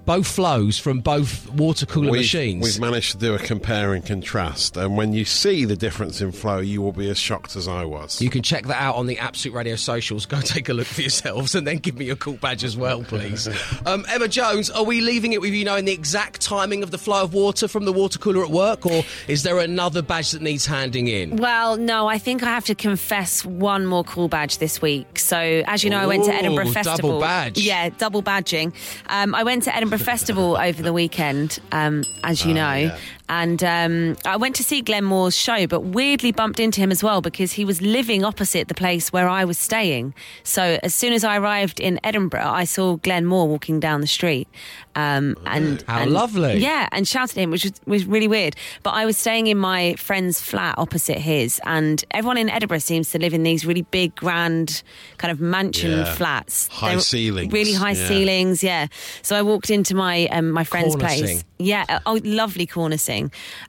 both 0.06 0.26
flows 0.26 0.78
from 0.78 1.00
both 1.00 1.48
water 1.50 1.84
cooler 1.84 2.12
We've, 2.12 2.20
machines. 2.20 2.62
we've 2.62 2.80
managed 2.80 3.12
to 3.12 3.18
do 3.18 3.34
a 3.34 3.38
compare 3.38 3.92
and 3.92 4.06
contrast, 4.06 4.76
and 4.76 4.96
when 4.96 5.12
you 5.12 5.24
see 5.24 5.64
the 5.64 5.76
difference 5.76 6.20
in 6.20 6.32
flow, 6.32 6.58
you 6.58 6.80
will 6.80 6.92
be 6.92 7.10
as 7.10 7.18
shocked 7.18 7.56
as 7.56 7.66
I 7.68 7.84
was. 7.84 8.22
You 8.22 8.30
can 8.30 8.42
check 8.42 8.66
that 8.66 8.80
out 8.80 8.94
on 8.94 9.06
the 9.06 9.18
Absolute 9.18 9.54
Radio 9.54 9.76
socials. 9.76 10.24
Go 10.24 10.40
take 10.46 10.68
a 10.68 10.72
look 10.72 10.86
for 10.86 11.00
yourselves 11.00 11.54
and 11.54 11.66
then 11.66 11.78
give 11.78 11.98
me 11.98 12.08
a 12.10 12.16
cool 12.16 12.34
badge 12.34 12.64
as 12.64 12.76
well, 12.76 13.02
please. 13.02 13.48
um, 13.86 14.06
Emma 14.08 14.28
Jones, 14.28 14.70
are 14.70 14.84
we 14.84 15.00
leaving 15.00 15.32
it 15.32 15.40
with 15.40 15.52
you 15.52 15.64
knowing 15.64 15.84
the 15.84 15.92
exact 15.92 16.40
timing 16.40 16.82
of 16.82 16.90
the 16.92 16.98
flow 16.98 17.22
of 17.24 17.34
water 17.34 17.66
from 17.66 17.84
the 17.84 17.92
water 17.92 18.18
cooler 18.18 18.44
at 18.44 18.50
work, 18.50 18.86
or 18.86 19.02
is 19.26 19.42
there 19.42 19.58
another 19.58 20.02
badge 20.02 20.30
that 20.30 20.40
needs 20.42 20.64
handing 20.66 21.08
in? 21.08 21.36
Well, 21.36 21.76
no, 21.76 22.06
I 22.06 22.18
think 22.18 22.42
I 22.44 22.46
have 22.46 22.64
to 22.66 22.74
confess 22.76 23.44
one 23.44 23.86
more 23.86 24.04
cool 24.04 24.28
badge 24.28 24.58
this 24.58 24.80
week. 24.80 25.18
So, 25.18 25.36
as 25.66 25.82
you 25.82 25.90
know, 25.90 25.98
I 25.98 26.06
went 26.06 26.24
to 26.24 26.30
Ooh, 26.30 26.34
Edinburgh 26.34 26.64
double 26.66 26.72
Festival. 26.84 27.20
badge. 27.20 27.58
Yeah, 27.58 27.88
double 27.90 28.22
badging. 28.22 28.72
Um, 29.08 29.34
I 29.34 29.42
went 29.42 29.64
to 29.64 29.74
Edinburgh 29.74 29.95
Festival 29.98 30.56
over 30.56 30.82
the 30.82 30.92
weekend, 30.92 31.58
um, 31.72 32.04
as 32.24 32.44
you 32.44 32.52
Ah, 32.52 32.54
know. 32.54 32.74
yeah. 32.74 32.98
And 33.28 33.62
um, 33.64 34.16
I 34.24 34.36
went 34.36 34.54
to 34.56 34.62
see 34.64 34.80
Glenn 34.82 35.04
Moore's 35.04 35.36
show, 35.36 35.66
but 35.66 35.80
weirdly 35.80 36.30
bumped 36.32 36.60
into 36.60 36.80
him 36.80 36.92
as 36.92 37.02
well 37.02 37.20
because 37.20 37.52
he 37.52 37.64
was 37.64 37.82
living 37.82 38.24
opposite 38.24 38.68
the 38.68 38.74
place 38.74 39.12
where 39.12 39.28
I 39.28 39.44
was 39.44 39.58
staying. 39.58 40.14
So 40.44 40.78
as 40.82 40.94
soon 40.94 41.12
as 41.12 41.24
I 41.24 41.36
arrived 41.38 41.80
in 41.80 41.98
Edinburgh, 42.04 42.46
I 42.46 42.64
saw 42.64 42.96
Glenn 42.96 43.24
Moore 43.24 43.48
walking 43.48 43.80
down 43.80 44.00
the 44.00 44.06
street. 44.06 44.46
Um, 44.94 45.36
and 45.44 45.82
How 45.88 46.02
and- 46.02 46.12
lovely. 46.12 46.58
Yeah, 46.58 46.88
and 46.92 47.06
shouted 47.06 47.36
at 47.36 47.42
him, 47.42 47.50
which 47.50 47.64
was, 47.64 47.72
was 47.84 48.04
really 48.06 48.28
weird. 48.28 48.54
But 48.82 48.90
I 48.90 49.04
was 49.04 49.18
staying 49.18 49.48
in 49.48 49.58
my 49.58 49.94
friend's 49.96 50.40
flat 50.40 50.76
opposite 50.78 51.18
his, 51.18 51.60
and 51.64 52.02
everyone 52.12 52.38
in 52.38 52.48
Edinburgh 52.48 52.78
seems 52.78 53.10
to 53.10 53.18
live 53.18 53.34
in 53.34 53.42
these 53.42 53.66
really 53.66 53.82
big, 53.82 54.14
grand, 54.14 54.82
kind 55.18 55.30
of 55.32 55.40
mansion 55.40 55.90
Yeah. 55.90 56.14
flats. 56.14 56.68
High 56.68 56.92
They're 56.92 57.00
ceilings, 57.00 57.52
really 57.52 57.74
high 57.74 57.90
yeah. 57.92 58.08
ceilings. 58.08 58.62
Yeah. 58.62 58.86
So 59.22 59.36
I 59.36 59.42
walked 59.42 59.68
into 59.70 59.94
my 59.94 60.26
um, 60.28 60.50
my 60.50 60.64
friend's 60.64 60.96
place. 60.96 61.44
Yeah, 61.58 61.84
uh, 61.88 62.00
oh, 62.06 62.20
lovely 62.22 62.66
cornicing. 62.66 63.15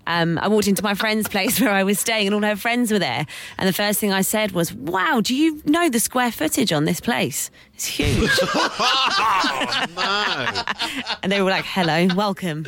Um, 0.05 0.37
I 0.39 0.47
walked 0.47 0.67
into 0.67 0.83
my 0.83 0.93
friend's 0.93 1.27
place 1.27 1.59
where 1.61 1.71
I 1.71 1.83
was 1.83 1.99
staying, 1.99 2.27
and 2.27 2.35
all 2.35 2.41
her 2.41 2.55
friends 2.55 2.91
were 2.91 2.99
there. 2.99 3.25
And 3.57 3.67
the 3.67 3.73
first 3.73 3.99
thing 3.99 4.13
I 4.13 4.21
said 4.21 4.51
was, 4.51 4.73
"Wow, 4.73 5.21
do 5.21 5.35
you 5.35 5.61
know 5.65 5.89
the 5.89 5.99
square 5.99 6.31
footage 6.31 6.71
on 6.71 6.85
this 6.85 6.99
place? 6.99 7.49
It's 7.77 7.85
huge." 7.85 8.31
oh, 8.41 9.85
no. 9.95 11.13
and 11.21 11.31
they 11.31 11.43
were 11.43 11.51
like, 11.51 11.63
"Hello, 11.63 12.07
welcome." 12.15 12.65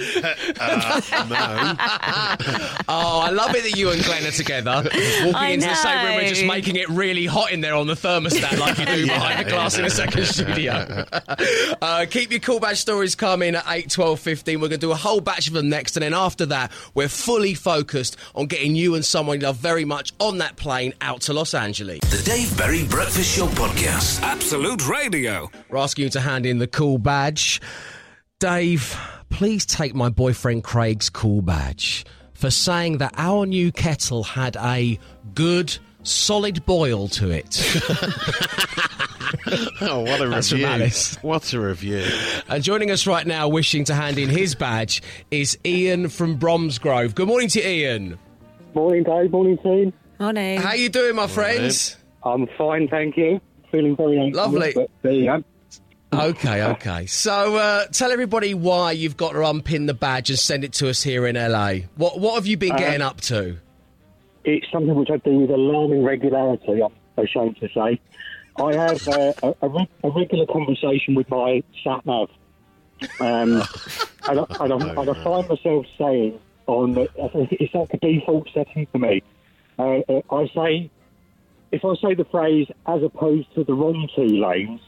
Uh, 0.60 1.02
no. 1.28 1.76
Oh, 2.92 3.20
I 3.20 3.30
love 3.30 3.54
it 3.56 3.64
that 3.64 3.78
you 3.78 3.92
and 3.92 4.04
Glenn 4.04 4.26
are 4.26 4.32
together, 4.32 4.72
walking 4.84 5.36
I 5.36 5.50
into 5.50 5.68
the 5.68 5.76
same 5.76 6.06
room 6.06 6.20
and 6.20 6.28
just 6.28 6.46
making 6.46 6.76
it 6.76 6.90
really 6.90 7.26
hot 7.28 7.52
in 7.52 7.62
there 7.62 7.76
on 7.76 7.86
the 7.86 7.94
thermostat, 7.94 8.58
like 8.58 8.80
you 8.80 8.86
do 8.86 9.06
behind 9.14 9.46
the 9.46 9.50
glass 9.50 9.78
in 9.78 9.86
a 9.86 9.90
second 9.92 10.26
studio. 10.26 11.06
uh, 11.82 12.06
keep 12.10 12.32
your 12.32 12.40
cool 12.40 12.60
badge 12.60 12.78
stories 12.78 13.14
coming 13.16 13.54
at 13.56 13.64
8, 13.68 13.92
12, 13.92 14.20
15. 14.20 14.56
We're 14.60 14.70
going 14.70 14.80
to 14.80 14.88
do 14.88 14.92
a 14.92 14.96
whole 14.96 15.22
batch 15.22 15.48
of 15.48 15.54
them 15.54 15.70
next, 15.70 15.98
and 15.98 16.04
then 16.04 16.16
after 16.16 16.48
that, 16.48 16.72
we're 16.96 17.10
fully 17.10 17.54
focused 17.54 18.18
on 18.34 18.48
getting 18.48 18.76
you 18.76 18.96
and 18.96 19.06
someone 19.06 19.40
you 19.40 19.46
love 19.46 19.58
very 19.58 19.86
much 19.86 20.12
on 20.20 20.40
that 20.40 20.56
plane 20.56 20.94
out 21.02 21.22
to 21.22 21.34
Los 21.34 21.54
Angeles. 21.54 22.00
The 22.10 22.24
Dave 22.24 22.58
Berry 22.58 22.86
Breakfast 22.86 23.38
Show 23.38 23.48
Podcast. 23.48 24.22
Absolute 24.24 24.88
Radio. 24.88 24.99
We're 25.08 25.78
asking 25.78 26.04
you 26.04 26.10
to 26.12 26.20
hand 26.20 26.46
in 26.46 26.58
the 26.58 26.68
cool 26.68 26.98
badge. 26.98 27.62
Dave, 28.40 29.00
please 29.30 29.66
take 29.66 29.96
my 29.96 30.10
boyfriend 30.10 30.64
Craig's 30.66 31.10
cool 31.10 31.42
badge 31.42 32.06
for 32.34 32.52
saying 32.52 32.98
that 32.98 33.14
our 33.18 33.46
new 33.46 33.72
kettle 33.72 34.24
had 34.24 34.58
a 34.58 35.00
good, 35.34 35.78
solid 36.04 36.66
boil 36.66 37.08
to 37.10 37.30
it. 37.32 37.82
Oh, 39.82 40.02
what 40.02 40.22
a 40.22 40.28
That's 40.28 40.52
review! 40.52 40.90
What 41.22 41.54
a 41.54 41.62
review! 41.62 42.06
and 42.50 42.64
joining 42.64 42.92
us 42.92 43.06
right 43.06 43.26
now, 43.26 43.48
wishing 43.48 43.84
to 43.86 43.94
hand 43.94 44.18
in 44.18 44.28
his 44.28 44.56
badge, 44.56 45.02
is 45.32 45.58
Ian 45.66 46.10
from 46.10 46.38
Bromsgrove. 46.38 47.14
Good 47.16 47.28
morning 47.28 47.48
to 47.50 47.66
Ian. 47.66 48.18
Morning, 48.74 49.04
Dave. 49.04 49.32
Morning, 49.32 49.58
team. 49.60 49.94
Morning. 50.20 50.60
How 50.60 50.74
you 50.74 50.90
doing, 50.90 51.16
my 51.16 51.28
friends? 51.28 51.96
I'm 52.24 52.48
fine, 52.58 52.88
thank 52.88 53.18
you. 53.18 53.40
Feeling 53.72 53.96
very 53.96 54.32
Lovely. 54.32 54.72
But 54.74 54.90
there 55.02 55.12
you 55.12 55.26
go. 55.26 55.44
Okay, 56.12 56.64
okay. 56.64 57.06
So 57.06 57.56
uh, 57.58 57.86
tell 57.88 58.12
everybody 58.12 58.56
why 58.56 58.94
you've 58.94 59.16
got 59.18 59.34
to 59.34 59.46
unpin 59.46 59.86
the 59.86 59.94
badge 59.94 60.32
and 60.32 60.40
send 60.40 60.64
it 60.64 60.74
to 60.74 60.90
us 60.90 61.04
here 61.04 61.28
in 61.28 61.36
LA. 61.36 61.86
What 61.98 62.20
what 62.20 62.36
have 62.36 62.48
you 62.48 62.58
been 62.58 62.72
Uh, 62.72 62.78
getting 62.78 63.02
up 63.02 63.22
to? 63.22 63.58
It's 64.44 64.66
something 64.72 64.96
which 64.96 65.10
I 65.12 65.18
do 65.18 65.40
with 65.40 65.52
alarming 65.52 66.04
regularity, 66.04 66.82
I'm 66.82 66.94
ashamed 67.24 67.58
to 67.60 67.68
say. 67.70 68.00
I 68.58 68.74
have 68.74 69.08
uh, 69.08 69.34
a, 69.44 69.54
a, 69.62 69.70
re- 69.70 69.90
a 70.04 70.10
regular 70.10 70.46
conversation 70.48 71.14
with 71.14 71.30
my 71.30 71.62
sat 71.84 72.06
nav. 72.06 72.30
Um, 73.20 73.62
and, 74.28 74.40
I, 74.40 74.46
and, 74.60 74.74
I, 74.74 74.76
and 75.02 75.10
I 75.10 75.24
find 75.24 75.48
myself 75.48 75.86
saying 75.98 76.40
on 76.68 76.94
the, 76.94 77.08
it's 77.52 77.74
like 77.74 77.94
a 77.94 77.98
default 77.98 78.48
setting 78.54 78.88
for 78.92 78.98
me. 78.98 79.22
Uh, 79.78 80.00
uh, 80.10 80.22
I 80.32 80.48
say, 80.56 80.90
if 81.72 81.86
I 81.86 81.96
say 81.96 82.14
the 82.16 82.26
phrase 82.26 82.68
as 82.88 83.04
opposed 83.04 83.54
to 83.56 83.64
the 83.64 83.74
wrong 83.74 84.08
two 84.16 84.24
lanes, 84.24 84.82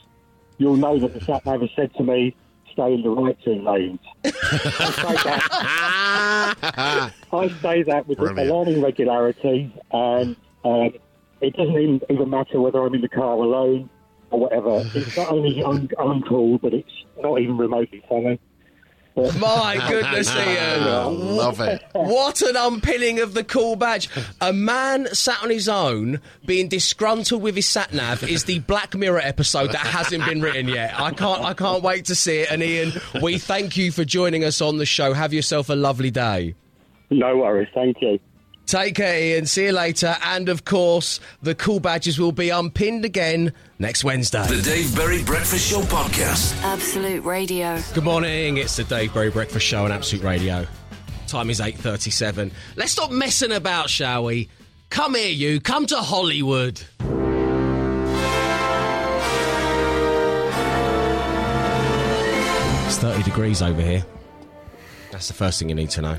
you'll 0.58 0.78
know 0.78 1.00
that 1.00 1.14
the 1.14 1.22
sat 1.22 1.46
nav 1.46 1.62
has 1.62 1.70
said 1.76 1.94
to 1.96 2.04
me, 2.04 2.36
stay 2.74 2.94
in 2.94 3.02
the 3.04 3.10
right 3.10 3.38
two 3.44 3.62
lanes. 3.62 4.00
I 4.24 4.30
say 4.32 5.14
that. 5.24 7.14
I 7.34 7.48
say 7.62 7.84
that 7.84 8.08
with 8.08 8.18
Brilliant. 8.18 8.50
alarming 8.50 8.82
regularity, 8.82 9.74
and 9.92 10.36
um, 10.64 10.94
it 11.42 11.56
doesn't 11.56 11.78
even, 11.78 12.02
even 12.10 12.30
matter 12.30 12.60
whether 12.60 12.84
I'm 12.84 12.94
in 12.94 13.02
the 13.02 13.10
car 13.10 13.34
alone 13.34 13.90
or 14.30 14.40
whatever. 14.40 14.84
It's 14.96 15.18
not 15.18 15.30
only 15.30 15.64
un- 15.64 15.90
uncool, 15.98 16.62
but 16.62 16.74
it's 16.74 16.92
not 17.22 17.40
even 17.40 17.58
remotely 17.58 18.04
funny. 18.08 18.40
But- 19.16 19.38
My 19.40 19.86
goodness, 19.90 20.34
Ian. 20.36 21.36
Love 21.36 21.60
it. 21.60 21.84
What 21.94 22.42
an 22.42 22.56
unpinning 22.56 23.20
of 23.20 23.34
the 23.34 23.44
cool 23.44 23.76
badge. 23.76 24.10
A 24.40 24.54
man 24.54 25.08
sat 25.14 25.44
on 25.44 25.50
his 25.50 25.68
own, 25.68 26.22
being 26.46 26.70
disgruntled 26.70 27.42
with 27.42 27.56
his 27.56 27.68
sat 27.68 27.94
nav, 27.94 28.24
is 28.24 28.46
the 28.46 28.60
Black 28.60 28.96
Mirror 28.96 29.20
episode 29.20 29.72
that 29.74 29.86
hasn't 29.86 30.26
been 30.26 30.42
written 30.42 30.68
yet. 30.70 30.98
I 31.00 31.12
can't, 31.12 31.44
I 31.44 31.54
can't 31.54 31.84
wait 31.84 32.06
to 32.06 32.16
see 32.16 32.38
it. 32.40 32.52
And 32.52 32.64
Ian, 32.64 32.94
we 33.22 33.38
thank 33.38 33.76
you 33.76 33.92
for 33.92 34.06
joining 34.06 34.44
us 34.46 34.62
on 34.62 34.78
the 34.78 34.86
show. 34.86 35.14
Have 35.14 35.34
yourself 35.34 35.70
a 35.70 35.76
lovely 35.76 36.12
day. 36.12 36.56
No 37.10 37.36
worries, 37.38 37.68
thank 37.74 37.98
you. 38.02 38.18
Take 38.72 38.96
care, 38.96 39.22
Ian. 39.22 39.48
See 39.48 39.66
you 39.66 39.74
later. 39.74 40.16
And 40.24 40.48
of 40.48 40.64
course, 40.64 41.20
the 41.42 41.54
cool 41.54 41.82
badges 41.82 42.18
will 42.18 42.32
be 42.32 42.52
unpinned 42.52 43.04
again 43.04 43.52
next 43.80 44.06
Wednesday. 44.06 44.48
The 44.48 44.62
Dave 44.62 44.96
Berry 44.96 45.22
Breakfast 45.26 45.70
Show 45.70 45.82
Podcast. 45.82 46.58
Absolute 46.64 47.26
Radio. 47.26 47.82
Good 47.94 48.06
morning. 48.06 48.56
It's 48.56 48.78
the 48.78 48.86
Dave 48.86 49.14
Berry 49.14 49.30
Breakfast 49.30 49.66
Show 49.66 49.84
on 49.84 49.92
Absolute 49.92 50.24
Radio. 50.24 50.66
Time 51.28 51.50
is 51.50 51.60
8.37. 51.60 52.54
Let's 52.78 52.94
stop 52.94 53.12
messing 53.12 53.52
about, 53.52 53.90
shall 53.90 54.24
we? 54.24 54.48
Come 54.90 55.16
here, 55.16 55.28
you. 55.28 55.60
Come 55.60 55.86
to 55.88 55.98
Hollywood. 55.98 56.82
It's 62.88 62.98
30 63.00 63.24
degrees 63.24 63.62
over 63.62 63.82
here. 63.82 64.06
That's 65.12 65.28
the 65.28 65.34
first 65.34 65.60
thing 65.60 65.68
you 65.68 65.76
need 65.76 65.90
to 65.90 66.02
know. 66.02 66.18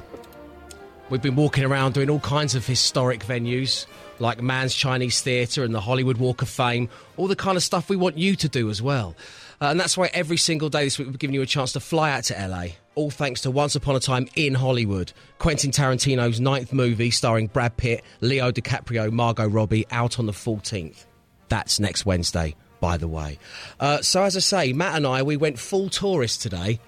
We've 1.12 1.20
been 1.20 1.36
walking 1.36 1.62
around 1.62 1.92
doing 1.92 2.08
all 2.08 2.20
kinds 2.20 2.54
of 2.54 2.66
historic 2.66 3.22
venues, 3.22 3.84
like 4.18 4.40
Mann's 4.40 4.74
Chinese 4.74 5.20
Theatre 5.20 5.62
and 5.62 5.74
the 5.74 5.80
Hollywood 5.82 6.16
Walk 6.16 6.40
of 6.40 6.48
Fame, 6.48 6.88
all 7.18 7.26
the 7.26 7.36
kind 7.36 7.58
of 7.58 7.62
stuff 7.62 7.90
we 7.90 7.96
want 7.96 8.16
you 8.16 8.34
to 8.36 8.48
do 8.48 8.70
as 8.70 8.80
well. 8.80 9.14
Uh, 9.60 9.66
and 9.66 9.78
that's 9.78 9.94
why 9.94 10.08
every 10.14 10.38
single 10.38 10.70
day 10.70 10.84
this 10.84 10.98
week 10.98 11.08
we've 11.08 11.18
given 11.18 11.34
you 11.34 11.42
a 11.42 11.46
chance 11.46 11.72
to 11.72 11.80
fly 11.80 12.12
out 12.12 12.24
to 12.24 12.48
LA, 12.48 12.68
all 12.94 13.10
thanks 13.10 13.42
to 13.42 13.50
Once 13.50 13.76
Upon 13.76 13.94
a 13.94 14.00
Time 14.00 14.26
in 14.36 14.54
Hollywood, 14.54 15.12
Quentin 15.36 15.70
Tarantino's 15.70 16.40
ninth 16.40 16.72
movie 16.72 17.10
starring 17.10 17.48
Brad 17.48 17.76
Pitt, 17.76 18.02
Leo 18.22 18.50
DiCaprio, 18.50 19.12
Margot 19.12 19.46
Robbie, 19.46 19.86
out 19.90 20.18
on 20.18 20.24
the 20.24 20.32
14th. 20.32 21.04
That's 21.50 21.78
next 21.78 22.06
Wednesday, 22.06 22.56
by 22.80 22.96
the 22.96 23.06
way. 23.06 23.38
Uh, 23.78 24.00
so, 24.00 24.22
as 24.22 24.34
I 24.34 24.40
say, 24.40 24.72
Matt 24.72 24.96
and 24.96 25.06
I, 25.06 25.24
we 25.24 25.36
went 25.36 25.58
full 25.58 25.90
tourist 25.90 26.40
today, 26.40 26.80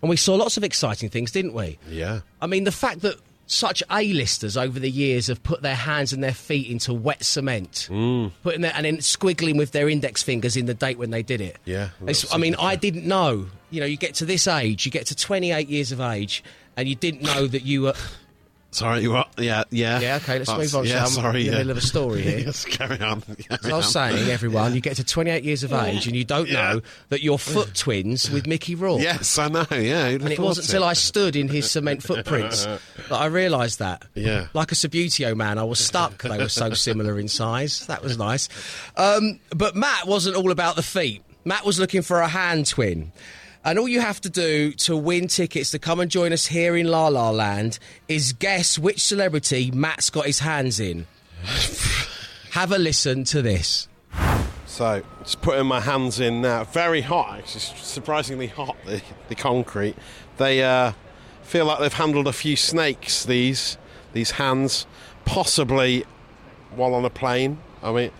and 0.00 0.08
we 0.08 0.16
saw 0.16 0.36
lots 0.36 0.56
of 0.56 0.62
exciting 0.62 1.08
things, 1.08 1.32
didn't 1.32 1.52
we? 1.52 1.80
Yeah. 1.88 2.20
I 2.40 2.46
mean, 2.46 2.62
the 2.62 2.70
fact 2.70 3.00
that 3.00 3.16
such 3.52 3.82
A-listers 3.90 4.56
over 4.56 4.80
the 4.80 4.90
years 4.90 5.26
have 5.26 5.42
put 5.42 5.62
their 5.62 5.74
hands 5.74 6.12
and 6.12 6.22
their 6.22 6.32
feet 6.32 6.68
into 6.68 6.92
wet 6.94 7.24
cement, 7.24 7.88
mm. 7.90 8.32
putting 8.42 8.62
their, 8.62 8.72
and 8.74 8.84
then 8.84 8.96
squiggling 8.98 9.58
with 9.58 9.72
their 9.72 9.88
index 9.88 10.22
fingers 10.22 10.56
in 10.56 10.66
the 10.66 10.74
date 10.74 10.98
when 10.98 11.10
they 11.10 11.22
did 11.22 11.40
it. 11.40 11.58
Yeah, 11.64 11.90
I 12.32 12.38
mean. 12.38 12.54
I 12.58 12.76
didn't 12.76 13.06
know. 13.06 13.46
You 13.70 13.80
know, 13.80 13.86
you 13.86 13.96
get 13.96 14.14
to 14.16 14.24
this 14.24 14.46
age, 14.46 14.84
you 14.84 14.92
get 14.92 15.06
to 15.06 15.14
28 15.14 15.68
years 15.68 15.92
of 15.92 16.00
age, 16.00 16.44
and 16.76 16.88
you 16.88 16.94
didn't 16.94 17.22
know 17.22 17.46
that 17.46 17.62
you 17.62 17.82
were. 17.82 17.94
Sorry, 18.72 19.02
you 19.02 19.12
what? 19.12 19.28
Yeah, 19.38 19.64
yeah. 19.70 20.00
Yeah, 20.00 20.16
okay, 20.16 20.38
let's 20.38 20.48
That's- 20.50 20.72
move 20.72 20.80
on, 20.80 20.86
Yeah, 20.86 21.00
shall 21.04 21.08
we? 21.08 21.12
sorry. 21.14 21.40
In 21.40 21.46
the 21.46 21.52
yeah. 21.52 21.58
middle 21.58 21.70
of 21.72 21.76
a 21.76 21.80
story 21.82 22.22
here. 22.22 22.38
yes, 22.38 22.64
carry 22.64 22.98
on. 23.00 23.20
Carry 23.20 23.46
As 23.50 23.66
I 23.66 23.76
was 23.76 23.84
on. 23.96 24.12
saying, 24.14 24.30
everyone, 24.30 24.74
you 24.74 24.80
get 24.80 24.96
to 24.96 25.04
28 25.04 25.44
years 25.44 25.62
of 25.62 25.72
age 25.74 26.06
and 26.06 26.16
you 26.16 26.24
don't 26.24 26.48
Yeah. 26.48 26.72
know 26.74 26.80
that 27.10 27.22
you're 27.22 27.36
foot 27.38 27.74
twins 27.74 28.30
with 28.30 28.46
Mickey 28.46 28.74
Rourke. 28.74 29.02
Yes, 29.02 29.36
I 29.38 29.48
know. 29.48 29.66
Yeah, 29.70 30.06
And 30.06 30.32
it 30.32 30.38
wasn't 30.38 30.66
until 30.68 30.84
I 30.84 30.94
stood 30.94 31.36
in 31.36 31.48
his 31.48 31.70
cement 31.70 32.02
footprints 32.02 32.64
that 33.08 33.12
I 33.12 33.26
realised 33.26 33.78
that. 33.80 34.06
Yeah. 34.14 34.46
Like 34.54 34.72
a 34.72 34.74
Subbuteo 34.74 35.36
man, 35.36 35.58
I 35.58 35.64
was 35.64 35.78
stuck. 35.78 36.22
They 36.22 36.38
were 36.38 36.48
so 36.48 36.70
similar 36.72 37.18
in 37.18 37.28
size. 37.28 37.86
That 37.88 38.02
was 38.02 38.16
nice. 38.16 38.48
Um, 38.96 39.38
but 39.54 39.76
Matt 39.76 40.06
wasn't 40.06 40.34
all 40.36 40.50
about 40.50 40.76
the 40.76 40.82
feet. 40.82 41.22
Matt 41.44 41.66
was 41.66 41.78
looking 41.78 42.00
for 42.02 42.20
a 42.20 42.28
hand 42.28 42.66
twin. 42.68 43.12
And 43.64 43.78
all 43.78 43.86
you 43.88 44.00
have 44.00 44.20
to 44.22 44.30
do 44.30 44.72
to 44.72 44.96
win 44.96 45.28
tickets 45.28 45.70
to 45.70 45.78
come 45.78 46.00
and 46.00 46.10
join 46.10 46.32
us 46.32 46.46
here 46.46 46.76
in 46.76 46.86
La 46.86 47.08
La 47.08 47.30
Land 47.30 47.78
is 48.08 48.32
guess 48.32 48.76
which 48.78 49.00
celebrity 49.00 49.70
Matt's 49.70 50.10
got 50.10 50.26
his 50.26 50.40
hands 50.40 50.80
in. 50.80 51.06
have 52.52 52.72
a 52.72 52.78
listen 52.78 53.22
to 53.24 53.40
this. 53.40 53.88
So, 54.66 55.02
just 55.22 55.42
putting 55.42 55.66
my 55.66 55.80
hands 55.80 56.18
in 56.18 56.40
now. 56.40 56.64
Very 56.64 57.02
hot, 57.02 57.38
actually, 57.38 57.60
surprisingly 57.60 58.48
hot. 58.48 58.76
The, 58.84 59.00
the 59.28 59.34
concrete. 59.34 59.94
They 60.38 60.64
uh, 60.64 60.92
feel 61.42 61.66
like 61.66 61.78
they've 61.78 61.92
handled 61.92 62.26
a 62.26 62.32
few 62.32 62.56
snakes. 62.56 63.24
These 63.24 63.76
these 64.12 64.32
hands, 64.32 64.86
possibly 65.24 66.04
while 66.74 66.94
on 66.94 67.04
a 67.04 67.10
plane. 67.10 67.58
I 67.82 67.92
mean, 67.92 68.10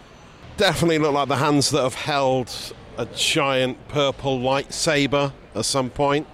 definitely 0.56 0.98
look 0.98 1.14
like 1.14 1.28
the 1.28 1.36
hands 1.36 1.70
that 1.70 1.82
have 1.82 1.94
held 1.94 2.74
a 2.96 3.06
giant 3.06 3.88
purple 3.88 4.38
lightsaber 4.38 5.32
at 5.54 5.64
some 5.64 5.90
point. 5.90 6.26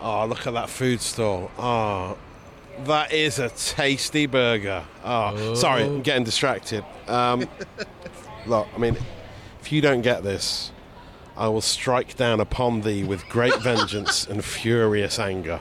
Oh, 0.00 0.26
look 0.26 0.46
at 0.46 0.52
that 0.54 0.68
food 0.68 1.00
stall. 1.00 1.50
Oh, 1.58 2.18
that 2.84 3.12
is 3.12 3.38
a 3.38 3.48
tasty 3.48 4.26
burger. 4.26 4.84
Oh, 5.04 5.54
sorry, 5.54 5.84
I'm 5.84 6.02
getting 6.02 6.24
distracted. 6.24 6.84
Um, 7.08 7.48
look, 8.46 8.68
I 8.74 8.78
mean, 8.78 8.96
if 9.60 9.72
you 9.72 9.80
don't 9.80 10.02
get 10.02 10.22
this, 10.22 10.70
I 11.36 11.48
will 11.48 11.60
strike 11.60 12.16
down 12.16 12.40
upon 12.40 12.82
thee 12.82 13.04
with 13.04 13.28
great 13.28 13.56
vengeance 13.60 14.26
and 14.26 14.44
furious 14.44 15.18
anger. 15.18 15.60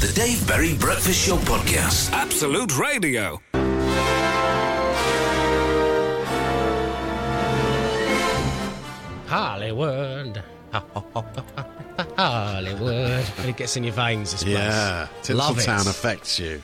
The 0.00 0.12
Dave 0.14 0.46
Berry 0.48 0.74
Breakfast 0.76 1.26
Show 1.26 1.36
Podcast. 1.36 2.10
Absolute 2.12 2.78
Radio. 2.78 3.40
Hollywood. 9.30 10.42
Hollywood. 12.16 13.24
and 13.38 13.48
It 13.48 13.56
gets 13.56 13.76
in 13.76 13.84
your 13.84 13.92
veins, 13.92 14.32
this 14.32 14.42
place. 14.42 14.54
Yeah, 14.56 15.06
Love 15.28 15.56
it. 15.56 15.66
Tinseltown 15.66 15.88
affects 15.88 16.40
you. 16.40 16.60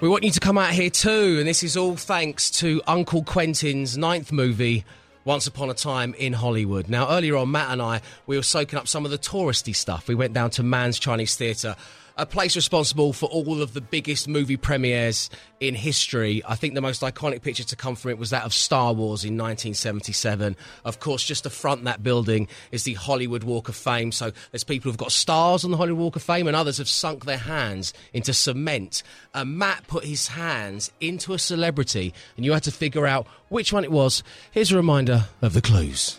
We 0.00 0.08
want 0.08 0.24
you 0.24 0.30
to 0.30 0.40
come 0.40 0.56
out 0.56 0.72
here 0.72 0.88
too, 0.88 1.36
and 1.38 1.46
this 1.46 1.62
is 1.62 1.76
all 1.76 1.94
thanks 1.94 2.50
to 2.52 2.80
Uncle 2.86 3.22
Quentin's 3.22 3.98
ninth 3.98 4.32
movie, 4.32 4.86
Once 5.26 5.46
Upon 5.46 5.68
a 5.68 5.74
Time 5.74 6.14
in 6.14 6.32
Hollywood. 6.32 6.88
Now, 6.88 7.10
earlier 7.10 7.36
on, 7.36 7.50
Matt 7.50 7.70
and 7.70 7.82
I, 7.82 8.00
we 8.26 8.38
were 8.38 8.42
soaking 8.42 8.78
up 8.78 8.88
some 8.88 9.04
of 9.04 9.10
the 9.10 9.18
touristy 9.18 9.76
stuff. 9.76 10.08
We 10.08 10.14
went 10.14 10.32
down 10.32 10.48
to 10.52 10.62
Mann's 10.62 10.98
Chinese 10.98 11.36
Theatre, 11.36 11.76
a 12.16 12.26
place 12.26 12.56
responsible 12.56 13.12
for 13.12 13.26
all 13.26 13.60
of 13.60 13.74
the 13.74 13.80
biggest 13.80 14.26
movie 14.26 14.56
premieres 14.56 15.28
in 15.60 15.74
history. 15.74 16.42
I 16.46 16.54
think 16.54 16.74
the 16.74 16.80
most 16.80 17.02
iconic 17.02 17.42
picture 17.42 17.64
to 17.64 17.76
come 17.76 17.94
from 17.94 18.12
it 18.12 18.18
was 18.18 18.30
that 18.30 18.44
of 18.44 18.54
Star 18.54 18.92
Wars 18.92 19.24
in 19.24 19.34
1977. 19.34 20.56
Of 20.84 21.00
course, 21.00 21.24
just 21.24 21.44
to 21.44 21.50
front 21.50 21.84
that 21.84 22.02
building 22.02 22.48
is 22.72 22.84
the 22.84 22.94
Hollywood 22.94 23.44
Walk 23.44 23.68
of 23.68 23.76
Fame. 23.76 24.12
So 24.12 24.32
there's 24.50 24.64
people 24.64 24.90
who've 24.90 24.98
got 24.98 25.12
stars 25.12 25.64
on 25.64 25.70
the 25.70 25.76
Hollywood 25.76 26.00
Walk 26.00 26.16
of 26.16 26.22
Fame, 26.22 26.46
and 26.46 26.56
others 26.56 26.78
have 26.78 26.88
sunk 26.88 27.24
their 27.24 27.36
hands 27.36 27.92
into 28.12 28.32
cement. 28.32 29.02
And 29.34 29.58
Matt 29.58 29.86
put 29.86 30.04
his 30.04 30.28
hands 30.28 30.90
into 31.00 31.34
a 31.34 31.38
celebrity, 31.38 32.14
and 32.36 32.44
you 32.44 32.52
had 32.52 32.62
to 32.64 32.72
figure 32.72 33.06
out 33.06 33.26
which 33.48 33.72
one 33.72 33.84
it 33.84 33.92
was. 33.92 34.22
Here's 34.50 34.72
a 34.72 34.76
reminder 34.76 35.26
of 35.42 35.52
the 35.52 35.62
clues. 35.62 36.18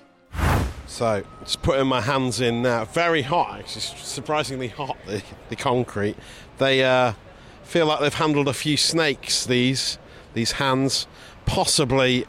So, 0.97 1.23
just 1.41 1.61
putting 1.61 1.85
my 1.85 2.01
hands 2.01 2.41
in 2.41 2.63
now. 2.63 2.85
Very 2.85 3.21
hot, 3.21 3.59
actually, 3.59 3.81
surprisingly 3.81 4.69
hot, 4.69 4.97
the, 5.05 5.21
the 5.49 5.55
concrete. 5.55 6.15
They 6.57 6.83
uh, 6.83 7.13
feel 7.61 7.85
like 7.85 7.99
they've 7.99 8.11
handled 8.11 8.47
a 8.47 8.53
few 8.53 8.77
snakes, 8.77 9.45
these, 9.45 9.99
these 10.33 10.53
hands, 10.53 11.05
possibly 11.45 12.25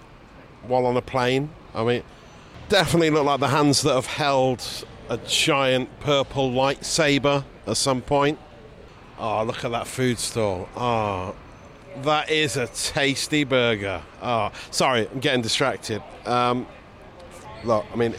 while 0.64 0.84
on 0.84 0.98
a 0.98 1.00
plane. 1.00 1.48
I 1.74 1.82
mean, 1.82 2.02
definitely 2.68 3.08
look 3.08 3.24
like 3.24 3.40
the 3.40 3.48
hands 3.48 3.80
that 3.84 3.94
have 3.94 4.04
held 4.04 4.62
a 5.08 5.16
giant 5.16 5.88
purple 6.00 6.50
lightsaber 6.50 7.44
at 7.66 7.76
some 7.78 8.02
point. 8.02 8.38
Oh, 9.18 9.44
look 9.44 9.64
at 9.64 9.70
that 9.70 9.86
food 9.86 10.18
stall. 10.18 10.68
Oh, 10.76 11.34
that 12.02 12.30
is 12.30 12.58
a 12.58 12.66
tasty 12.66 13.44
burger. 13.44 14.02
Oh, 14.20 14.52
sorry, 14.70 15.08
I'm 15.08 15.20
getting 15.20 15.40
distracted. 15.40 16.02
Um, 16.26 16.66
look, 17.64 17.86
I 17.90 17.96
mean, 17.96 18.14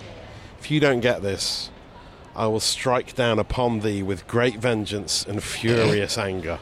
if 0.60 0.70
you 0.70 0.80
don't 0.80 0.99
get 0.99 1.22
this, 1.22 1.70
I 2.36 2.47
will 2.47 2.60
strike 2.60 3.16
down 3.16 3.39
upon 3.39 3.80
thee 3.80 4.03
with 4.03 4.28
great 4.28 4.57
vengeance 4.57 5.26
and 5.26 5.41
furious 5.43 6.18
anger. 6.18 6.60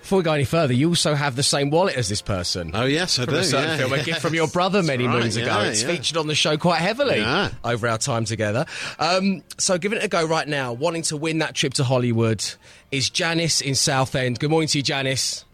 Before 0.00 0.18
we 0.18 0.22
go 0.24 0.32
any 0.34 0.44
further, 0.44 0.74
you 0.74 0.90
also 0.90 1.14
have 1.14 1.34
the 1.34 1.42
same 1.42 1.70
wallet 1.70 1.96
as 1.96 2.10
this 2.10 2.20
person. 2.20 2.72
Oh 2.74 2.84
yes, 2.84 3.18
I 3.18 3.24
from 3.24 3.34
do. 3.34 3.40
A 3.40 3.44
certain 3.44 3.70
yeah, 3.70 3.76
film, 3.78 3.92
a 3.94 3.96
yeah. 3.96 4.02
gift 4.04 4.20
from 4.20 4.34
your 4.34 4.48
brother 4.48 4.82
many 4.82 5.04
That's 5.04 5.14
right, 5.14 5.22
moons 5.22 5.36
ago. 5.36 5.46
yeah, 5.46 5.62
it's 5.64 5.82
yeah. 5.82 5.88
featured 5.88 6.18
on 6.18 6.26
the 6.26 6.34
show 6.34 6.58
quite 6.58 6.80
heavily 6.82 7.20
Yeah. 7.20 7.52
over 7.64 7.88
our 7.88 7.96
time 7.96 8.26
together. 8.26 8.66
Um, 8.98 9.42
so, 9.56 9.78
giving 9.78 9.96
it 9.96 10.04
a 10.04 10.08
go 10.08 10.26
right 10.26 10.46
now, 10.46 10.74
wanting 10.74 11.02
to 11.04 11.16
win 11.16 11.38
that 11.38 11.54
trip 11.54 11.72
to 11.74 11.84
Hollywood 11.84 12.44
is 12.90 13.08
Janice 13.08 13.62
in 13.62 13.74
Southend. 13.74 14.38
Good 14.40 14.50
morning 14.50 14.68
to 14.68 14.78
you, 14.78 14.82
Janice. 14.82 15.46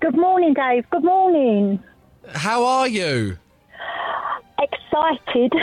Good 0.00 0.16
morning, 0.16 0.52
Dave. 0.54 0.84
Good 0.90 1.04
morning. 1.04 1.80
How 2.34 2.64
are 2.64 2.88
you? 2.88 3.38
Excited. 4.62 5.52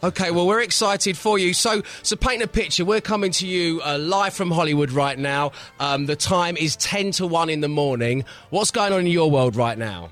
Okay, 0.00 0.30
well, 0.30 0.46
we're 0.46 0.60
excited 0.60 1.18
for 1.18 1.40
you. 1.40 1.52
So, 1.52 1.82
so 2.04 2.14
paint 2.14 2.40
a 2.40 2.46
picture. 2.46 2.84
We're 2.84 3.00
coming 3.00 3.32
to 3.32 3.48
you 3.48 3.82
uh, 3.84 3.98
live 3.98 4.32
from 4.32 4.48
Hollywood 4.52 4.92
right 4.92 5.18
now. 5.18 5.50
Um, 5.80 6.06
the 6.06 6.14
time 6.14 6.56
is 6.56 6.76
ten 6.76 7.10
to 7.12 7.26
one 7.26 7.50
in 7.50 7.62
the 7.62 7.68
morning. 7.68 8.24
What's 8.50 8.70
going 8.70 8.92
on 8.92 9.00
in 9.00 9.06
your 9.08 9.28
world 9.28 9.56
right 9.56 9.76
now? 9.76 10.10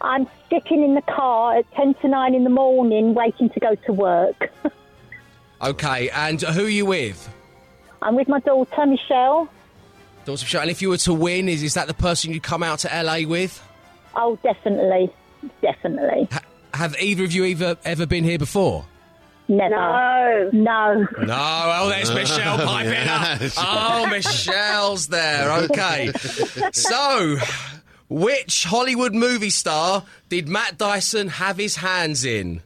I'm 0.00 0.28
sitting 0.48 0.84
in 0.84 0.94
the 0.94 1.02
car 1.02 1.56
at 1.56 1.70
10 1.72 1.94
to 2.02 2.08
9 2.08 2.34
in 2.34 2.44
the 2.44 2.50
morning 2.50 3.14
waiting 3.14 3.50
to 3.50 3.58
go 3.60 3.74
to 3.74 3.92
work. 3.92 4.52
Okay, 5.60 6.08
and 6.10 6.40
who 6.40 6.66
are 6.66 6.68
you 6.68 6.86
with? 6.86 7.28
I'm 8.00 8.14
with 8.14 8.28
my 8.28 8.38
daughter, 8.38 8.86
Michelle. 8.86 9.48
Daughter 10.24 10.46
Sharon. 10.46 10.62
And 10.68 10.70
if 10.70 10.80
you 10.80 10.88
were 10.88 10.98
to 10.98 11.12
win, 11.12 11.48
is 11.48 11.64
is 11.64 11.74
that 11.74 11.88
the 11.88 11.94
person 11.94 12.32
you'd 12.32 12.44
come 12.44 12.62
out 12.62 12.78
to 12.80 13.02
LA 13.02 13.26
with? 13.26 13.60
Oh, 14.14 14.38
definitely. 14.44 15.12
Definitely. 15.60 16.28
Have 16.74 16.96
either 17.00 17.24
of 17.24 17.32
you 17.32 17.44
ever 17.46 17.76
ever 17.84 18.06
been 18.06 18.24
here 18.24 18.38
before? 18.38 18.84
Never. 19.48 20.50
No. 20.50 20.50
No. 20.52 21.06
No, 21.18 21.26
well, 21.26 21.88
there's 21.88 22.12
Michelle 22.12 22.58
piping 22.66 23.08
up. 23.08 23.40
Oh, 23.56 24.06
Michelle's 24.10 25.08
there. 25.08 25.50
Okay. 25.64 26.12
So, 26.72 27.38
which 28.10 28.64
Hollywood 28.64 29.14
movie 29.14 29.48
star 29.50 30.04
did 30.28 30.48
Matt 30.48 30.76
Dyson 30.76 31.28
have 31.28 31.56
his 31.56 31.76
hands 31.76 32.26
in? 32.26 32.62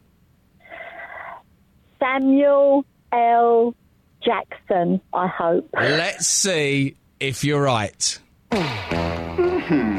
Samuel 2.00 2.84
L. 3.12 3.76
Jackson, 4.24 5.00
I 5.12 5.28
hope. 5.28 5.68
Let's 5.74 6.26
see 6.26 6.96
if 7.20 7.44
you're 7.44 7.62
right. 7.62 8.18
Mm-hmm. 8.50 9.98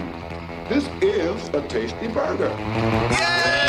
This 0.67 0.87
is 1.01 1.49
a 1.49 1.61
tasty 1.67 2.07
burger. 2.07 2.49
Well 2.49 3.62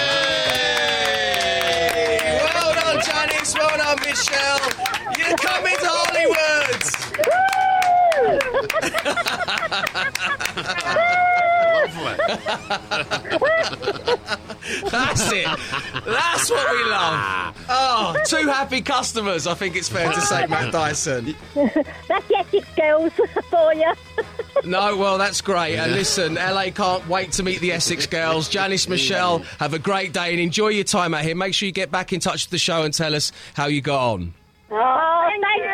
Janice. 4.02 4.30
Well 4.30 4.40
done, 4.58 4.58
Michelle. 4.60 4.60
You're 5.18 5.36
coming 5.38 5.76
to 5.76 5.88
Hollywood. 5.88 6.82
That's 14.90 15.32
it. 15.32 15.46
That's 16.06 16.50
what 16.50 16.70
we 16.72 16.90
love. 16.90 17.56
Oh, 17.68 18.16
two 18.26 18.46
happy 18.48 18.80
customers. 18.80 19.46
I 19.46 19.54
think 19.54 19.76
it's 19.76 19.88
fair 19.88 20.10
to 20.12 20.20
say, 20.20 20.46
Matt 20.46 20.72
Dyson. 20.72 21.34
That's 21.54 22.28
the 22.28 22.36
Essex 22.38 22.66
girls 22.76 23.12
for 23.50 23.74
you. 23.74 23.92
No, 24.64 24.96
well, 24.96 25.18
that's 25.18 25.40
great. 25.40 25.76
And 25.76 25.92
listen, 25.92 26.34
LA 26.34 26.70
can't 26.70 27.06
wait 27.08 27.32
to 27.32 27.42
meet 27.42 27.60
the 27.60 27.72
Essex 27.72 28.06
girls. 28.06 28.48
Janice, 28.48 28.88
Michelle, 28.88 29.40
have 29.58 29.74
a 29.74 29.78
great 29.78 30.12
day 30.12 30.30
and 30.30 30.40
enjoy 30.40 30.68
your 30.68 30.84
time 30.84 31.14
out 31.14 31.22
here. 31.22 31.34
Make 31.34 31.54
sure 31.54 31.66
you 31.66 31.72
get 31.72 31.90
back 31.90 32.12
in 32.12 32.20
touch 32.20 32.46
with 32.46 32.50
the 32.50 32.58
show 32.58 32.82
and 32.82 32.92
tell 32.94 33.14
us 33.14 33.32
how 33.54 33.66
you 33.66 33.80
got 33.80 34.12
on. 34.12 34.34
Oh, 34.70 35.28
thank 35.42 35.62
you. 35.62 35.73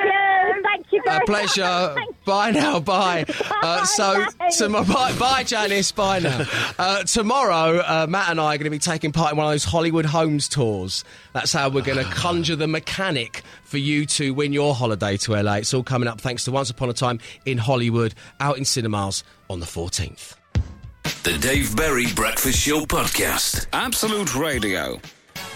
Thank 1.27 1.29
you 1.29 1.35
very 1.35 1.45
A 1.45 1.47
pleasure. 1.47 1.97
Bye 2.25 2.51
now. 2.53 2.81
Bye. 2.81 3.25
Uh, 3.63 3.85
so, 3.85 4.25
to 4.57 4.71
my, 4.71 4.83
bye, 4.85 5.15
bye, 5.19 5.45
Janice. 5.45 5.93
Bye 5.93 6.21
now. 6.21 6.47
Uh, 6.79 7.03
tomorrow, 7.03 7.79
uh, 7.81 8.07
Matt 8.09 8.31
and 8.31 8.41
I 8.41 8.55
are 8.55 8.59
going 8.59 8.65
to 8.65 8.71
be 8.71 8.79
taking 8.79 9.13
part 9.13 9.33
in 9.33 9.37
one 9.37 9.47
of 9.47 9.53
those 9.53 9.65
Hollywood 9.65 10.07
Homes 10.07 10.49
tours. 10.49 11.05
That's 11.35 11.53
how 11.53 11.69
we're 11.69 11.83
going 11.83 11.99
to 11.99 12.11
conjure 12.11 12.57
the 12.57 12.67
mechanic 12.67 13.43
for 13.65 13.77
you 13.77 14.07
to 14.07 14.33
win 14.33 14.55
your 14.55 14.75
holiday 14.75 15.19
to 15.19 15.33
LA. 15.43 15.57
It's 15.57 15.75
all 15.75 15.83
coming 15.83 16.09
up 16.09 16.23
thanks 16.23 16.45
to 16.45 16.53
Once 16.53 16.71
Upon 16.71 16.89
a 16.89 16.95
Time 16.95 17.21
in 17.45 17.59
Hollywood, 17.59 18.15
out 18.41 18.57
in 18.57 18.65
cinemas 18.65 19.25
on 19.51 19.61
the 19.61 19.67
14th. 19.67 20.37
The 21.23 21.37
Dave 21.39 21.77
Berry 21.77 22.07
Breakfast 22.15 22.59
Show 22.61 22.87
Podcast. 22.87 23.67
Absolute 23.75 24.35
Radio. 24.35 25.01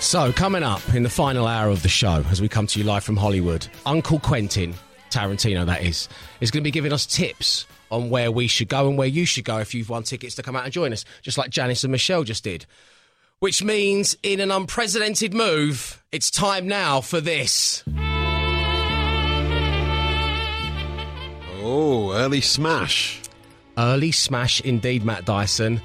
So, 0.01 0.31
coming 0.33 0.63
up 0.63 0.83
in 0.95 1.03
the 1.03 1.09
final 1.11 1.47
hour 1.47 1.71
of 1.71 1.83
the 1.83 1.89
show, 1.89 2.23
as 2.31 2.43
we 2.43 2.49
come 2.49 2.67
to 2.67 2.79
you 2.79 2.85
live 2.85 3.05
from 3.05 3.17
Hollywood, 3.17 3.67
Uncle 3.87 4.19
Quentin, 4.19 4.75
Tarantino 5.15 5.65
that 5.67 5.83
is, 5.83 6.09
is 6.41 6.51
going 6.51 6.63
to 6.63 6.65
be 6.65 6.71
giving 6.71 6.93
us 6.93 7.07
tips 7.07 7.67
on 7.91 8.11
where 8.11 8.33
we 8.33 8.47
should 8.47 8.69
go 8.69 8.89
and 8.89 8.99
where 8.99 9.07
you 9.07 9.25
should 9.25 9.45
go 9.45 9.59
if 9.59 9.75
you've 9.75 9.89
won 9.89 10.03
tickets 10.03 10.35
to 10.35 10.43
come 10.43 10.57
out 10.57 10.65
and 10.65 10.73
join 10.73 10.93
us, 10.93 11.05
just 11.23 11.39
like 11.39 11.51
Janice 11.51 11.85
and 11.85 11.93
Michelle 11.93 12.25
just 12.25 12.45
did. 12.45 12.67
Which 13.39 13.63
means, 13.63 14.17
in 14.23 14.41
an 14.41 14.51
unprecedented 14.51 15.35
move, 15.35 16.03
it's 16.11 16.31
time 16.31 16.67
now 16.67 17.01
for 17.01 17.21
this. 17.21 17.85
Oh, 21.63 22.13
early 22.15 22.41
smash. 22.41 23.21
Early 23.79 24.13
smash 24.13 24.61
indeed, 24.61 25.05
Matt 25.05 25.25
Dyson. 25.25 25.81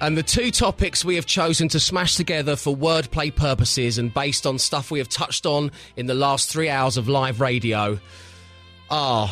And 0.00 0.16
the 0.16 0.22
two 0.22 0.50
topics 0.50 1.04
we 1.04 1.14
have 1.14 1.24
chosen 1.24 1.68
to 1.68 1.80
smash 1.80 2.16
together 2.16 2.54
for 2.54 2.76
wordplay 2.76 3.34
purposes 3.34 3.96
and 3.96 4.12
based 4.12 4.46
on 4.46 4.58
stuff 4.58 4.90
we 4.90 4.98
have 4.98 5.08
touched 5.08 5.46
on 5.46 5.70
in 5.96 6.06
the 6.06 6.14
last 6.14 6.50
three 6.50 6.68
hours 6.68 6.98
of 6.98 7.08
live 7.08 7.40
radio 7.40 7.98
are 8.90 9.30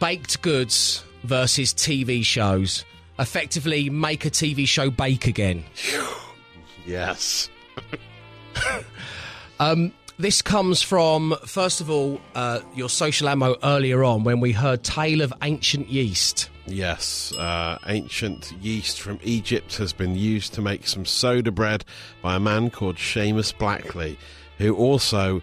baked 0.00 0.42
goods 0.42 1.04
versus 1.24 1.72
TV 1.74 2.24
shows. 2.24 2.84
Effectively, 3.18 3.88
make 3.90 4.24
a 4.24 4.30
TV 4.30 4.66
show 4.66 4.90
bake 4.90 5.26
again. 5.26 5.64
Yes. 6.86 7.50
Um, 9.58 9.92
this 10.18 10.42
comes 10.42 10.82
from, 10.82 11.34
first 11.46 11.80
of 11.80 11.90
all, 11.90 12.20
uh, 12.34 12.60
your 12.74 12.90
social 12.90 13.28
ammo 13.28 13.56
earlier 13.62 14.04
on 14.04 14.22
when 14.24 14.40
we 14.40 14.52
heard 14.52 14.82
Tale 14.84 15.22
of 15.22 15.32
Ancient 15.42 15.88
Yeast. 15.88 16.50
Yes, 16.66 17.32
uh, 17.38 17.78
ancient 17.86 18.52
yeast 18.60 19.00
from 19.00 19.18
Egypt 19.22 19.76
has 19.76 19.92
been 19.92 20.14
used 20.14 20.52
to 20.54 20.62
make 20.62 20.86
some 20.86 21.04
soda 21.06 21.52
bread 21.52 21.84
by 22.22 22.36
a 22.36 22.40
man 22.40 22.70
called 22.70 22.96
Seamus 22.96 23.56
Blackley, 23.56 24.18
who 24.58 24.74
also 24.74 25.42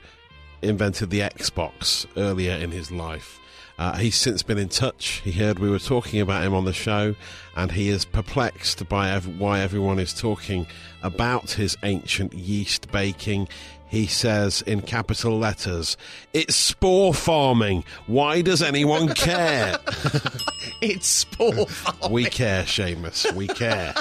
invented 0.63 1.09
the 1.09 1.21
Xbox 1.21 2.05
earlier 2.17 2.53
in 2.53 2.71
his 2.71 2.91
life. 2.91 3.39
Uh, 3.77 3.95
he's 3.97 4.15
since 4.15 4.43
been 4.43 4.59
in 4.59 4.69
touch. 4.69 5.21
He 5.23 5.31
heard 5.31 5.57
we 5.59 5.69
were 5.69 5.79
talking 5.79 6.21
about 6.21 6.43
him 6.43 6.53
on 6.53 6.65
the 6.65 6.73
show, 6.73 7.15
and 7.55 7.71
he 7.71 7.89
is 7.89 8.05
perplexed 8.05 8.87
by 8.87 9.09
ev- 9.09 9.39
why 9.39 9.61
everyone 9.61 9.97
is 9.99 10.13
talking 10.13 10.67
about 11.01 11.51
his 11.51 11.75
ancient 11.83 12.33
yeast 12.33 12.91
baking. 12.91 13.47
He 13.87 14.07
says 14.07 14.61
in 14.63 14.81
capital 14.81 15.37
letters, 15.37 15.97
It's 16.33 16.55
spore 16.55 17.13
farming. 17.13 17.83
Why 18.07 18.41
does 18.41 18.61
anyone 18.61 19.09
care? 19.09 19.77
it's 20.81 21.07
spore 21.07 21.67
farming. 21.67 22.11
We 22.11 22.25
care, 22.25 22.63
Seamus. 22.63 23.31
We 23.33 23.47
care. 23.47 23.93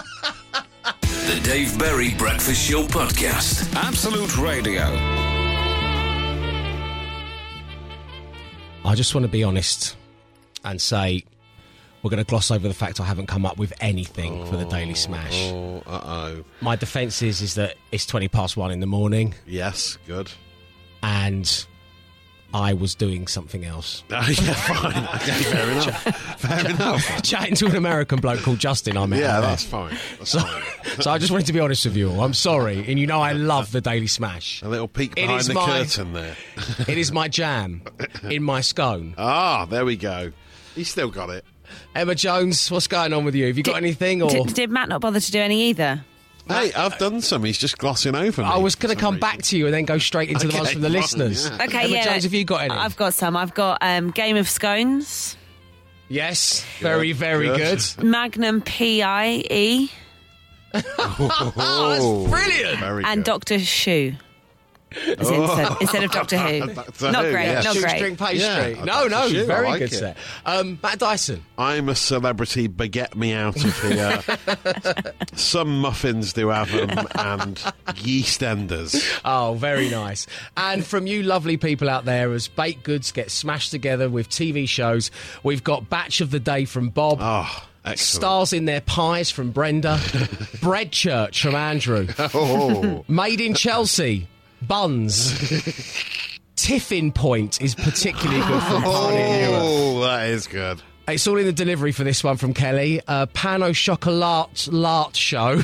The 0.83 1.41
Dave 1.45 1.79
Berry 1.79 2.15
Breakfast 2.15 2.69
Show 2.69 2.83
Podcast. 2.85 3.75
Absolute 3.75 4.37
Radio. 4.39 5.22
I 8.85 8.95
just 8.95 9.15
want 9.15 9.25
to 9.25 9.31
be 9.31 9.45
honest 9.45 9.97
and 10.65 10.81
say 10.81 11.25
we're 12.03 12.11
going 12.11 12.23
to 12.23 12.29
gloss 12.29 12.51
over 12.51 12.67
the 12.67 12.75
fact 12.75 13.01
I 13.01 13.05
haven't 13.05 13.27
come 13.27 13.47
up 13.47 13.59
with 13.59 13.73
anything 13.81 14.45
for 14.47 14.57
the 14.57 14.65
Daily 14.65 14.95
Smash. 14.95 15.51
Oh, 15.53 15.83
uh 15.87 16.01
oh. 16.05 16.45
My 16.61 16.75
defence 16.75 17.23
is, 17.23 17.41
is 17.41 17.55
that 17.55 17.77
it's 17.93 18.07
20 18.07 18.27
past 18.29 18.57
one 18.57 18.71
in 18.73 18.81
the 18.81 18.87
morning 18.87 19.35
Yes, 19.47 19.99
good. 20.07 20.31
and 21.03 21.67
I 22.55 22.75
was 22.75 22.95
doing 22.95 23.27
something 23.27 23.65
else. 23.65 24.05
Oh, 24.13 24.17
yeah, 24.29 24.55
fine. 24.55 25.05
Okay, 25.17 25.43
fair 25.43 25.71
enough. 25.71 26.03
Fair 26.43 26.71
enough. 26.71 27.23
Chatting 27.23 27.55
to 27.57 27.67
an 27.67 27.77
American 27.77 28.19
bloke 28.21 28.41
called 28.41 28.59
Justin, 28.59 28.97
I 28.97 29.07
met. 29.07 29.21
Yeah, 29.21 29.37
out 29.37 29.41
there. 29.43 29.51
that's 29.51 29.65
fine. 29.65 29.97
That's 30.19 30.31
So, 30.33 30.41
fine. 30.41 31.01
so 31.01 31.11
I 31.11 31.19
just 31.19 31.31
wanted 31.31 31.47
to 31.47 31.53
be 31.53 31.61
honest 31.61 31.85
with 31.85 31.97
you 31.97 32.11
all. 32.11 32.21
I'm 32.21 32.35
sorry, 32.35 32.85
and 32.89 32.99
you 32.99 33.07
know 33.07 33.21
I 33.21 33.33
love 33.33 33.71
the 33.73 33.81
Daily 33.81 34.09
Smash. 34.09 34.61
A 34.63 34.69
little 34.69 34.89
peek 34.89 35.13
It 35.13 35.15
behind 35.23 35.41
is 35.41 35.47
the 35.47 35.55
my- 35.55 35.67
curtain 35.67 36.13
there. 36.13 36.37
It 36.89 36.99
is 36.99 37.13
my 37.13 37.29
jam 37.29 37.83
in 38.29 38.43
my 38.43 38.61
scone. 38.61 39.15
Ah, 39.17 39.67
there 39.67 39.85
we 39.85 39.97
go. 39.97 40.33
He's 40.75 40.91
still 40.91 41.11
got 41.11 41.31
it. 41.31 41.45
Emma 41.95 42.15
Jones, 42.15 42.71
what's 42.71 42.87
going 42.89 43.13
on 43.13 43.25
with 43.25 43.35
you? 43.35 43.47
Have 43.47 43.57
you 43.57 43.63
got 43.63 43.77
anything? 43.77 44.21
Or 44.23 44.29
Did, 44.31 44.55
did 44.55 44.71
Matt 44.71 44.89
not 44.89 45.01
bother 45.01 45.21
to 45.21 45.31
do 45.33 45.39
any 45.41 45.69
either? 45.71 46.05
Hey, 46.49 46.73
I've 46.73 46.99
done 46.99 47.21
some. 47.21 47.45
He's 47.45 47.57
just 47.59 47.79
glossing 47.79 48.15
over 48.15 48.43
me. 48.43 48.49
I 48.49 48.57
was 48.59 48.75
going 48.75 48.95
to 48.95 49.01
some 49.01 49.13
come 49.13 49.21
back 49.21 49.43
to 49.43 49.57
you 49.57 49.67
and 49.67 49.75
then 49.75 49.85
go 49.85 49.99
straight 49.99 50.29
into 50.29 50.47
the 50.49 50.53
Okay, 50.53 50.59
ones 50.59 50.73
from 50.73 50.81
the 50.83 50.89
fine, 50.89 50.97
listeners. 51.01 51.49
yeah. 51.49 51.65
Okay, 51.65 51.85
Emma 51.85 51.95
yeah. 51.95 52.05
Jones, 52.05 52.25
have 52.25 52.35
you 52.35 52.45
got 52.45 52.63
any? 52.63 52.75
I've 52.75 52.97
got 52.97 53.15
some. 53.15 53.37
I've 53.37 53.55
got 53.55 53.79
um, 53.81 54.11
Game 54.11 54.37
of 54.37 54.49
Scones, 54.49 55.37
Yes, 56.09 56.65
very, 56.81 57.13
very 57.13 57.47
good. 57.47 57.81
Good. 57.97 58.05
Magnum 58.05 58.61
PIE, 58.61 59.89
Oh, 60.75 62.27
that's 62.27 62.31
brilliant. 62.31 62.81
Very 62.81 63.05
and 63.05 63.19
good. 63.21 63.25
Doctor 63.25 63.59
Shoe. 63.59 64.15
As 65.19 65.31
instead, 65.31 65.77
instead 65.81 66.05
of 66.05 66.11
Doctor 66.11 66.39
Who. 66.39 66.67
Doctor 66.75 67.13
not 67.13 67.25
Who, 67.25 67.31
great, 67.33 67.45
yeah. 67.47 67.61
not 67.63 67.75
Shoestring 67.75 68.15
great. 68.15 68.19
pastry. 68.19 68.39
Yeah, 68.75 68.85
no, 68.85 69.03
no, 69.05 69.09
Dr. 69.09 69.31
Shoe, 69.31 69.45
very 69.47 69.69
like 69.69 69.79
good 69.81 69.93
it. 69.93 69.97
set. 69.97 70.17
Um, 70.47 70.79
Matt 70.83 70.99
Dyson. 70.99 71.45
I'm 71.59 71.89
a 71.89 71.95
celebrity, 71.95 72.67
but 72.67 72.91
get 72.91 73.17
me 73.17 73.33
out 73.33 73.57
of 73.57 73.83
here. 73.83 74.23
Some 75.35 75.81
muffins 75.81 76.33
do 76.33 76.49
have 76.49 76.71
them, 76.71 77.07
and 77.15 77.63
yeast 77.97 78.43
enders. 78.43 79.03
Oh, 79.25 79.55
very 79.55 79.89
nice. 79.91 80.27
And 80.57 80.85
from 80.85 81.07
you 81.07 81.23
lovely 81.23 81.57
people 81.57 81.89
out 81.89 82.05
there, 82.05 82.33
as 82.33 82.49
baked 82.49 82.83
goods 82.85 83.13
get 83.13 83.31
smashed 83.31 83.71
together 83.71 84.09
with 84.09 84.29
TV 84.29 84.69
shows, 84.69 85.11
we've 85.43 85.65
got 85.65 85.89
Batch 85.89 86.21
of 86.21 86.31
the 86.31 86.41
Day 86.41 86.65
from 86.65 86.89
Bob. 86.91 87.19
Oh, 87.21 87.65
excellent. 87.85 87.99
Stars 88.01 88.53
in 88.53 88.65
their 88.65 88.81
pies 88.81 89.31
from 89.31 89.51
Brenda. 89.51 89.99
Bread 90.61 90.93
Church 90.93 91.43
from 91.43 91.55
Andrew. 91.55 92.07
Oh, 92.35 93.05
Made 93.09 93.41
in 93.41 93.55
Chelsea. 93.55 94.29
Buns. 94.67 95.33
Tiffin 96.57 97.11
Point 97.13 97.61
is 97.61 97.75
particularly 97.75 98.41
good 98.47 98.63
from 98.63 98.83
Barney 98.83 99.45
oh, 99.49 100.01
that 100.03 100.29
is 100.29 100.47
good. 100.47 100.81
It's 101.09 101.27
all 101.27 101.37
in 101.37 101.47
the 101.47 101.53
delivery 101.53 101.91
for 101.91 102.05
this 102.05 102.23
one 102.23 102.37
from 102.37 102.55
Kelly. 102.55 103.01
Uh, 103.09 103.27
Pan 103.27 103.65
au 103.65 103.73
Chocolat 103.73 104.69
Lart 104.71 105.17
Show. 105.17 105.57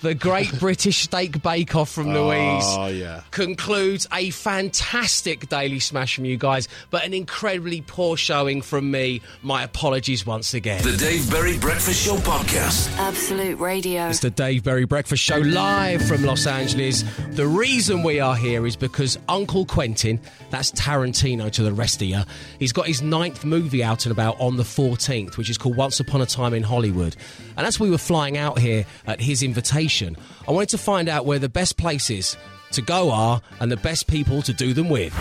the 0.00 0.16
Great 0.18 0.58
British 0.58 1.02
Steak 1.02 1.42
Bake 1.42 1.76
Off 1.76 1.90
from 1.90 2.14
Louise. 2.14 2.64
Oh, 2.66 2.86
yeah. 2.86 3.20
Concludes 3.30 4.06
a 4.12 4.30
fantastic 4.30 5.50
daily 5.50 5.78
smash 5.78 6.14
from 6.16 6.24
you 6.24 6.38
guys, 6.38 6.68
but 6.90 7.04
an 7.04 7.12
incredibly 7.12 7.82
poor 7.82 8.16
showing 8.16 8.62
from 8.62 8.90
me. 8.90 9.20
My 9.42 9.62
apologies 9.62 10.24
once 10.24 10.54
again. 10.54 10.82
The 10.82 10.96
Dave 10.96 11.30
Berry 11.30 11.58
Breakfast 11.58 12.06
Show 12.06 12.16
Podcast. 12.16 12.96
Absolute 12.96 13.58
Radio. 13.58 14.08
It's 14.08 14.20
the 14.20 14.30
Dave 14.30 14.64
Berry 14.64 14.86
Breakfast 14.86 15.22
Show 15.22 15.36
live 15.38 16.00
from 16.08 16.24
Los 16.24 16.46
Angeles. 16.46 17.04
The 17.32 17.46
reason 17.46 18.02
we 18.02 18.20
are 18.20 18.36
here 18.36 18.66
is 18.66 18.74
because 18.74 19.18
Uncle 19.28 19.66
Quentin, 19.66 20.18
that's 20.48 20.72
Tarantino 20.72 21.52
to 21.52 21.62
the 21.62 21.74
rest 21.74 22.00
of 22.00 22.08
you, 22.08 22.22
he's 22.58 22.72
got 22.72 22.86
his 22.86 23.02
ninth 23.18 23.44
movie 23.44 23.82
out 23.82 24.06
and 24.06 24.12
about 24.12 24.40
on 24.40 24.56
the 24.56 24.62
14th, 24.62 25.36
which 25.36 25.50
is 25.50 25.58
called 25.58 25.76
Once 25.76 25.98
Upon 25.98 26.20
a 26.20 26.26
Time 26.26 26.54
in 26.54 26.62
Hollywood. 26.62 27.16
And 27.56 27.66
as 27.66 27.80
we 27.80 27.90
were 27.90 27.98
flying 27.98 28.38
out 28.38 28.60
here 28.60 28.86
at 29.08 29.20
his 29.20 29.42
invitation, 29.42 30.16
I 30.46 30.52
wanted 30.52 30.68
to 30.68 30.78
find 30.78 31.08
out 31.08 31.26
where 31.26 31.40
the 31.40 31.48
best 31.48 31.76
places 31.76 32.36
to 32.72 32.80
go 32.80 33.10
are 33.10 33.42
and 33.58 33.72
the 33.72 33.76
best 33.76 34.06
people 34.06 34.40
to 34.42 34.52
do 34.52 34.72
them 34.72 34.88
with. 34.88 35.12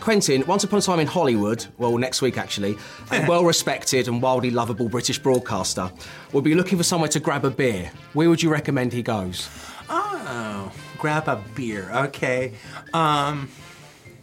Quentin, 0.00 0.46
Once 0.46 0.64
Upon 0.64 0.78
a 0.78 0.82
Time 0.82 1.00
in 1.00 1.06
Hollywood, 1.06 1.66
well, 1.76 1.98
next 1.98 2.22
week 2.22 2.38
actually, 2.38 2.78
a 3.10 3.26
well 3.28 3.44
respected 3.44 4.08
and 4.08 4.22
wildly 4.22 4.50
lovable 4.50 4.88
British 4.88 5.18
broadcaster, 5.18 5.92
will 6.32 6.42
be 6.42 6.54
looking 6.54 6.78
for 6.78 6.84
somewhere 6.84 7.10
to 7.10 7.20
grab 7.20 7.44
a 7.44 7.50
beer. 7.50 7.90
Where 8.14 8.30
would 8.30 8.42
you 8.42 8.50
recommend 8.50 8.94
he 8.94 9.02
goes? 9.02 9.50
Oh, 9.90 10.72
grab 10.96 11.28
a 11.28 11.44
beer. 11.54 11.90
Okay. 11.92 12.54
Um, 12.94 13.50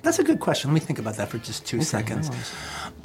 that's 0.01 0.17
a 0.17 0.23
good 0.23 0.39
question. 0.39 0.71
Let 0.71 0.73
me 0.73 0.79
think 0.79 0.99
about 0.99 1.17
that 1.17 1.29
for 1.29 1.37
just 1.37 1.65
two 1.65 1.81
seconds. 1.81 2.29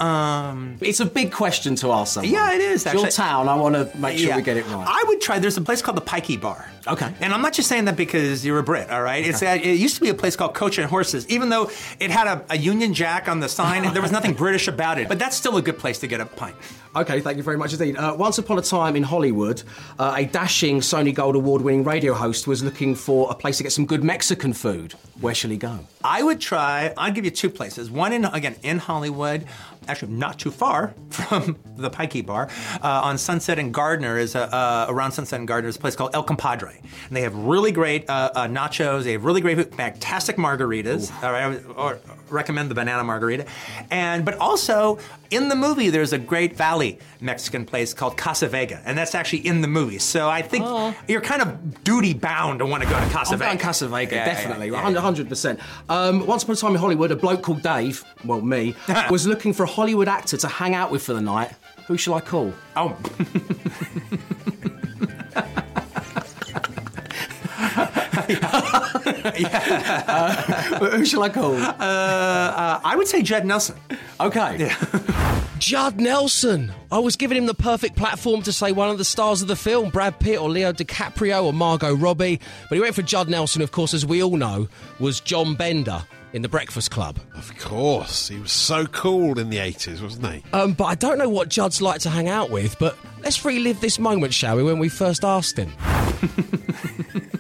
Um, 0.01 0.77
it's 0.81 1.01
a 1.01 1.07
big 1.07 1.33
question 1.33 1.75
to 1.77 1.91
ask 1.93 2.15
someone. 2.15 2.33
Yeah, 2.33 2.55
it 2.55 2.61
is. 2.61 2.85
It's 2.87 2.95
your 2.95 3.09
town. 3.09 3.49
I 3.49 3.55
want 3.57 3.75
to 3.75 3.91
make 3.99 4.19
sure 4.19 4.29
Yeah. 4.29 4.37
we 4.37 4.43
get 4.43 4.57
it 4.57 4.67
right. 4.67 4.87
I 4.87 5.05
would 5.09 5.21
try. 5.21 5.39
There's 5.39 5.57
a 5.57 5.61
place 5.63 5.83
called 5.83 5.97
the 5.97 6.03
Pikey 6.03 6.41
Bar. 6.41 6.69
Okay. 6.87 7.13
And 7.21 7.33
I'm 7.33 7.43
not 7.43 7.53
just 7.53 7.69
saying 7.69 7.87
that 7.87 7.97
because 7.97 8.45
you're 8.47 8.59
a 8.59 8.63
Brit, 8.63 8.91
all 8.91 9.03
right? 9.03 9.27
It's 9.27 9.43
uh, 9.43 9.59
it 9.61 9.79
used 9.79 9.97
to 9.97 10.01
be 10.03 10.09
a 10.09 10.15
place 10.15 10.37
called 10.37 10.55
Coach 10.55 10.79
and 10.79 10.89
Horses, 10.89 11.27
even 11.29 11.49
though 11.49 11.71
it 11.99 12.11
had 12.11 12.27
a, 12.29 12.45
a 12.51 12.57
Union 12.57 12.95
Jack 12.95 13.29
on 13.29 13.41
the 13.41 13.49
sign. 13.49 13.93
there 13.93 14.03
was 14.03 14.13
nothing 14.13 14.35
British 14.45 14.69
about 14.69 14.99
it, 14.99 15.09
but 15.09 15.19
that's 15.19 15.37
still 15.37 15.57
a 15.57 15.63
good 15.63 15.79
place 15.79 15.99
to 16.01 16.07
get 16.07 16.21
a 16.21 16.27
pint. 16.27 16.55
Okay, 16.95 17.21
thank 17.21 17.37
you 17.37 17.43
very 17.43 17.59
much 17.59 17.73
indeed. 17.73 17.97
Uh, 17.97 18.15
once 18.17 18.39
upon 18.39 18.59
a 18.59 18.63
time 18.63 18.95
in 18.97 19.03
Hollywood, 19.03 19.63
uh, 19.99 20.15
a 20.17 20.25
dashing 20.27 20.79
Sony 20.81 21.13
Gold 21.13 21.35
Award 21.35 21.61
winning 21.63 21.85
radio 21.85 22.15
host 22.15 22.47
was 22.47 22.63
looking 22.63 22.95
for 22.95 23.31
a 23.31 23.35
place 23.35 23.57
to 23.59 23.63
get 23.65 23.73
some 23.73 23.85
good 23.85 24.03
Mexican 24.05 24.53
food. 24.53 24.95
Where 25.21 25.35
shall 25.35 25.51
he 25.51 25.57
go? 25.57 25.81
I 26.05 26.23
would 26.23 26.41
try. 26.41 26.95
I'd 26.97 27.15
give 27.15 27.25
you 27.25 27.31
two 27.33 27.51
places. 27.51 27.91
One 27.91 28.13
in 28.13 28.25
again 28.27 28.57
in 28.63 28.79
Hollywood, 28.79 29.45
actually 29.89 30.13
not 30.13 30.39
too 30.39 30.51
far 30.51 30.95
from 31.11 31.59
the 31.77 31.91
Pikey 31.91 32.25
Bar, 32.25 32.49
uh, 32.83 33.01
on 33.05 33.19
Sunset 33.19 33.59
and 33.59 33.73
Gardner 33.73 34.19
is 34.19 34.35
a, 34.35 34.55
uh, 34.55 34.87
around 34.89 35.13
Sunset 35.13 35.39
and 35.39 35.49
Gardner 35.49 35.69
is 35.69 35.77
a 35.77 35.81
place 35.81 35.97
called 35.97 36.15
El 36.15 36.23
Compadre, 36.23 36.81
and 37.09 37.17
they 37.17 37.23
have 37.23 37.35
really 37.35 37.73
great 37.73 38.09
uh, 38.09 38.31
uh, 38.35 38.47
nachos. 38.47 39.05
They 39.05 39.13
have 39.13 39.25
really 39.25 39.41
great, 39.41 39.75
fantastic 39.75 40.37
margaritas. 40.37 41.13
All 41.23 41.33
right, 41.33 41.63
or 41.77 41.99
recommend 42.29 42.71
the 42.71 42.75
banana 42.75 43.05
margarita, 43.05 43.47
and 43.91 44.25
but 44.25 44.35
also 44.39 44.99
in 45.31 45.49
the 45.49 45.57
movie 45.57 45.91
there's 45.91 46.13
a 46.13 46.19
great 46.19 46.57
Valley 46.57 46.99
Mexican 47.21 47.65
place 47.65 47.93
called 47.95 48.17
Casa 48.17 48.49
Vega, 48.49 48.81
and 48.85 48.97
that's 48.97 49.15
actually 49.15 49.47
in 49.47 49.61
the 49.61 49.69
movie. 49.69 49.99
So 49.99 50.29
I 50.29 50.43
think 50.43 50.65
you're 51.09 51.21
kind 51.21 51.43
of 51.43 51.85
duty 51.85 52.15
bound 52.15 52.59
to 52.61 52.67
want 52.67 52.83
to 52.83 52.89
go 52.89 52.99
to 52.99 53.07
Casa 53.11 53.33
I'm 53.35 53.39
Vega. 53.39 53.49
going 53.51 53.59
Casa 53.59 53.89
Vega, 53.89 54.15
Yeah, 54.17 54.27
yeah, 54.27 54.35
definitely, 54.35 54.67
yeah, 54.71 54.83
100 54.83 55.29
percent. 55.29 55.61
Um, 55.89 56.27
once 56.27 56.43
upon 56.43 56.55
a 56.55 56.59
time 56.59 56.73
in 56.73 56.79
Hollywood, 56.81 57.11
a 57.11 57.17
bloke 57.17 57.43
called 57.43 57.63
Dave, 57.63 58.05
well 58.25 58.41
me, 58.41 58.75
was 59.11 59.27
looking 59.27 59.53
for 59.53 59.65
a 59.65 59.69
Hollywood 59.69 60.09
actor 60.09 60.37
to 60.37 60.49
hang 60.49 60.75
out 60.75 60.91
with 60.91 61.03
for 61.03 61.13
the 61.15 61.21
night. 61.21 61.53
Who 61.87 61.97
shall 61.97 62.15
I 62.15 62.21
call? 62.21 62.53
Oh. 62.77 62.97
Uh, 70.09 70.91
who 70.91 71.05
shall 71.05 71.23
I 71.23 71.29
call? 71.29 71.55
Uh, 71.57 71.61
uh, 71.81 72.81
I 72.85 72.95
would 72.97 73.09
say 73.09 73.23
Judd 73.23 73.45
Nelson. 73.45 73.77
Okay. 74.21 74.71
Judd 75.59 76.01
Nelson. 76.01 76.73
I 76.93 76.99
was 76.99 77.17
giving 77.17 77.37
him 77.37 77.47
the 77.47 77.55
perfect 77.55 77.97
platform 77.97 78.43
to 78.43 78.53
say 78.53 78.73
one 78.73 78.91
of 78.91 78.99
the 78.99 79.05
stars 79.05 79.43
of 79.43 79.49
the 79.49 79.57
film, 79.57 79.91
Brad 79.91 80.19
Pitt 80.21 80.39
or 80.41 80.49
Leo 80.49 80.73
DiCaprio 80.73 81.45
or 81.45 81.53
Margot 81.53 81.95
Robbie. 81.95 82.41
But 82.69 82.77
he 82.77 82.81
went 82.81 82.95
for 82.95 83.03
Judd 83.03 83.29
Nelson, 83.29 83.63
of 83.63 83.73
course, 83.73 83.95
as 83.95 84.05
we 84.07 84.23
all 84.23 84.37
know, 84.37 84.69
was 84.99 85.21
John 85.21 85.55
Bender 85.55 86.03
in 86.33 86.43
The 86.43 86.49
Breakfast 86.49 86.91
Club. 86.91 87.19
Of 87.35 87.57
course. 87.59 88.29
He 88.29 88.39
was 88.39 88.53
so 88.53 88.87
cool 88.87 89.39
in 89.39 89.49
the 89.51 89.57
80s, 89.59 90.03
wasn't 90.03 90.33
he? 90.33 90.43
Um, 90.53 90.75
but 90.75 90.85
I 90.85 90.95
don't 90.95 91.19
know 91.19 91.29
what 91.29 91.49
Judd's 91.49 91.81
like 91.81 92.01
to 92.03 92.11
hang 92.11 92.29
out 92.29 92.51
with, 92.51 92.79
but 92.79 92.97
let's 93.23 93.45
relive 93.45 93.81
this 93.81 93.99
moment, 93.99 94.35
shall 94.35 94.57
we, 94.57 94.63
when 94.63 94.79
we 94.79 94.89
first 94.89 95.25
asked 95.25 95.57
him. 95.59 95.73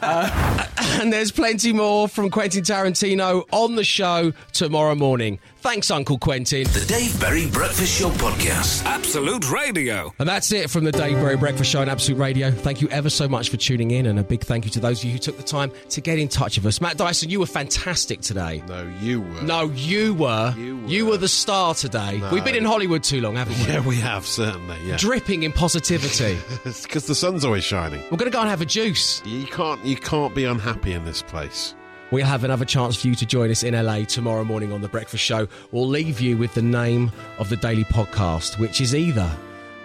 Uh, 0.00 0.66
and 1.00 1.12
there's 1.12 1.32
plenty 1.32 1.72
more 1.72 2.08
from 2.08 2.30
Quentin 2.30 2.62
Tarantino 2.62 3.44
on 3.50 3.74
the 3.76 3.84
show 3.84 4.32
tomorrow 4.52 4.94
morning. 4.94 5.38
Thanks, 5.60 5.90
Uncle 5.90 6.18
Quentin. 6.18 6.62
The 6.64 6.84
Dave 6.86 7.20
Berry 7.20 7.50
Breakfast 7.50 7.98
Show 7.98 8.10
Podcast. 8.10 8.84
Absolute 8.84 9.50
Radio. 9.50 10.14
And 10.20 10.28
that's 10.28 10.52
it 10.52 10.70
from 10.70 10.84
the 10.84 10.92
Dave 10.92 11.16
Berry 11.16 11.36
Breakfast 11.36 11.72
Show 11.72 11.80
on 11.80 11.88
Absolute 11.88 12.16
Radio. 12.16 12.52
Thank 12.52 12.80
you 12.80 12.88
ever 12.90 13.10
so 13.10 13.28
much 13.28 13.48
for 13.48 13.56
tuning 13.56 13.90
in, 13.90 14.06
and 14.06 14.20
a 14.20 14.22
big 14.22 14.44
thank 14.44 14.64
you 14.64 14.70
to 14.70 14.80
those 14.80 15.00
of 15.00 15.06
you 15.06 15.12
who 15.12 15.18
took 15.18 15.36
the 15.36 15.42
time 15.42 15.72
to 15.90 16.00
get 16.00 16.16
in 16.16 16.28
touch 16.28 16.58
with 16.58 16.66
us. 16.66 16.80
Matt 16.80 16.96
Dyson, 16.96 17.28
you 17.28 17.40
were 17.40 17.46
fantastic 17.46 18.20
today. 18.20 18.62
No, 18.68 18.88
you 19.00 19.20
were. 19.20 19.42
No, 19.42 19.64
you 19.64 20.14
were. 20.14 20.54
You 20.56 21.06
were, 21.06 21.16
the 21.16 21.26
star 21.26 21.74
today. 21.74 22.18
No. 22.18 22.30
We've 22.30 22.44
been 22.44 22.54
in 22.54 22.64
Hollywood 22.64 23.02
too 23.02 23.20
long, 23.20 23.34
haven't 23.34 23.58
we? 23.58 23.72
Yeah, 23.72 23.80
we 23.80 23.96
have, 23.96 24.24
certainly. 24.24 24.76
Yeah. 24.84 24.96
Dripping 24.96 25.42
in 25.42 25.50
positivity. 25.50 26.38
it's 26.64 26.84
because 26.84 27.06
the 27.06 27.16
sun's 27.16 27.44
always 27.44 27.64
shining. 27.64 28.00
We're 28.02 28.16
going 28.16 28.30
to 28.30 28.36
go 28.36 28.40
and 28.40 28.48
have 28.48 28.60
a 28.60 28.66
juice. 28.66 29.20
You 29.26 29.46
can't, 29.46 29.84
you 29.84 29.96
can't 29.96 30.36
be 30.36 30.44
unhappy 30.44 30.92
in 30.92 31.04
this 31.04 31.20
place. 31.20 31.74
We'll 32.10 32.26
have 32.26 32.44
another 32.44 32.64
chance 32.64 32.96
for 33.00 33.08
you 33.08 33.14
to 33.16 33.26
join 33.26 33.50
us 33.50 33.62
in 33.62 33.74
LA 33.74 34.04
tomorrow 34.04 34.44
morning 34.44 34.72
on 34.72 34.80
The 34.80 34.88
Breakfast 34.88 35.22
Show. 35.22 35.46
We'll 35.72 35.88
leave 35.88 36.20
you 36.20 36.36
with 36.36 36.54
the 36.54 36.62
name 36.62 37.12
of 37.38 37.50
the 37.50 37.56
daily 37.56 37.84
podcast, 37.84 38.58
which 38.58 38.80
is 38.80 38.94
either 38.94 39.30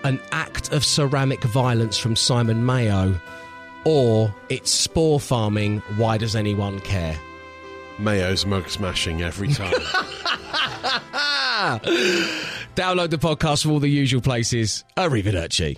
An 0.03 0.19
Act 0.31 0.71
of 0.71 0.85
Ceramic 0.85 1.43
Violence 1.43 1.97
from 1.97 2.15
Simon 2.15 2.65
Mayo 2.65 3.19
or 3.83 4.33
It's 4.49 4.71
Spore 4.71 5.19
Farming, 5.19 5.79
Why 5.97 6.17
Does 6.17 6.35
Anyone 6.35 6.79
Care? 6.79 7.19
Mayo's 7.99 8.45
mug 8.45 8.69
smashing 8.69 9.21
every 9.21 9.49
time. 9.49 9.73
Download 12.75 13.09
the 13.09 13.17
podcast 13.17 13.63
from 13.63 13.71
all 13.71 13.79
the 13.79 13.89
usual 13.89 14.21
places. 14.21 14.83
Arrivederci. 14.97 15.77